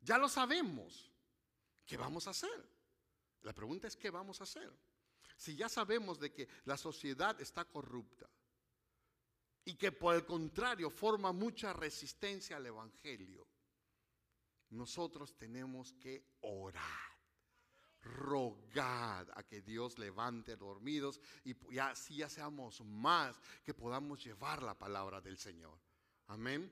ya 0.02 0.18
lo 0.18 0.28
sabemos. 0.28 1.12
¿Qué 1.86 1.96
vamos 1.96 2.26
a 2.28 2.32
hacer? 2.32 2.68
La 3.44 3.54
pregunta 3.54 3.88
es 3.88 3.96
qué 3.96 4.10
vamos 4.10 4.42
a 4.42 4.46
hacer. 4.46 4.74
Si 5.38 5.56
ya 5.56 5.70
sabemos 5.70 6.20
de 6.20 6.34
que 6.34 6.50
la 6.66 6.76
sociedad 6.76 7.40
está 7.40 7.66
corrupta, 7.66 8.28
y 9.66 9.76
que 9.76 9.92
por 9.92 10.16
el 10.16 10.26
contrario 10.26 10.90
forma 10.90 11.32
mucha 11.32 11.74
resistencia 11.74 12.58
al 12.58 12.66
Evangelio, 12.66 13.48
nosotros 14.72 15.36
tenemos 15.38 15.94
que 15.94 16.24
orar, 16.42 17.10
rogar 18.02 19.32
a 19.36 19.44
que 19.44 19.62
Dios 19.62 19.98
levante 19.98 20.56
dormidos 20.56 21.20
y 21.44 21.78
así 21.80 22.18
ya 22.18 22.30
seamos 22.30 22.82
más 22.82 23.40
que 23.64 23.74
podamos 23.74 24.24
llevar 24.24 24.64
la 24.64 24.78
palabra 24.78 25.22
del 25.22 25.38
Señor. 25.38 25.78
Amén. 26.28 26.72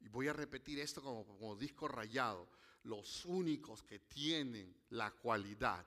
Y 0.00 0.08
voy 0.08 0.28
a 0.28 0.32
repetir 0.32 0.78
esto 0.78 1.02
como, 1.02 1.26
como 1.26 1.56
disco 1.56 1.88
rayado. 1.88 2.48
Los 2.84 3.24
únicos 3.26 3.82
que 3.82 3.98
tienen 3.98 4.74
la 4.90 5.10
cualidad, 5.10 5.84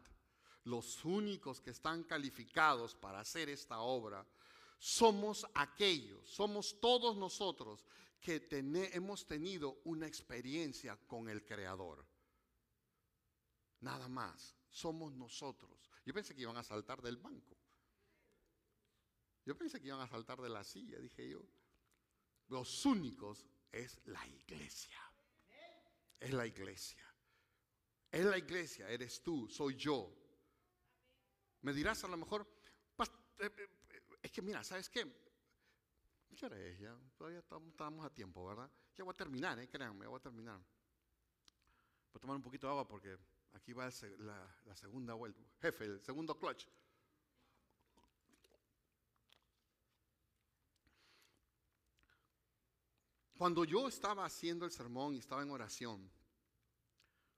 los 0.66 1.04
únicos 1.04 1.60
que 1.60 1.72
están 1.72 2.04
calificados 2.04 2.96
para 2.96 3.20
hacer 3.20 3.50
esta 3.50 3.80
obra, 3.80 4.26
somos 4.78 5.48
aquellos, 5.56 6.30
somos 6.30 6.80
todos 6.80 7.16
nosotros 7.16 7.86
que 8.24 8.48
hemos 8.94 9.28
tenido 9.28 9.82
una 9.84 10.08
experiencia 10.08 10.96
con 11.06 11.28
el 11.28 11.44
Creador. 11.44 12.08
Nada 13.82 14.08
más, 14.08 14.56
somos 14.70 15.14
nosotros. 15.14 15.92
Yo 16.06 16.14
pensé 16.14 16.34
que 16.34 16.42
iban 16.42 16.56
a 16.56 16.64
saltar 16.64 17.02
del 17.02 17.18
banco. 17.18 17.58
Yo 19.46 19.58
pensé 19.58 19.82
que 19.82 19.88
iban 19.88 20.00
a 20.00 20.08
saltar 20.08 20.42
de 20.42 20.48
la 20.48 20.64
silla, 20.64 21.00
dije 21.00 21.30
yo. 21.30 21.46
Los 22.48 22.86
únicos 22.86 23.46
es 23.74 24.00
la 24.06 24.26
iglesia. 24.26 24.98
Es 26.18 26.32
la 26.32 26.48
iglesia. 26.48 27.04
Es 28.10 28.24
la 28.24 28.38
iglesia, 28.38 28.90
eres 28.90 29.22
tú, 29.22 29.50
soy 29.50 29.76
yo. 29.76 30.16
Me 31.62 31.74
dirás 31.74 32.04
a 32.06 32.08
lo 32.08 32.16
mejor, 32.16 32.48
eh, 33.40 33.50
eh, 33.58 34.02
es 34.22 34.32
que 34.32 34.42
mira, 34.42 34.64
¿sabes 34.64 34.90
qué? 34.90 35.06
¿Qué 36.36 36.46
hora 36.46 36.60
es 36.60 36.80
ya? 36.80 36.98
Todavía 37.18 37.40
estamos, 37.40 38.06
a 38.06 38.10
tiempo, 38.10 38.46
¿verdad? 38.46 38.70
Ya 38.96 39.04
voy 39.04 39.14
a 39.14 39.18
terminar, 39.18 39.60
¿eh? 39.60 39.68
créanme, 39.68 40.08
voy 40.08 40.18
a 40.18 40.22
terminar. 40.22 40.58
Voy 40.58 42.16
a 42.16 42.20
tomar 42.20 42.36
un 42.36 42.42
poquito 42.42 42.68
de 42.68 42.72
agua 42.72 42.88
porque 42.88 43.18
aquí 43.54 43.74
va 43.74 43.90
la, 44.20 44.56
la 44.66 44.76
segunda 44.76 45.14
vuelta. 45.14 45.42
Jefe, 45.62 45.86
el 45.86 46.02
segundo 46.02 46.38
clutch. 46.38 46.68
Cuando 53.38 53.66
yo 53.66 53.88
estaba 53.88 54.26
haciendo 54.26 54.66
el 54.66 54.72
sermón 54.72 55.16
y 55.16 55.20
estaba 55.20 55.44
en 55.44 55.52
oración, 55.52 56.10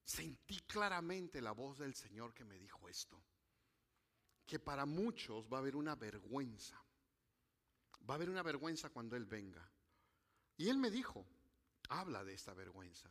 sentí 0.03 0.59
claramente 0.61 1.41
la 1.41 1.51
voz 1.51 1.79
del 1.79 1.95
Señor 1.95 2.33
que 2.33 2.45
me 2.45 2.57
dijo 2.57 2.87
esto 2.87 3.21
que 4.45 4.59
para 4.59 4.85
muchos 4.85 5.51
va 5.51 5.57
a 5.57 5.61
haber 5.61 5.75
una 5.75 5.95
vergüenza. 5.95 6.84
Va 8.09 8.13
a 8.13 8.15
haber 8.15 8.29
una 8.29 8.43
vergüenza 8.43 8.89
cuando 8.89 9.15
Él 9.15 9.25
venga. 9.25 9.67
Y 10.57 10.69
Él 10.69 10.77
me 10.77 10.91
dijo, 10.91 11.25
habla 11.89 12.23
de 12.23 12.33
esta 12.33 12.53
vergüenza. 12.53 13.09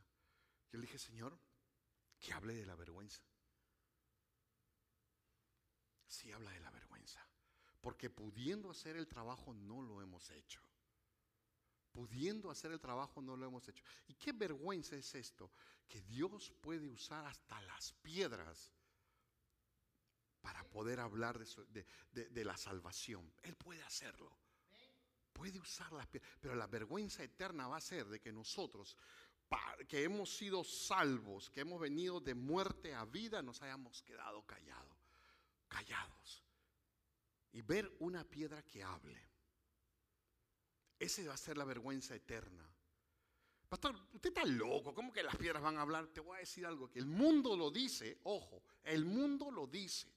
Yo 0.70 0.78
le 0.78 0.86
dije, 0.86 0.98
Señor, 0.98 1.38
que 2.18 2.32
hable 2.32 2.54
de 2.54 2.66
la 2.66 2.74
vergüenza. 2.74 3.22
Sí 6.06 6.32
habla 6.32 6.50
de 6.50 6.60
la 6.60 6.70
vergüenza. 6.70 7.26
Porque 7.80 8.08
pudiendo 8.08 8.70
hacer 8.70 8.96
el 8.96 9.08
trabajo 9.08 9.52
no 9.52 9.82
lo 9.82 10.00
hemos 10.00 10.30
hecho. 10.30 10.60
Pudiendo 11.92 12.50
hacer 12.50 12.72
el 12.72 12.80
trabajo 12.80 13.20
no 13.20 13.36
lo 13.36 13.46
hemos 13.46 13.68
hecho. 13.68 13.84
¿Y 14.08 14.14
qué 14.14 14.32
vergüenza 14.32 14.96
es 14.96 15.14
esto? 15.14 15.52
Que 15.86 16.00
Dios 16.02 16.52
puede 16.60 16.88
usar 16.88 17.24
hasta 17.26 17.60
las 17.62 17.92
piedras 17.92 18.72
para 20.40 20.64
poder 20.64 21.00
hablar 21.00 21.38
de, 21.38 22.44
la 22.44 22.56
salvación. 22.56 23.32
Él 23.42 23.56
puede 23.56 23.82
hacerlo. 23.82 24.36
Puede 25.34 25.58
usar 25.58 25.92
las 25.92 26.08
pero 26.40 26.54
la 26.54 26.68
vergüenza 26.68 27.24
eterna 27.24 27.66
va 27.66 27.76
a 27.76 27.80
ser 27.80 28.06
de 28.06 28.20
que 28.20 28.32
nosotros, 28.32 28.96
que 29.88 30.04
hemos 30.04 30.34
sido 30.34 30.62
salvos, 30.62 31.50
que 31.50 31.60
hemos 31.60 31.80
venido 31.80 32.20
de 32.20 32.34
muerte 32.34 32.94
a 32.94 33.04
vida, 33.04 33.42
nos 33.42 33.60
hayamos 33.60 34.00
quedado 34.02 34.46
callados, 34.46 34.96
callados. 35.68 36.44
Y 37.52 37.62
ver 37.62 37.92
una 37.98 38.24
piedra 38.24 38.62
que 38.62 38.82
hable. 38.82 39.20
Ese 40.98 41.26
va 41.26 41.34
a 41.34 41.36
ser 41.36 41.58
la 41.58 41.64
vergüenza 41.64 42.14
eterna. 42.14 42.64
Pastor, 43.68 43.96
usted 44.12 44.28
está 44.28 44.44
loco, 44.44 44.94
¿cómo 44.94 45.12
que 45.12 45.24
las 45.24 45.36
piedras 45.36 45.60
van 45.60 45.78
a 45.78 45.82
hablar? 45.82 46.06
Te 46.06 46.20
voy 46.20 46.36
a 46.36 46.40
decir 46.40 46.64
algo, 46.64 46.88
que 46.88 47.00
el 47.00 47.06
mundo 47.06 47.56
lo 47.56 47.72
dice, 47.72 48.20
ojo, 48.22 48.62
el 48.84 49.04
mundo 49.04 49.50
lo 49.50 49.66
dice. 49.66 50.13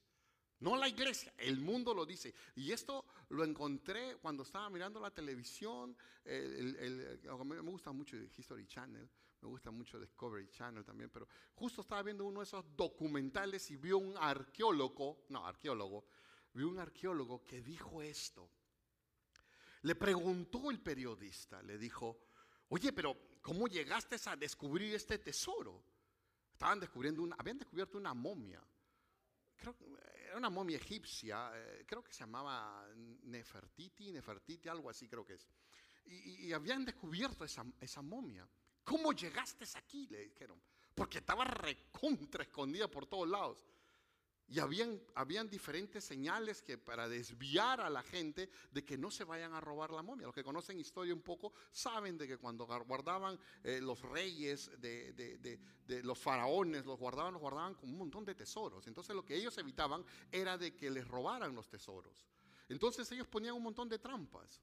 No 0.60 0.76
la 0.76 0.88
iglesia, 0.88 1.34
el 1.38 1.60
mundo 1.60 1.94
lo 1.94 2.06
dice. 2.06 2.34
Y 2.56 2.72
esto 2.72 3.06
lo 3.30 3.44
encontré 3.44 4.18
cuando 4.18 4.44
estaba 4.44 4.70
mirando 4.70 5.00
la 5.00 5.12
televisión. 5.12 5.96
me 6.26 7.60
gusta 7.62 7.92
mucho 7.92 8.18
History 8.18 8.66
Channel, 8.66 9.08
me 9.42 9.48
gusta 9.48 9.70
mucho 9.70 10.00
Discovery 10.00 10.50
Channel 10.50 10.84
también, 10.84 11.12
pero 11.12 11.28
justo 11.54 11.82
estaba 11.82 12.02
viendo 12.02 12.26
uno 12.26 12.40
de 12.40 12.46
esos 12.46 12.66
documentales 12.76 13.70
y 13.70 13.78
vio 13.78 14.00
un 14.00 14.18
arqueólogo, 14.18 15.26
no, 15.30 15.46
arqueólogo, 15.46 16.06
vio 16.54 16.70
un 16.70 16.80
arqueólogo 16.80 17.44
que 17.44 17.62
dijo 17.62 18.02
esto. 18.02 18.50
Le 19.84 19.94
preguntó 19.94 20.72
el 20.72 20.80
periodista, 20.80 21.62
le 21.62 21.78
dijo, 21.78 22.20
oye, 22.70 22.92
pero 22.94 23.16
¿cómo 23.42 23.68
llegaste 23.68 24.18
a 24.26 24.36
descubrir 24.36 24.96
este 24.96 25.20
tesoro? 25.20 25.84
Estaban 26.52 26.80
descubriendo 26.80 27.22
una, 27.22 27.36
habían 27.38 27.60
descubierto 27.60 28.00
una 28.00 28.16
momia 28.16 28.60
creo 29.58 29.76
era 30.28 30.38
una 30.38 30.50
momia 30.50 30.78
egipcia, 30.78 31.52
eh, 31.56 31.86
creo 31.88 32.04
que 32.04 32.14
se 32.14 32.20
llamaba 32.20 32.86
Nefertiti, 33.24 34.12
Nefertiti, 34.12 34.68
algo 34.68 34.90
así 34.90 35.08
creo 35.08 35.26
que 35.26 35.34
es. 35.34 35.48
Y, 36.06 36.54
habían 36.54 36.86
descubierto 36.86 37.44
esa, 37.44 37.66
esa, 37.82 38.02
momia. 38.02 38.48
¿Cómo 38.84 39.12
llegaste 39.12 39.66
aquí? 39.76 40.08
Le 40.08 40.20
dijeron. 40.20 40.62
Porque 40.96 41.18
estaba 41.18 41.44
recontra 41.44 42.44
escondida 42.44 42.88
por 42.88 43.06
todos 43.08 43.28
lados. 43.28 43.66
Y 44.50 44.60
habían, 44.60 45.02
habían 45.14 45.50
diferentes 45.50 46.06
señales 46.06 46.62
que 46.62 46.78
para 46.78 47.10
desviar 47.10 47.82
a 47.82 47.90
la 47.90 48.02
gente 48.02 48.50
de 48.72 48.86
que 48.86 48.98
no 48.98 49.12
se 49.12 49.26
vayan 49.26 49.54
a 49.54 49.60
robar 49.60 49.92
la 49.92 50.02
momia. 50.02 50.26
Los 50.26 50.36
que 50.36 50.44
conocen 50.44 50.80
historia 50.80 51.14
un 51.14 51.22
poco 51.22 51.54
saben 51.72 52.18
de 52.18 52.28
que 52.28 52.38
cuando 52.38 52.66
guardaban 52.66 53.38
eh, 53.64 53.82
los 53.82 54.02
reyes 54.02 54.72
de, 54.80 55.12
de, 55.14 56.04
los 56.04 56.18
faraones, 56.18 56.86
los 56.86 56.98
guardaban, 56.98 57.34
los 57.34 57.42
guardaban 57.42 57.76
con 57.76 57.90
un 57.90 57.98
montón 57.98 58.24
de 58.24 58.36
tesoros. 58.36 58.88
Entonces 58.88 59.14
lo 59.14 59.26
que 59.26 59.36
ellos 59.36 59.58
evitaban 59.58 60.06
era 60.32 60.58
de 60.58 60.74
que 60.76 60.90
les 60.90 61.06
robaran 61.06 61.54
los 61.54 61.68
tesoros. 61.68 62.26
Entonces 62.70 63.12
ellos 63.12 63.28
ponían 63.28 63.54
un 63.54 63.64
montón 63.64 63.90
de 63.90 64.00
trampas. 64.00 64.62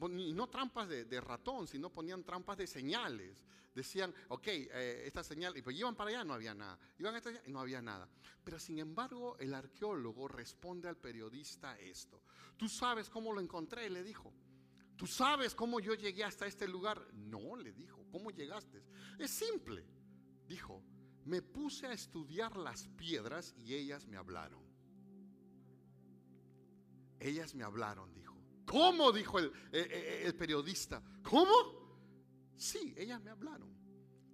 Y 0.00 0.32
no 0.32 0.48
trampas 0.48 0.88
de, 0.88 1.20
ratón, 1.20 1.66
sino 1.66 1.90
ponían 1.90 2.24
trampas 2.24 2.58
de 2.58 2.66
señales. 2.66 3.44
Decían, 3.74 4.14
ok, 4.28 4.46
eh, 4.46 5.02
esta 5.06 5.24
señal, 5.24 5.56
y 5.56 5.62
pues 5.62 5.76
iban 5.76 5.96
para 5.96 6.10
allá, 6.10 6.24
no 6.24 6.34
había 6.34 6.54
nada. 6.54 6.78
Iban 6.98 7.14
a 7.14 7.18
esta 7.18 7.30
y 7.46 7.50
no 7.50 7.60
había 7.60 7.82
nada. 7.82 8.08
Pero 8.44 8.58
sin 8.58 8.78
embargo, 8.78 9.36
el 9.38 9.54
arqueólogo 9.54 10.28
responde 10.28 10.88
al 10.88 10.96
periodista 10.96 11.78
esto. 11.78 12.22
¿Tú 12.56 12.68
sabes 12.68 13.08
cómo 13.08 13.32
lo 13.32 13.40
encontré? 13.40 13.88
Le 13.90 14.02
dijo. 14.02 14.32
¿Tú 14.96 15.06
sabes 15.06 15.54
cómo 15.54 15.80
yo 15.80 15.94
llegué 15.94 16.22
hasta 16.22 16.46
este 16.46 16.68
lugar? 16.68 17.04
No, 17.14 17.56
le 17.56 17.72
dijo. 17.72 18.06
¿Cómo 18.12 18.30
llegaste? 18.30 18.82
Es 19.18 19.30
simple. 19.30 19.84
Dijo, 20.46 20.82
me 21.24 21.42
puse 21.42 21.86
a 21.86 21.92
estudiar 21.92 22.56
las 22.56 22.86
piedras 22.88 23.54
y 23.58 23.74
ellas 23.74 24.06
me 24.06 24.16
hablaron. 24.16 24.62
Ellas 27.18 27.54
me 27.54 27.64
hablaron, 27.64 28.12
dijo. 28.12 28.33
¿Cómo? 28.64 29.12
dijo 29.12 29.38
el, 29.38 29.52
el, 29.72 30.34
periodista. 30.34 31.02
¿Cómo? 31.22 31.52
Sí, 32.56 32.94
ellas 32.96 33.20
me 33.20 33.30
hablaron. 33.30 33.68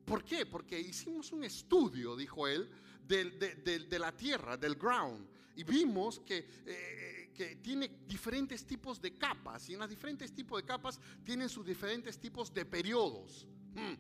¿Por 0.05 0.25
qué? 0.25 0.47
Porque 0.47 0.79
hicimos 0.79 1.33
un 1.33 1.45
estudio, 1.45 2.17
dijo 2.17 2.47
él, 2.49 2.69
de, 3.07 3.99
la 3.99 4.17
tierra, 4.17 4.57
del 4.57 4.77
ground, 4.77 5.27
y 5.57 5.65
vimos 5.65 6.21
que, 6.21 6.49
eh, 6.67 7.59
tiene 7.63 8.03
diferentes 8.07 8.67
tipos 8.67 9.01
de 9.01 9.17
capas, 9.17 9.69
y 9.69 9.75
en 9.75 9.81
los 9.81 9.89
diferentes 9.89 10.33
tipos 10.35 10.61
de 10.61 10.67
capas 10.67 11.01
tienen 11.25 11.49
sus 11.49 11.65
diferentes 11.65 12.19
tipos 12.19 12.53
de 12.53 12.65
periodos. 12.67 13.47
Hmm. 13.75 13.95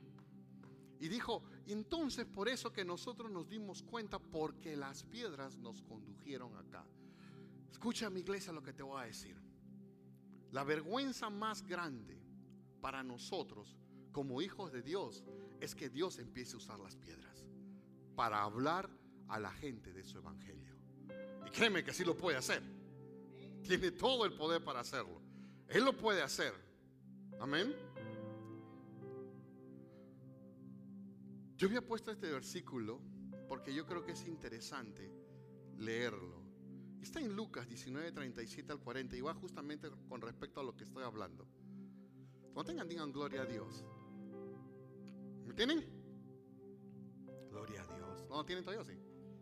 Y 1.00 1.08
dijo, 1.08 1.42
entonces 1.66 2.26
por 2.26 2.48
eso 2.48 2.72
que 2.72 2.84
nosotros 2.84 3.30
nos 3.30 3.48
dimos 3.48 3.82
cuenta, 3.82 4.18
porque 4.18 4.76
las 4.76 5.04
piedras 5.04 5.56
nos 5.56 5.80
condujeron 5.82 6.54
acá. 6.56 6.84
Escucha 7.70 8.10
mi 8.10 8.20
iglesia 8.20 8.52
lo 8.52 8.62
que 8.62 8.74
te 8.74 8.82
voy 8.82 9.00
a 9.00 9.06
decir. 9.06 9.36
La 10.52 10.64
vergüenza 10.64 11.30
más 11.30 11.66
grande 11.66 12.20
para 12.80 13.02
nosotros 13.02 13.76
como 14.12 14.42
hijos 14.42 14.72
de 14.72 14.82
Dios 14.82 15.24
es 15.60 15.74
que 15.74 15.88
Dios 15.88 16.18
empiece 16.18 16.54
a 16.54 16.58
usar 16.58 16.80
las 16.80 16.96
piedras 16.96 17.44
para 18.16 18.42
hablar 18.42 18.90
a 19.28 19.38
la 19.38 19.52
gente 19.52 19.92
de 19.92 20.04
su 20.04 20.18
evangelio. 20.18 20.76
Y 21.46 21.50
créeme 21.50 21.84
que 21.84 21.92
sí 21.92 22.04
lo 22.04 22.16
puede 22.16 22.36
hacer. 22.36 22.62
Tiene 23.62 23.92
todo 23.92 24.24
el 24.24 24.32
poder 24.32 24.64
para 24.64 24.80
hacerlo. 24.80 25.20
Él 25.68 25.84
lo 25.84 25.96
puede 25.96 26.22
hacer. 26.22 26.52
Amén. 27.38 27.74
Yo 31.56 31.68
había 31.68 31.86
puesto 31.86 32.10
este 32.10 32.30
versículo 32.30 33.00
porque 33.46 33.74
yo 33.74 33.86
creo 33.86 34.04
que 34.04 34.12
es 34.12 34.26
interesante 34.26 35.12
leerlo. 35.76 36.39
Está 37.00 37.20
en 37.20 37.34
Lucas 37.34 37.66
19, 37.68 38.12
37 38.12 38.72
al 38.72 38.80
40 38.80 39.16
y 39.16 39.20
va 39.20 39.34
justamente 39.34 39.88
con 40.08 40.20
respecto 40.20 40.60
a 40.60 40.64
lo 40.64 40.76
que 40.76 40.84
estoy 40.84 41.02
hablando. 41.02 41.46
Cuando 42.52 42.64
tengan, 42.64 42.88
digan 42.88 43.12
gloria 43.12 43.42
a 43.42 43.46
Dios. 43.46 43.84
¿Me 45.46 45.54
tienen? 45.54 45.84
Gloria 47.48 47.82
a 47.82 47.96
Dios. 47.96 48.26
¿No 48.28 48.36
lo 48.36 48.44
tienen 48.44 48.64
todavía? 48.64 48.84
Sí. 48.84 48.98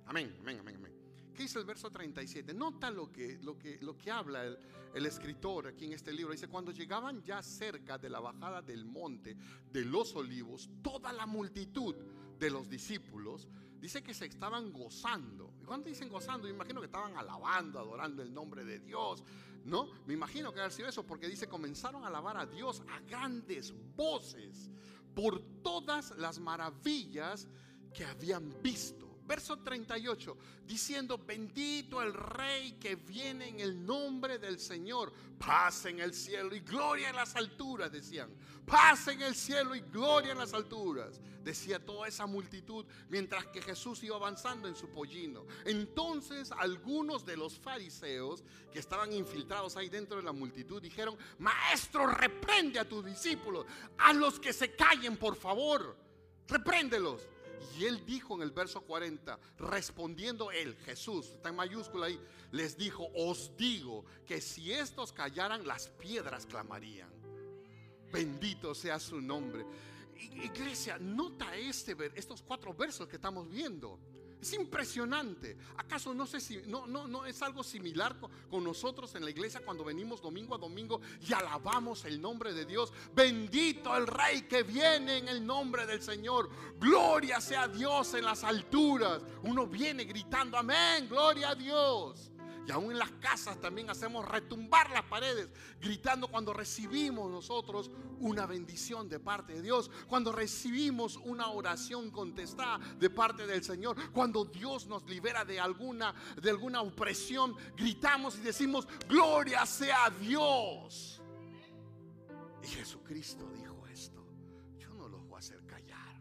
Amén, 0.06 0.36
amén, 0.40 0.60
amén, 0.60 0.76
amén. 0.76 0.98
¿Qué 1.34 1.42
dice 1.42 1.58
el 1.58 1.64
verso 1.64 1.90
37? 1.90 2.52
Nota 2.54 2.90
lo 2.90 3.12
que, 3.12 3.38
lo 3.42 3.58
que, 3.58 3.78
lo 3.80 3.96
que 3.96 4.10
habla 4.10 4.44
el, 4.44 4.58
el 4.94 5.06
escritor 5.06 5.68
aquí 5.68 5.84
en 5.84 5.92
este 5.92 6.12
libro. 6.12 6.32
Dice, 6.32 6.48
cuando 6.48 6.72
llegaban 6.72 7.22
ya 7.22 7.42
cerca 7.42 7.98
de 7.98 8.08
la 8.08 8.20
bajada 8.20 8.62
del 8.62 8.84
monte 8.84 9.36
de 9.70 9.84
los 9.84 10.14
olivos, 10.16 10.68
toda 10.82 11.12
la 11.12 11.26
multitud 11.26 11.94
de 12.38 12.50
los 12.50 12.68
discípulos 12.68 13.48
dice 13.80 14.02
que 14.02 14.14
se 14.14 14.26
estaban 14.26 14.72
gozando. 14.72 15.54
¿Y 15.60 15.64
cuando 15.64 15.88
dicen 15.88 16.08
gozando? 16.08 16.46
Me 16.46 16.54
imagino 16.54 16.80
que 16.80 16.86
estaban 16.86 17.16
alabando, 17.16 17.78
adorando 17.78 18.22
el 18.22 18.32
nombre 18.32 18.64
de 18.64 18.78
Dios. 18.80 19.22
¿No? 19.64 19.88
Me 20.06 20.14
imagino 20.14 20.52
que 20.52 20.60
ha 20.60 20.70
sido 20.70 20.88
eso 20.88 21.06
porque 21.06 21.28
dice, 21.28 21.48
comenzaron 21.48 22.04
a 22.04 22.08
alabar 22.08 22.36
a 22.36 22.46
Dios 22.46 22.82
a 22.88 23.00
grandes 23.00 23.74
voces 23.96 24.70
por 25.14 25.40
todas 25.62 26.12
las 26.16 26.38
maravillas 26.38 27.48
que 27.92 28.04
habían 28.04 28.62
visto. 28.62 29.07
Verso 29.28 29.58
38, 29.58 30.38
diciendo, 30.66 31.18
bendito 31.18 32.00
el 32.00 32.14
rey 32.14 32.72
que 32.80 32.96
viene 32.96 33.48
en 33.48 33.60
el 33.60 33.84
nombre 33.84 34.38
del 34.38 34.58
Señor, 34.58 35.12
paz 35.38 35.84
en 35.84 36.00
el 36.00 36.14
cielo 36.14 36.56
y 36.56 36.60
gloria 36.60 37.10
en 37.10 37.16
las 37.16 37.36
alturas, 37.36 37.92
decían, 37.92 38.30
paz 38.64 39.08
en 39.08 39.20
el 39.20 39.34
cielo 39.34 39.74
y 39.74 39.80
gloria 39.80 40.32
en 40.32 40.38
las 40.38 40.54
alturas, 40.54 41.20
decía 41.44 41.78
toda 41.78 42.08
esa 42.08 42.24
multitud, 42.24 42.86
mientras 43.10 43.44
que 43.48 43.60
Jesús 43.60 44.02
iba 44.02 44.16
avanzando 44.16 44.66
en 44.66 44.74
su 44.74 44.88
pollino. 44.88 45.44
Entonces 45.66 46.50
algunos 46.50 47.26
de 47.26 47.36
los 47.36 47.58
fariseos 47.58 48.42
que 48.72 48.78
estaban 48.78 49.12
infiltrados 49.12 49.76
ahí 49.76 49.90
dentro 49.90 50.16
de 50.16 50.22
la 50.22 50.32
multitud 50.32 50.80
dijeron, 50.80 51.18
maestro, 51.38 52.06
reprende 52.06 52.78
a 52.78 52.88
tus 52.88 53.04
discípulos, 53.04 53.66
a 53.98 54.14
los 54.14 54.40
que 54.40 54.54
se 54.54 54.74
callen, 54.74 55.18
por 55.18 55.36
favor, 55.36 55.98
repréndelos. 56.46 57.28
Y 57.78 57.84
él 57.84 58.04
dijo 58.04 58.34
en 58.34 58.42
el 58.42 58.50
verso 58.50 58.80
40, 58.82 59.38
respondiendo 59.58 60.50
él, 60.50 60.76
Jesús, 60.84 61.26
está 61.30 61.48
en 61.50 61.56
mayúscula 61.56 62.06
ahí, 62.06 62.20
les 62.52 62.76
dijo, 62.76 63.08
os 63.14 63.56
digo 63.56 64.04
que 64.26 64.40
si 64.40 64.72
estos 64.72 65.12
callaran, 65.12 65.66
las 65.66 65.88
piedras 65.88 66.46
clamarían. 66.46 67.10
Bendito 68.12 68.74
sea 68.74 68.98
su 68.98 69.20
nombre. 69.20 69.64
Iglesia, 70.16 70.98
nota 70.98 71.56
este, 71.56 71.96
estos 72.14 72.42
cuatro 72.42 72.74
versos 72.74 73.06
que 73.06 73.16
estamos 73.16 73.48
viendo. 73.48 73.98
Es 74.40 74.52
impresionante. 74.52 75.56
¿Acaso 75.76 76.14
no 76.14 76.26
sé 76.26 76.40
si 76.40 76.58
no, 76.66 76.86
no, 76.86 77.08
no 77.08 77.26
es 77.26 77.42
algo 77.42 77.64
similar 77.64 78.16
con, 78.50 78.62
nosotros 78.62 79.14
en 79.14 79.24
la 79.24 79.30
iglesia 79.30 79.60
cuando 79.64 79.84
venimos 79.84 80.22
domingo 80.22 80.54
a 80.54 80.58
domingo 80.58 81.00
y 81.26 81.32
alabamos 81.32 82.04
el 82.04 82.20
nombre 82.20 82.52
de 82.52 82.64
Dios? 82.64 82.92
Bendito 83.14 83.96
el 83.96 84.06
Rey 84.06 84.42
que 84.42 84.62
viene 84.62 85.18
en 85.18 85.28
el 85.28 85.44
nombre 85.44 85.86
del 85.86 86.02
Señor. 86.02 86.48
Gloria 86.78 87.40
sea 87.40 87.66
Dios 87.66 88.14
en 88.14 88.24
las 88.24 88.44
alturas. 88.44 89.22
Uno 89.42 89.66
viene 89.66 90.04
gritando, 90.04 90.56
amén, 90.56 91.08
gloria 91.08 91.50
a 91.50 91.54
Dios. 91.54 92.30
Y 92.68 92.70
aún 92.70 92.92
en 92.92 92.98
las 92.98 93.12
casas 93.12 93.58
también 93.58 93.88
hacemos 93.88 94.28
retumbar 94.28 94.90
las 94.90 95.04
paredes, 95.04 95.48
gritando 95.80 96.28
cuando 96.28 96.52
recibimos 96.52 97.30
nosotros 97.30 97.90
una 98.20 98.44
bendición 98.44 99.08
de 99.08 99.18
parte 99.18 99.54
de 99.54 99.62
Dios, 99.62 99.90
cuando 100.06 100.32
recibimos 100.32 101.16
una 101.16 101.48
oración 101.48 102.10
contestada 102.10 102.78
de 102.98 103.08
parte 103.08 103.46
del 103.46 103.64
Señor, 103.64 104.12
cuando 104.12 104.44
Dios 104.44 104.86
nos 104.86 105.02
libera 105.08 105.46
de 105.46 105.58
alguna, 105.58 106.14
de 106.42 106.50
alguna 106.50 106.82
opresión, 106.82 107.56
gritamos 107.74 108.36
y 108.36 108.42
decimos, 108.42 108.86
gloria 109.08 109.64
sea 109.64 110.10
Dios. 110.20 111.22
Y 112.62 112.66
Jesucristo 112.66 113.50
dijo 113.50 113.86
esto, 113.86 114.22
yo 114.78 114.92
no 114.92 115.08
los 115.08 115.26
voy 115.26 115.36
a 115.36 115.38
hacer 115.38 115.64
callar, 115.64 116.20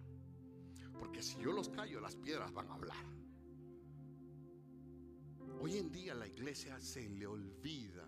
porque 0.97 1.21
si 1.21 1.37
yo 1.39 1.51
los 1.51 1.67
callo, 1.67 1.99
las 1.99 2.15
piedras 2.15 2.53
van 2.53 2.71
a 2.71 2.75
hablar. 2.75 3.16
Hoy 5.59 5.77
en 5.77 5.91
día 5.91 6.13
la 6.13 6.27
iglesia 6.27 6.79
se 6.79 7.09
le 7.09 7.25
olvida 7.25 8.07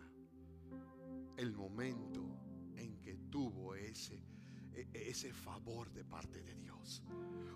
el 1.36 1.52
momento 1.52 2.22
en 2.76 3.00
que 3.02 3.16
tuvo 3.32 3.74
ese, 3.74 4.22
e, 4.74 4.88
e, 4.94 5.10
ese 5.10 5.34
favor 5.34 5.92
de 5.92 6.06
parte 6.06 6.44
de 6.44 6.56
Dios. 6.56 7.02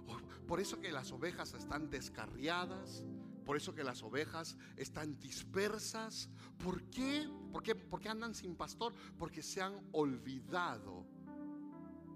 Oh, 0.08 0.18
por 0.48 0.60
eso 0.60 0.80
que 0.80 0.92
las 0.92 1.12
ovejas 1.12 1.54
están 1.54 1.92
descarriadas, 1.92 3.04
por 3.46 3.56
eso 3.56 3.76
que 3.76 3.84
las 3.84 4.02
ovejas 4.02 4.58
están 4.78 5.20
dispersas. 5.20 6.28
¿Por 6.58 6.90
qué? 6.90 7.30
¿Por 7.52 7.62
qué? 7.62 7.76
Porque 7.76 8.10
andan 8.10 8.34
sin 8.34 8.56
pastor? 8.56 8.94
Porque 9.18 9.44
se 9.44 9.62
han 9.62 9.80
olvidado. 9.92 11.06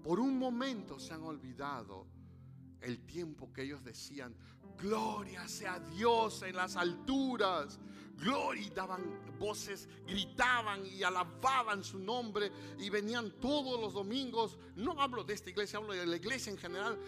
Por 0.02 0.18
un 0.18 0.36
momento 0.36 0.98
se 0.98 1.14
han 1.14 1.22
olvidado 1.22 2.08
el 2.80 3.00
tiempo 3.06 3.52
que 3.52 3.62
ellos 3.62 3.84
decían, 3.84 4.34
Gloria 4.78 5.46
sea 5.48 5.80
Dios 5.80 6.42
en 6.42 6.56
las 6.56 6.76
alturas. 6.76 7.78
Gloria 8.16 8.66
y 8.66 8.70
daban 8.70 9.38
voces, 9.38 9.88
gritaban 10.04 10.84
y 10.84 11.04
alababan 11.04 11.84
su 11.84 12.00
nombre 12.00 12.50
y 12.78 12.90
venían 12.90 13.30
todos 13.40 13.80
los 13.80 13.94
domingos. 13.94 14.58
No 14.74 15.00
hablo 15.00 15.22
de 15.22 15.34
esta 15.34 15.50
iglesia, 15.50 15.78
hablo 15.78 15.92
de 15.92 16.04
la 16.04 16.16
iglesia 16.16 16.50
en 16.50 16.58
general. 16.58 16.98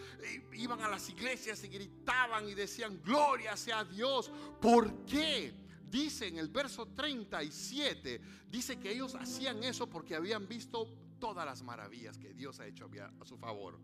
Iban 0.53 0.81
a 0.83 0.89
las 0.89 1.09
iglesias 1.09 1.65
y 1.65 1.69
gritaban 1.69 2.49
y 2.49 2.55
decían, 2.55 3.01
gloria 3.03 3.57
sea 3.57 3.85
Dios. 3.85 4.31
¿Por 4.61 5.05
qué? 5.05 5.53
Dice 5.91 6.29
en 6.29 6.39
el 6.39 6.49
verso 6.49 6.87
37, 6.87 8.21
dice 8.49 8.79
que 8.79 8.93
ellos 8.93 9.17
hacían 9.17 9.65
eso 9.65 9.89
porque 9.89 10.15
habían 10.15 10.47
visto 10.47 10.87
todas 11.19 11.45
las 11.45 11.63
maravillas 11.65 12.19
que 12.19 12.33
Dios 12.33 12.61
ha 12.61 12.67
hecho 12.67 12.89
a 13.21 13.25
su 13.25 13.37
favor. 13.37 13.81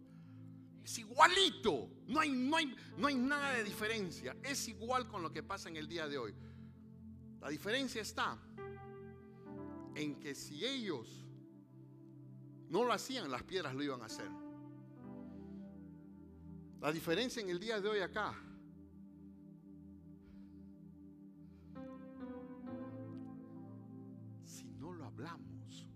Es 0.87 1.01
igualito. 1.01 1.91
No 2.07 2.20
hay, 2.20 2.30
no, 2.30 2.57
hay, 2.57 2.76
no 2.97 3.09
hay 3.09 3.16
nada 3.16 3.55
de 3.55 3.64
diferencia. 3.64 4.37
Es 4.45 4.68
igual 4.68 5.09
con 5.09 5.20
lo 5.20 5.32
que 5.32 5.43
pasa 5.43 5.68
en 5.68 5.76
el 5.76 5.89
día 5.89 6.07
de 6.07 6.16
hoy. 6.16 6.32
La 7.41 7.49
diferencia 7.49 8.01
está 8.03 8.39
en 9.97 10.14
que 10.20 10.32
si 10.37 10.64
ellos 10.64 11.26
no 12.68 12.84
lo 12.84 12.93
hacían, 12.93 13.28
las 13.32 13.43
piedras 13.43 13.74
lo 13.74 13.82
iban 13.82 14.01
a 14.01 14.05
hacer. 14.05 14.30
La 16.80 16.93
diferencia 16.93 17.43
en 17.43 17.51
el 17.51 17.59
día 17.59 17.80
de 17.80 17.89
hoy 17.89 17.99
acá 17.99 18.32
si 24.45 24.66
no 24.78 24.93
lo 24.93 25.05
hablamos, 25.05 25.89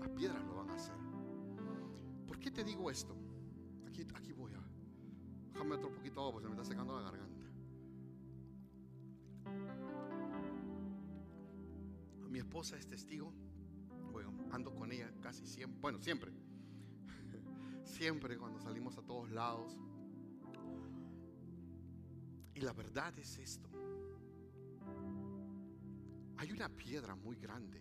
las 0.00 0.08
piedras 0.08 0.42
lo 0.46 0.54
van 0.54 0.70
a 0.70 0.74
hacer. 0.76 0.96
¿Por 2.26 2.38
qué 2.38 2.50
te 2.50 2.64
digo 2.64 2.90
esto? 2.90 3.23
Aquí, 3.94 4.04
aquí 4.12 4.32
voy 4.32 4.52
a. 4.54 4.60
Déjame 5.52 5.76
otro 5.76 5.88
poquito 5.88 6.18
agua 6.18 6.32
porque 6.32 6.48
se 6.48 6.48
me 6.48 6.60
está 6.60 6.64
secando 6.68 6.96
la 6.96 7.02
garganta. 7.02 7.46
Mi 12.28 12.40
esposa 12.40 12.76
es 12.76 12.88
testigo. 12.88 13.32
Bueno, 14.10 14.32
ando 14.50 14.74
con 14.74 14.90
ella 14.90 15.12
casi 15.20 15.46
siempre. 15.46 15.80
Bueno, 15.80 16.00
siempre. 16.00 16.32
Siempre 17.84 18.36
cuando 18.36 18.58
salimos 18.58 18.98
a 18.98 19.02
todos 19.02 19.30
lados. 19.30 19.78
Y 22.52 22.60
la 22.62 22.72
verdad 22.72 23.16
es 23.16 23.38
esto. 23.38 23.68
Hay 26.38 26.50
una 26.50 26.68
piedra 26.68 27.14
muy 27.14 27.36
grande 27.36 27.80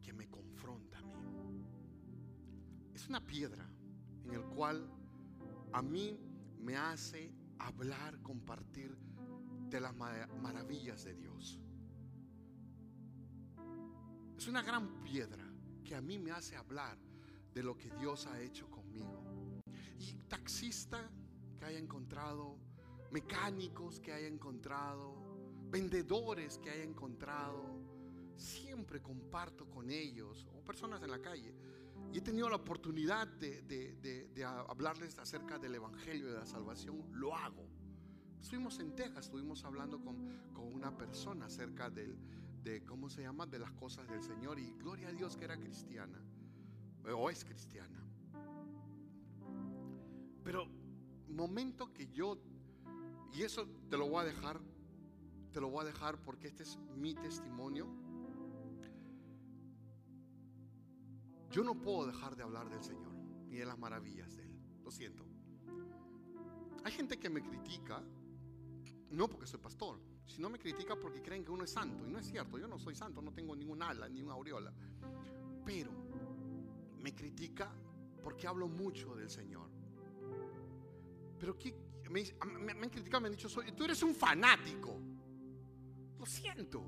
que 0.00 0.12
me 0.12 0.28
confronta 0.28 0.98
a 0.98 1.02
mí. 1.02 1.64
Es 2.94 3.08
una 3.08 3.20
piedra 3.26 3.68
en 4.24 4.34
el 4.34 4.42
cual 4.44 4.88
a 5.72 5.82
mí 5.82 6.18
me 6.58 6.76
hace 6.76 7.32
hablar, 7.58 8.20
compartir 8.22 8.96
de 9.68 9.80
las 9.80 9.94
maravillas 9.94 11.04
de 11.04 11.14
Dios. 11.14 11.60
Es 14.36 14.48
una 14.48 14.62
gran 14.62 15.02
piedra 15.02 15.44
que 15.84 15.94
a 15.94 16.00
mí 16.00 16.18
me 16.18 16.30
hace 16.30 16.56
hablar 16.56 16.98
de 17.54 17.62
lo 17.62 17.76
que 17.76 17.90
Dios 17.90 18.26
ha 18.26 18.40
hecho 18.40 18.68
conmigo. 18.70 19.62
Y 19.98 20.14
taxista 20.28 21.10
que 21.56 21.64
haya 21.64 21.78
encontrado, 21.78 22.58
mecánicos 23.10 24.00
que 24.00 24.12
haya 24.12 24.26
encontrado, 24.26 25.14
vendedores 25.70 26.58
que 26.58 26.70
haya 26.70 26.84
encontrado, 26.84 27.80
siempre 28.36 29.00
comparto 29.00 29.68
con 29.70 29.90
ellos, 29.90 30.46
o 30.52 30.64
personas 30.64 31.02
en 31.02 31.10
la 31.10 31.20
calle. 31.20 31.54
Y 32.12 32.18
he 32.18 32.20
tenido 32.20 32.50
la 32.50 32.56
oportunidad 32.56 33.26
de, 33.26 34.44
hablarles 34.68 35.18
acerca 35.18 35.58
del 35.58 35.76
Evangelio 35.76 36.30
de 36.30 36.38
la 36.38 36.46
Salvación, 36.46 37.02
lo 37.12 37.34
hago. 37.34 37.66
Estuvimos 38.40 38.78
en 38.80 38.94
Texas, 38.94 39.26
estuvimos 39.26 39.64
hablando 39.64 39.98
con, 40.00 40.42
una 40.74 40.96
persona 40.96 41.46
acerca 41.46 41.90
del, 41.90 42.16
de, 42.62 42.84
¿cómo 42.84 43.08
se 43.08 43.22
llama? 43.22 43.46
De 43.46 43.58
las 43.58 43.72
cosas 43.72 44.06
del 44.08 44.22
Señor. 44.22 44.58
Y 44.58 44.72
gloria 44.74 45.08
a 45.08 45.12
Dios 45.12 45.36
que 45.36 45.44
era 45.44 45.58
cristiana, 45.58 46.20
o 47.16 47.30
es 47.30 47.44
cristiana. 47.44 47.98
Pero 50.44 50.68
momento 51.28 51.92
que 51.94 52.08
yo, 52.08 52.38
y 53.32 53.42
eso 53.42 53.66
te 53.88 53.96
lo 53.96 54.08
voy 54.08 54.22
a 54.22 54.24
dejar, 54.24 54.60
te 55.52 55.60
lo 55.60 55.70
voy 55.70 55.82
a 55.82 55.84
dejar 55.86 56.20
porque 56.20 56.48
este 56.48 56.62
es 56.64 56.78
mi 56.96 57.14
testimonio. 57.14 57.86
Yo 61.52 61.62
no 61.62 61.74
puedo 61.74 62.06
dejar 62.06 62.34
de 62.34 62.42
hablar 62.42 62.70
del 62.70 62.82
Señor 62.82 63.12
ni 63.48 63.58
de 63.58 63.66
las 63.66 63.78
maravillas 63.78 64.34
de 64.34 64.42
Él. 64.42 64.58
Lo 64.82 64.90
siento. 64.90 65.22
Hay 66.82 66.92
gente 66.92 67.18
que 67.20 67.28
me 67.28 67.42
critica, 67.42 68.02
no 69.10 69.28
porque 69.28 69.46
soy 69.46 69.60
pastor, 69.60 70.00
sino 70.26 70.48
me 70.48 70.58
critica 70.58 70.96
porque 70.96 71.20
creen 71.20 71.44
que 71.44 71.50
uno 71.50 71.64
es 71.64 71.70
santo. 71.70 72.06
Y 72.06 72.10
no 72.10 72.18
es 72.18 72.26
cierto, 72.26 72.58
yo 72.58 72.66
no 72.66 72.78
soy 72.78 72.94
santo, 72.94 73.20
no 73.20 73.34
tengo 73.34 73.54
ningún 73.54 73.82
ala, 73.82 74.08
ni 74.08 74.22
una 74.22 74.32
aureola. 74.32 74.72
Pero 75.64 75.92
me 77.00 77.14
critica 77.14 77.70
porque 78.22 78.46
hablo 78.46 78.66
mucho 78.66 79.14
del 79.14 79.28
Señor. 79.28 79.68
Pero 81.38 81.58
¿qué? 81.58 81.74
Me, 82.10 82.24
me, 82.60 82.72
han 82.72 82.90
criticado, 82.90 83.20
me 83.20 83.28
han 83.28 83.36
dicho, 83.36 83.48
tú 83.76 83.84
eres 83.84 84.02
un 84.02 84.14
fanático. 84.14 84.98
Lo 86.18 86.24
siento. 86.24 86.82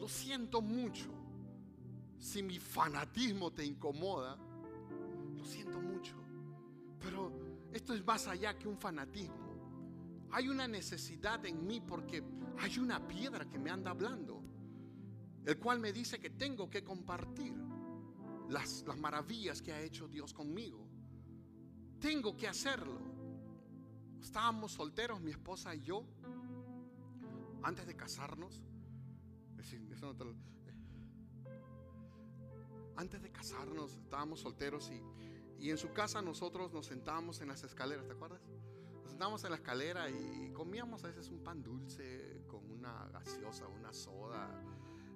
Lo 0.00 0.08
siento 0.08 0.62
mucho. 0.62 1.23
Si 2.24 2.42
mi 2.42 2.58
fanatismo 2.58 3.52
te 3.52 3.66
incomoda, 3.66 4.38
lo 5.36 5.44
siento 5.44 5.78
mucho. 5.78 6.16
Pero 6.98 7.30
esto 7.70 7.92
es 7.92 8.02
más 8.02 8.26
allá 8.26 8.58
que 8.58 8.66
un 8.66 8.78
fanatismo. 8.78 10.26
Hay 10.30 10.48
una 10.48 10.66
necesidad 10.66 11.44
en 11.44 11.66
mí 11.66 11.82
porque 11.82 12.24
hay 12.58 12.78
una 12.78 13.06
piedra 13.06 13.46
que 13.46 13.58
me 13.58 13.68
anda 13.68 13.90
hablando, 13.90 14.42
el 15.44 15.58
cual 15.58 15.80
me 15.80 15.92
dice 15.92 16.18
que 16.18 16.30
tengo 16.30 16.70
que 16.70 16.82
compartir 16.82 17.52
las, 18.48 18.84
las 18.86 18.98
maravillas 18.98 19.60
que 19.60 19.74
ha 19.74 19.82
hecho 19.82 20.08
Dios 20.08 20.32
conmigo. 20.32 20.88
Tengo 22.00 22.34
que 22.34 22.48
hacerlo. 22.48 23.02
Estábamos 24.22 24.72
solteros, 24.72 25.20
mi 25.20 25.30
esposa 25.30 25.74
y 25.74 25.82
yo, 25.82 26.06
antes 27.62 27.86
de 27.86 27.94
casarnos. 27.94 28.62
Antes 32.96 33.22
de 33.22 33.30
casarnos 33.30 33.96
estábamos 33.96 34.40
solteros 34.40 34.90
y, 34.90 35.64
y 35.64 35.70
en 35.70 35.78
su 35.78 35.92
casa 35.92 36.22
nosotros 36.22 36.72
nos 36.72 36.86
sentábamos 36.86 37.40
en 37.40 37.48
las 37.48 37.64
escaleras, 37.64 38.06
¿te 38.06 38.12
acuerdas? 38.12 38.40
Nos 39.02 39.10
sentábamos 39.10 39.42
en 39.44 39.50
la 39.50 39.56
escalera 39.56 40.08
y 40.08 40.52
comíamos 40.52 41.02
a 41.04 41.08
veces 41.08 41.28
un 41.28 41.42
pan 41.42 41.62
dulce 41.62 42.44
con 42.46 42.70
una 42.70 43.08
gaseosa, 43.08 43.66
una 43.68 43.92
soda. 43.92 44.48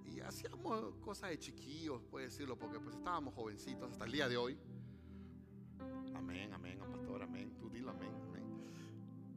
Y 0.07 0.21
hacíamos 0.21 0.97
cosas 1.01 1.31
de 1.31 1.39
chiquillos, 1.39 2.03
puede 2.05 2.27
decirlo, 2.27 2.59
porque 2.59 2.81
pues 2.81 2.97
estábamos 2.97 3.35
jovencitos 3.35 3.93
hasta 3.93 4.07
el 4.07 4.13
día 4.13 4.29
de 4.29 4.37
hoy. 4.37 4.59
Amén, 6.15 6.53
amén, 6.53 6.79
pastor, 6.79 7.23
amén. 7.23 7.55
Tú 7.59 7.69
dilo, 7.71 7.91
amén, 7.91 8.13
amén. 8.23 8.45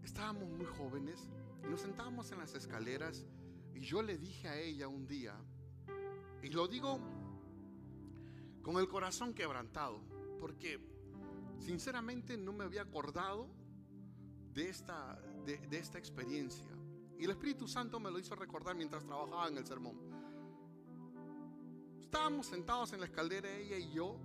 Estábamos 0.04 0.50
muy 0.50 0.66
jóvenes 0.66 1.30
y 1.64 1.68
nos 1.68 1.82
sentábamos 1.82 2.32
en 2.32 2.40
las 2.40 2.56
escaleras 2.56 3.26
y 3.76 3.82
yo 3.82 4.02
le 4.02 4.18
dije 4.18 4.48
a 4.48 4.58
ella 4.58 4.88
un 4.88 5.08
día, 5.08 5.36
y 6.44 6.50
lo 6.50 6.68
digo 6.68 7.00
con 8.62 8.78
el 8.78 8.88
corazón 8.88 9.34
quebrantado, 9.34 10.02
porque 10.40 10.80
sinceramente 11.60 12.38
no 12.38 12.54
me 12.54 12.64
había 12.64 12.84
acordado 12.84 13.48
de 14.54 14.70
esta, 14.70 15.20
de, 15.46 15.78
esta 15.78 15.98
experiencia. 15.98 16.68
Y 17.18 17.26
el 17.26 17.32
Espíritu 17.32 17.68
Santo 17.68 18.00
me 18.00 18.12
lo 18.12 18.20
hizo 18.20 18.36
recordar 18.36 18.76
mientras 18.76 19.06
trabajaba 19.06 19.48
en 19.48 19.58
el 19.58 19.66
sermón. 19.66 19.98
Estábamos 22.00 22.48
sentados 22.48 22.94
en 22.94 23.00
la 23.00 23.06
escalera 23.06 23.50
ella 23.50 23.78
y 23.78 23.92
yo, 23.94 24.18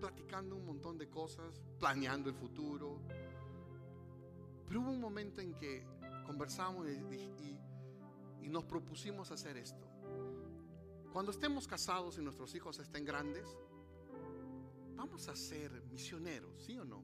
platicando 0.00 0.56
un 0.56 0.66
montón 0.66 0.98
de 0.98 1.08
cosas, 1.08 1.62
planeando 1.78 2.28
el 2.28 2.34
futuro. 2.34 3.00
Pero 4.66 4.80
hubo 4.80 4.90
un 4.90 5.00
momento 5.00 5.40
en 5.40 5.54
que 5.54 5.86
conversamos 6.26 6.88
y, 6.88 7.58
y 8.40 8.48
nos 8.48 8.64
propusimos 8.64 9.30
hacer 9.30 9.56
esto. 9.56 9.91
Cuando 11.12 11.30
estemos 11.30 11.68
casados 11.68 12.16
y 12.16 12.22
nuestros 12.22 12.54
hijos 12.54 12.78
estén 12.78 13.04
grandes, 13.04 13.46
vamos 14.96 15.28
a 15.28 15.36
ser 15.36 15.70
misioneros, 15.90 16.64
¿sí 16.64 16.78
o 16.78 16.86
no? 16.86 17.02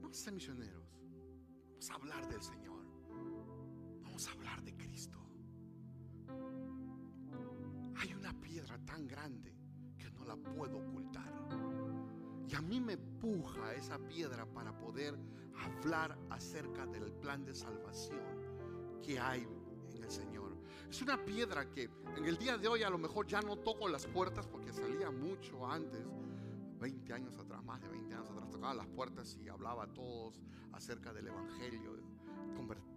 Vamos 0.00 0.18
a 0.18 0.24
ser 0.24 0.32
misioneros. 0.32 0.88
Vamos 1.68 1.90
a 1.90 1.94
hablar 1.94 2.28
del 2.28 2.42
Señor. 2.42 2.82
Vamos 4.02 4.26
a 4.26 4.32
hablar 4.32 4.62
de 4.62 4.74
Cristo. 4.74 5.18
Hay 7.96 8.14
una 8.14 8.32
piedra 8.40 8.78
tan 8.86 9.06
grande 9.06 9.54
que 9.98 10.10
no 10.10 10.24
la 10.24 10.36
puedo 10.36 10.78
ocultar. 10.78 11.30
Y 12.48 12.54
a 12.54 12.62
mí 12.62 12.80
me 12.80 12.96
puja 12.96 13.74
esa 13.74 13.98
piedra 13.98 14.46
para 14.46 14.78
poder 14.78 15.14
hablar 15.62 16.18
acerca 16.30 16.86
del 16.86 17.12
plan 17.12 17.44
de 17.44 17.54
salvación 17.54 19.00
que 19.02 19.20
hay 19.20 19.46
en 19.94 20.02
el 20.04 20.10
Señor. 20.10 20.47
Es 20.90 21.02
una 21.02 21.22
piedra 21.22 21.70
que 21.70 21.90
en 22.16 22.24
el 22.24 22.38
día 22.38 22.56
de 22.56 22.66
hoy 22.66 22.82
a 22.82 22.88
lo 22.88 22.96
mejor 22.96 23.26
ya 23.26 23.42
no 23.42 23.56
toco 23.56 23.88
las 23.88 24.06
puertas 24.06 24.46
porque 24.46 24.72
salía 24.72 25.10
mucho 25.10 25.66
antes, 25.70 26.00
20 26.80 27.12
años 27.12 27.38
atrás, 27.38 27.62
más 27.62 27.80
de 27.82 27.88
20 27.88 28.14
años 28.14 28.30
atrás, 28.30 28.50
tocaba 28.50 28.74
las 28.74 28.86
puertas 28.86 29.36
y 29.42 29.48
hablaba 29.48 29.84
a 29.84 29.86
todos 29.88 30.40
acerca 30.72 31.12
del 31.12 31.28
Evangelio. 31.28 31.98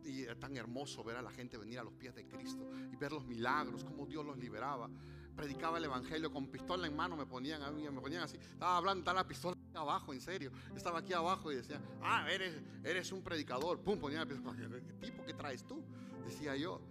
Y 0.04 0.24
era 0.24 0.36
tan 0.36 0.58
hermoso 0.58 1.04
ver 1.04 1.18
a 1.18 1.22
la 1.22 1.30
gente 1.30 1.58
venir 1.58 1.80
a 1.80 1.84
los 1.84 1.94
pies 1.94 2.16
de 2.16 2.26
Cristo 2.28 2.72
y 2.92 2.96
ver 2.96 3.12
los 3.12 3.26
milagros, 3.26 3.84
cómo 3.84 4.06
Dios 4.06 4.26
los 4.26 4.38
liberaba. 4.38 4.90
Predicaba 5.36 5.78
el 5.78 5.86
Evangelio 5.86 6.32
con 6.32 6.48
pistola 6.48 6.88
en 6.88 6.96
mano, 6.96 7.16
me 7.16 7.26
ponían 7.26 7.62
a 7.62 7.72
mí, 7.72 7.88
me 7.90 8.02
ponían 8.02 8.24
así. 8.24 8.38
Estaba 8.38 8.78
hablando, 8.78 9.02
estaba 9.02 9.22
la 9.22 9.28
pistola 9.28 9.56
abajo, 9.76 10.14
en 10.14 10.22
serio. 10.22 10.52
Estaba 10.76 11.00
aquí 11.00 11.14
abajo 11.14 11.52
y 11.52 11.56
decía, 11.56 11.80
ah, 12.02 12.26
eres, 12.32 12.56
eres 12.84 13.12
un 13.12 13.22
predicador. 13.22 13.80
Pum, 13.80 14.00
ponía 14.00 14.20
la 14.20 14.26
pistola. 14.26 14.58
¿Qué 15.00 15.08
tipo 15.08 15.24
que 15.24 15.34
traes 15.34 15.64
tú? 15.66 15.84
Decía 16.26 16.56
yo. 16.56 16.82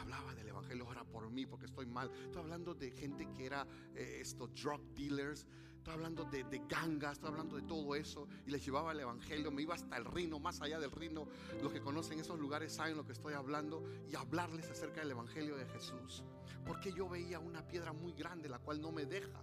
Hablaba 0.00 0.34
del 0.34 0.48
Evangelio, 0.48 0.86
ora 0.86 1.04
por 1.04 1.28
mí 1.30 1.46
porque 1.46 1.66
estoy 1.66 1.86
mal. 1.86 2.10
Estoy 2.24 2.42
hablando 2.42 2.74
de 2.74 2.90
gente 2.90 3.28
que 3.36 3.46
era 3.46 3.66
eh, 3.94 4.18
estos 4.20 4.50
drug 4.54 4.80
dealers. 4.94 5.46
Estoy 5.76 5.94
hablando 5.94 6.24
de, 6.24 6.44
de, 6.44 6.62
gangas, 6.68 7.14
estoy 7.14 7.30
hablando 7.30 7.56
de 7.56 7.62
todo 7.62 7.94
eso. 7.94 8.28
Y 8.46 8.50
les 8.50 8.64
llevaba 8.64 8.92
el 8.92 9.00
Evangelio. 9.00 9.50
Me 9.50 9.62
iba 9.62 9.74
hasta 9.74 9.96
el 9.96 10.04
Rino, 10.04 10.38
más 10.38 10.60
allá 10.60 10.78
del 10.78 10.90
Rino. 10.90 11.26
Los 11.62 11.72
que 11.72 11.80
conocen 11.80 12.20
esos 12.20 12.38
lugares 12.38 12.72
saben 12.72 12.96
lo 12.96 13.04
que 13.04 13.12
estoy 13.12 13.34
hablando. 13.34 13.84
Y 14.10 14.14
hablarles 14.14 14.70
acerca 14.70 15.00
del 15.00 15.10
Evangelio 15.12 15.56
de 15.56 15.66
Jesús. 15.66 16.24
Porque 16.66 16.92
yo 16.92 17.08
veía 17.08 17.38
una 17.38 17.66
piedra 17.66 17.92
muy 17.92 18.12
grande, 18.12 18.48
la 18.48 18.58
cual 18.58 18.80
no 18.80 18.92
me 18.92 19.06
deja. 19.06 19.42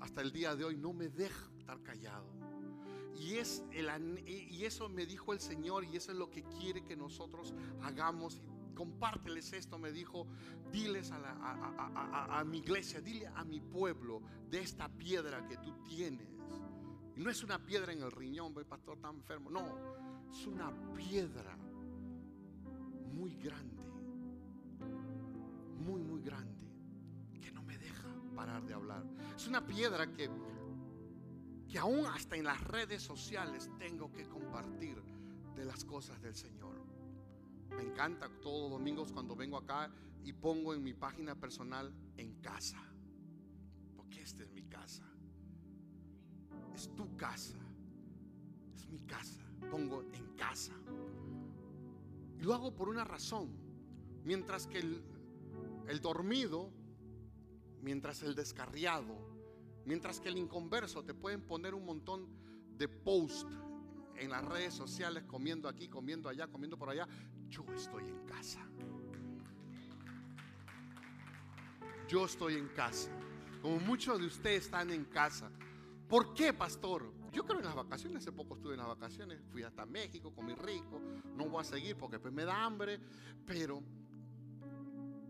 Hasta 0.00 0.20
el 0.20 0.32
día 0.32 0.54
de 0.54 0.64
hoy 0.64 0.76
no 0.76 0.92
me 0.92 1.08
deja 1.08 1.50
estar 1.56 1.82
callado. 1.82 2.26
Y, 3.18 3.34
es 3.38 3.64
el, 3.72 3.88
y 4.28 4.64
eso 4.64 4.88
me 4.88 5.06
dijo 5.06 5.32
el 5.32 5.40
Señor 5.40 5.84
y 5.84 5.96
eso 5.96 6.12
es 6.12 6.18
lo 6.18 6.30
que 6.30 6.42
quiere 6.44 6.84
que 6.84 6.96
nosotros 6.96 7.54
hagamos. 7.82 8.40
Compárteles 8.76 9.52
esto, 9.52 9.78
me 9.78 9.90
dijo, 9.90 10.28
diles 10.70 11.10
a, 11.10 11.18
la, 11.18 11.32
a, 12.38 12.44
mi 12.44 12.58
iglesia, 12.58 13.00
dile 13.00 13.26
a 13.26 13.44
mi 13.44 13.60
pueblo 13.60 14.22
de 14.48 14.60
esta 14.60 14.88
piedra 14.88 15.44
que 15.48 15.56
tú 15.56 15.72
tienes. 15.82 16.28
Y 17.16 17.20
no 17.20 17.30
es 17.30 17.42
una 17.42 17.58
piedra 17.58 17.92
en 17.92 18.02
el 18.02 18.12
riñón, 18.12 18.54
el 18.56 18.66
pastor 18.66 18.96
está 18.96 19.08
enfermo, 19.08 19.50
no, 19.50 19.66
es 20.30 20.46
una 20.46 20.70
piedra 20.94 21.56
muy 23.12 23.34
grande, 23.36 23.82
muy, 25.80 26.02
muy 26.02 26.22
grande, 26.22 26.70
que 27.40 27.50
no 27.50 27.62
me 27.62 27.76
deja 27.78 28.08
parar 28.36 28.62
de 28.64 28.74
hablar. 28.74 29.02
Es 29.34 29.48
una 29.48 29.66
piedra 29.66 30.12
que 30.12 30.30
que 31.68 31.78
aún 31.78 32.06
hasta 32.06 32.36
en 32.36 32.44
las 32.44 32.60
redes 32.62 33.02
sociales 33.02 33.68
tengo 33.78 34.12
que 34.12 34.28
compartir 34.28 35.02
de 35.54 35.64
las 35.64 35.84
cosas 35.84 36.20
del 36.22 36.34
Señor. 36.34 36.85
Me 37.76 37.82
encanta 37.82 38.28
todos 38.40 38.62
los 38.62 38.78
domingos 38.78 39.12
cuando 39.12 39.36
vengo 39.36 39.56
acá 39.56 39.90
y 40.24 40.32
pongo 40.32 40.74
en 40.74 40.82
mi 40.82 40.94
página 40.94 41.34
personal 41.34 41.92
en 42.16 42.34
casa. 42.40 42.82
Porque 43.94 44.22
esta 44.22 44.42
es 44.42 44.50
mi 44.50 44.64
casa. 44.64 45.04
Es 46.74 46.94
tu 46.94 47.16
casa. 47.16 47.58
Es 48.74 48.86
mi 48.88 49.00
casa. 49.00 49.40
Pongo 49.70 50.02
en 50.12 50.36
casa. 50.36 50.74
Y 52.38 52.42
lo 52.42 52.54
hago 52.54 52.74
por 52.74 52.88
una 52.88 53.04
razón. 53.04 53.50
Mientras 54.24 54.66
que 54.66 54.78
el, 54.78 55.02
el 55.88 56.00
dormido, 56.00 56.70
mientras 57.80 58.22
el 58.22 58.34
descarriado, 58.34 59.36
Mientras 59.86 60.18
que 60.18 60.28
el 60.28 60.36
inconverso 60.36 61.04
te 61.04 61.14
pueden 61.14 61.42
poner 61.42 61.72
un 61.72 61.84
montón 61.84 62.28
de 62.76 62.88
posts 62.88 63.46
en 64.16 64.30
las 64.30 64.44
redes 64.44 64.74
sociales, 64.74 65.22
comiendo 65.24 65.68
aquí, 65.68 65.88
comiendo 65.88 66.28
allá, 66.28 66.48
comiendo 66.48 66.76
por 66.76 66.90
allá. 66.90 67.06
Yo 67.48 67.64
estoy 67.74 68.04
en 68.04 68.26
casa. 68.26 68.60
Yo 72.08 72.24
estoy 72.24 72.54
en 72.54 72.68
casa. 72.68 73.10
Como 73.62 73.78
muchos 73.80 74.18
de 74.18 74.26
ustedes 74.26 74.64
están 74.64 74.90
en 74.90 75.04
casa. 75.06 75.50
¿Por 76.08 76.34
qué, 76.34 76.52
pastor? 76.52 77.12
Yo 77.32 77.44
creo 77.44 77.58
en 77.58 77.64
las 77.64 77.74
vacaciones, 77.74 78.22
hace 78.22 78.32
poco 78.32 78.54
estuve 78.54 78.74
en 78.74 78.78
las 78.78 78.88
vacaciones, 78.88 79.40
fui 79.50 79.62
hasta 79.62 79.84
México, 79.84 80.32
comí 80.34 80.54
rico, 80.54 81.00
no 81.36 81.46
voy 81.48 81.60
a 81.60 81.64
seguir 81.64 81.96
porque 81.96 82.18
pues 82.18 82.32
me 82.32 82.44
da 82.44 82.64
hambre, 82.64 82.98
pero 83.44 83.82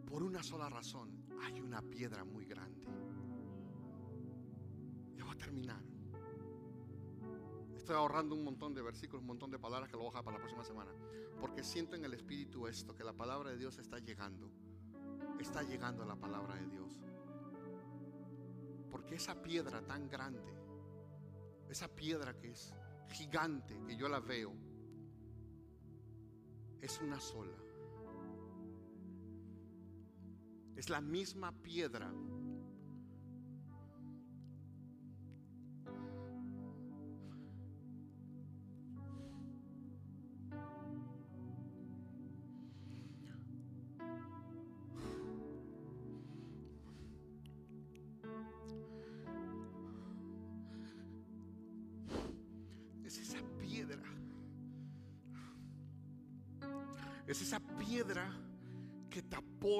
por 0.08 0.22
una 0.22 0.42
sola 0.42 0.68
razón, 0.68 1.10
hay 1.42 1.60
una 1.60 1.82
piedra 1.82 2.24
muy 2.24 2.44
grande 2.44 2.86
terminar. 5.36 5.95
Estoy 7.86 7.98
ahorrando 7.98 8.34
un 8.34 8.42
montón 8.42 8.74
de 8.74 8.82
versículos, 8.82 9.20
un 9.20 9.28
montón 9.28 9.48
de 9.48 9.60
palabras 9.60 9.88
que 9.88 9.92
lo 9.92 10.00
voy 10.00 10.08
a 10.08 10.10
dejar 10.10 10.24
para 10.24 10.38
la 10.38 10.42
próxima 10.42 10.64
semana. 10.64 10.90
Porque 11.40 11.62
siento 11.62 11.94
en 11.94 12.04
el 12.04 12.14
Espíritu 12.14 12.66
esto, 12.66 12.96
que 12.96 13.04
la 13.04 13.12
palabra 13.12 13.50
de 13.50 13.58
Dios 13.58 13.78
está 13.78 14.00
llegando. 14.00 14.50
Está 15.38 15.62
llegando 15.62 16.04
la 16.04 16.16
palabra 16.16 16.56
de 16.56 16.66
Dios. 16.66 17.00
Porque 18.90 19.14
esa 19.14 19.40
piedra 19.40 19.86
tan 19.86 20.08
grande, 20.08 20.52
esa 21.68 21.86
piedra 21.86 22.36
que 22.36 22.50
es 22.50 22.74
gigante, 23.12 23.80
que 23.86 23.96
yo 23.96 24.08
la 24.08 24.18
veo, 24.18 24.52
es 26.80 27.00
una 27.00 27.20
sola. 27.20 27.56
Es 30.74 30.90
la 30.90 31.00
misma 31.00 31.52
piedra 31.52 32.12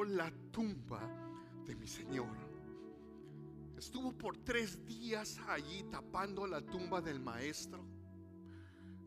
la 0.07 0.31
tumba 0.51 1.01
de 1.67 1.75
mi 1.75 1.87
Señor. 1.87 2.47
Estuvo 3.77 4.13
por 4.13 4.37
tres 4.39 4.85
días 4.87 5.39
allí 5.49 5.83
tapando 5.91 6.47
la 6.47 6.61
tumba 6.63 7.01
del 7.01 7.21
maestro. 7.21 7.85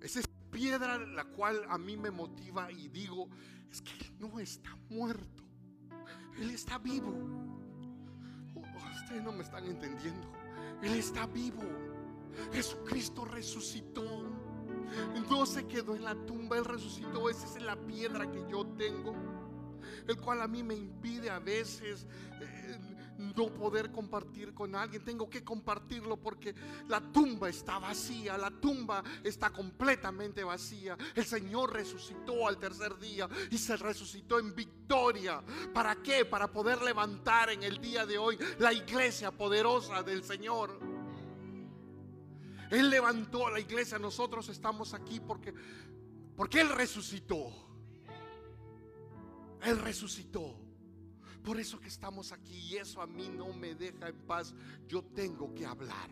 Es 0.02 0.16
esa 0.16 0.30
piedra 0.52 0.98
la 0.98 1.26
cual 1.26 1.66
a 1.70 1.78
mí 1.78 1.98
me 1.98 2.12
motiva 2.12 2.72
y 2.72 2.88
digo, 2.90 3.30
es 3.72 3.82
que 3.82 3.92
Él 3.92 4.14
no 4.20 4.40
está 4.40 4.76
muerto. 4.90 5.44
Él 6.38 6.52
está 6.52 6.78
vivo. 6.78 7.14
Oh, 8.56 9.02
ustedes 9.02 9.24
no 9.24 9.32
me 9.32 9.44
están 9.44 9.66
entendiendo. 9.66 10.28
Él 10.82 10.94
está 10.94 11.26
vivo. 11.28 11.64
Jesucristo 12.54 13.26
resucitó. 13.26 14.24
No 15.30 15.46
se 15.46 15.68
quedó 15.68 15.96
en 15.96 16.04
la 16.04 16.16
tumba, 16.26 16.58
Él 16.58 16.66
resucitó. 16.66 17.30
Esa 17.30 17.46
es 17.46 17.62
la 17.62 17.76
piedra 17.76 18.32
que 18.32 18.44
yo 18.50 18.66
tengo, 18.78 19.14
el 20.08 20.18
cual 20.18 20.42
a 20.42 20.48
mí 20.48 20.64
me 20.64 20.76
impide 20.76 21.30
a 21.30 21.40
veces 21.40 22.06
eh, 22.42 22.78
no 23.20 23.54
poder 23.54 23.92
compartir 23.92 24.54
con 24.54 24.76
alguien. 24.76 25.04
Tengo 25.04 25.30
que 25.30 25.44
compartirlo 25.44 26.18
porque 26.18 26.56
la 26.88 27.02
tumba 27.02 27.50
está 27.50 27.78
vacía, 27.78 28.38
la 28.38 28.50
tumba 28.50 29.04
está 29.24 29.50
completamente 29.50 30.44
vacía. 30.44 30.98
El 31.14 31.26
Señor 31.26 31.74
resucitó 31.74 32.48
al 32.48 32.58
tercer 32.58 32.98
día 32.98 33.28
y 33.52 33.58
se 33.58 33.76
resucitó 33.76 34.40
en 34.40 34.56
victoria. 34.56 35.44
¿Para 35.74 35.98
qué? 36.02 36.26
Para 36.26 36.52
poder 36.52 36.82
levantar 36.82 37.50
en 37.50 37.64
el 37.64 37.80
día 37.80 38.06
de 38.06 38.18
hoy 38.18 38.38
la 38.58 38.72
iglesia 38.72 39.32
poderosa 39.32 40.02
del 40.02 40.24
Señor. 40.24 40.80
Él 42.72 42.90
levantó 42.90 43.50
la 43.50 43.60
iglesia. 43.60 44.00
Nosotros 44.00 44.48
estamos 44.50 44.94
aquí 44.94 45.20
porque, 45.20 45.54
porque 46.36 46.62
Él 46.62 46.70
resucitó. 46.70 47.69
Él 49.64 49.80
resucitó. 49.80 50.56
Por 51.44 51.60
eso 51.60 51.80
que 51.80 51.88
estamos 51.88 52.32
aquí 52.32 52.54
y 52.54 52.78
eso 52.78 53.02
a 53.02 53.08
mí 53.08 53.30
no 53.30 53.54
me 53.54 53.76
deja 53.76 54.10
en 54.10 54.18
paz. 54.28 54.54
Yo 54.88 55.04
tengo 55.04 55.54
que 55.56 55.66
hablar. 55.66 56.10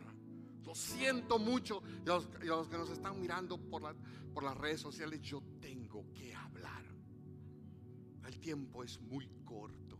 Lo 0.66 0.74
siento 0.76 1.40
mucho. 1.40 1.82
Y 2.06 2.10
a 2.10 2.16
los, 2.16 2.68
que 2.68 2.78
nos 2.78 2.90
están 2.90 3.20
mirando 3.22 3.58
por, 3.58 3.82
las 3.82 4.58
redes 4.58 4.82
sociales, 4.82 5.22
yo 5.22 5.42
tengo 5.62 6.12
que 6.14 6.34
hablar. 6.34 6.84
El 8.26 8.40
tiempo 8.40 8.84
es 8.84 9.00
muy 9.00 9.30
corto. 9.46 9.98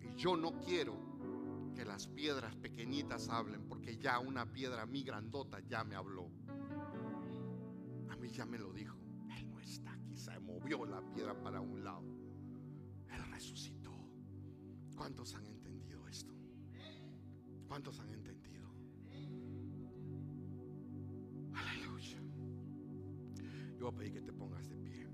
Y 0.00 0.14
yo 0.16 0.36
no 0.36 0.58
quiero 0.60 0.96
que 1.74 1.84
las 1.84 2.06
piedras 2.06 2.54
pequeñitas 2.56 3.28
hablen, 3.28 3.66
porque 3.68 3.96
ya 3.96 4.18
una 4.18 4.52
piedra 4.52 4.86
mi 4.86 5.02
grandota 5.02 5.60
ya 5.60 5.84
me 5.84 5.94
habló. 5.94 6.28
A 8.10 8.16
mí 8.16 8.28
ya 8.30 8.46
me 8.46 8.58
lo 8.58 8.72
dijo. 8.72 8.96
Él 9.36 9.48
no 9.50 9.60
está 9.60 9.92
aquí, 9.92 10.16
se 10.16 10.38
movió 10.40 10.84
la 10.84 11.00
piedra 11.12 11.40
para 11.40 11.60
un 11.60 11.84
lado. 11.84 12.13
Resucitó. 13.44 13.92
¿Cuántos 14.96 15.34
han 15.34 15.46
entendido 15.46 16.08
esto? 16.08 16.32
¿Cuántos 17.68 18.00
han 18.00 18.08
entendido? 18.08 18.70
Aleluya. 21.52 22.22
Yo 23.78 23.84
voy 23.84 23.94
a 23.94 23.98
pedir 23.98 24.12
que 24.14 24.22
te 24.22 24.32
pongas 24.32 24.66
de 24.70 24.78
pie. 24.78 25.06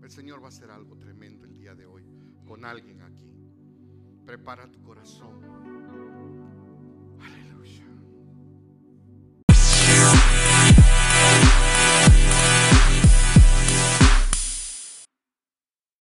El 0.00 0.10
Señor 0.10 0.40
va 0.40 0.44
a 0.44 0.48
hacer 0.50 0.70
algo 0.70 0.96
tremendo 0.96 1.44
el 1.44 1.54
día 1.54 1.74
de 1.74 1.86
hoy 1.86 2.04
con 2.46 2.64
alguien 2.64 3.02
aquí. 3.02 3.34
Prepara 4.24 4.70
tu 4.70 4.80
corazón. 4.80 6.05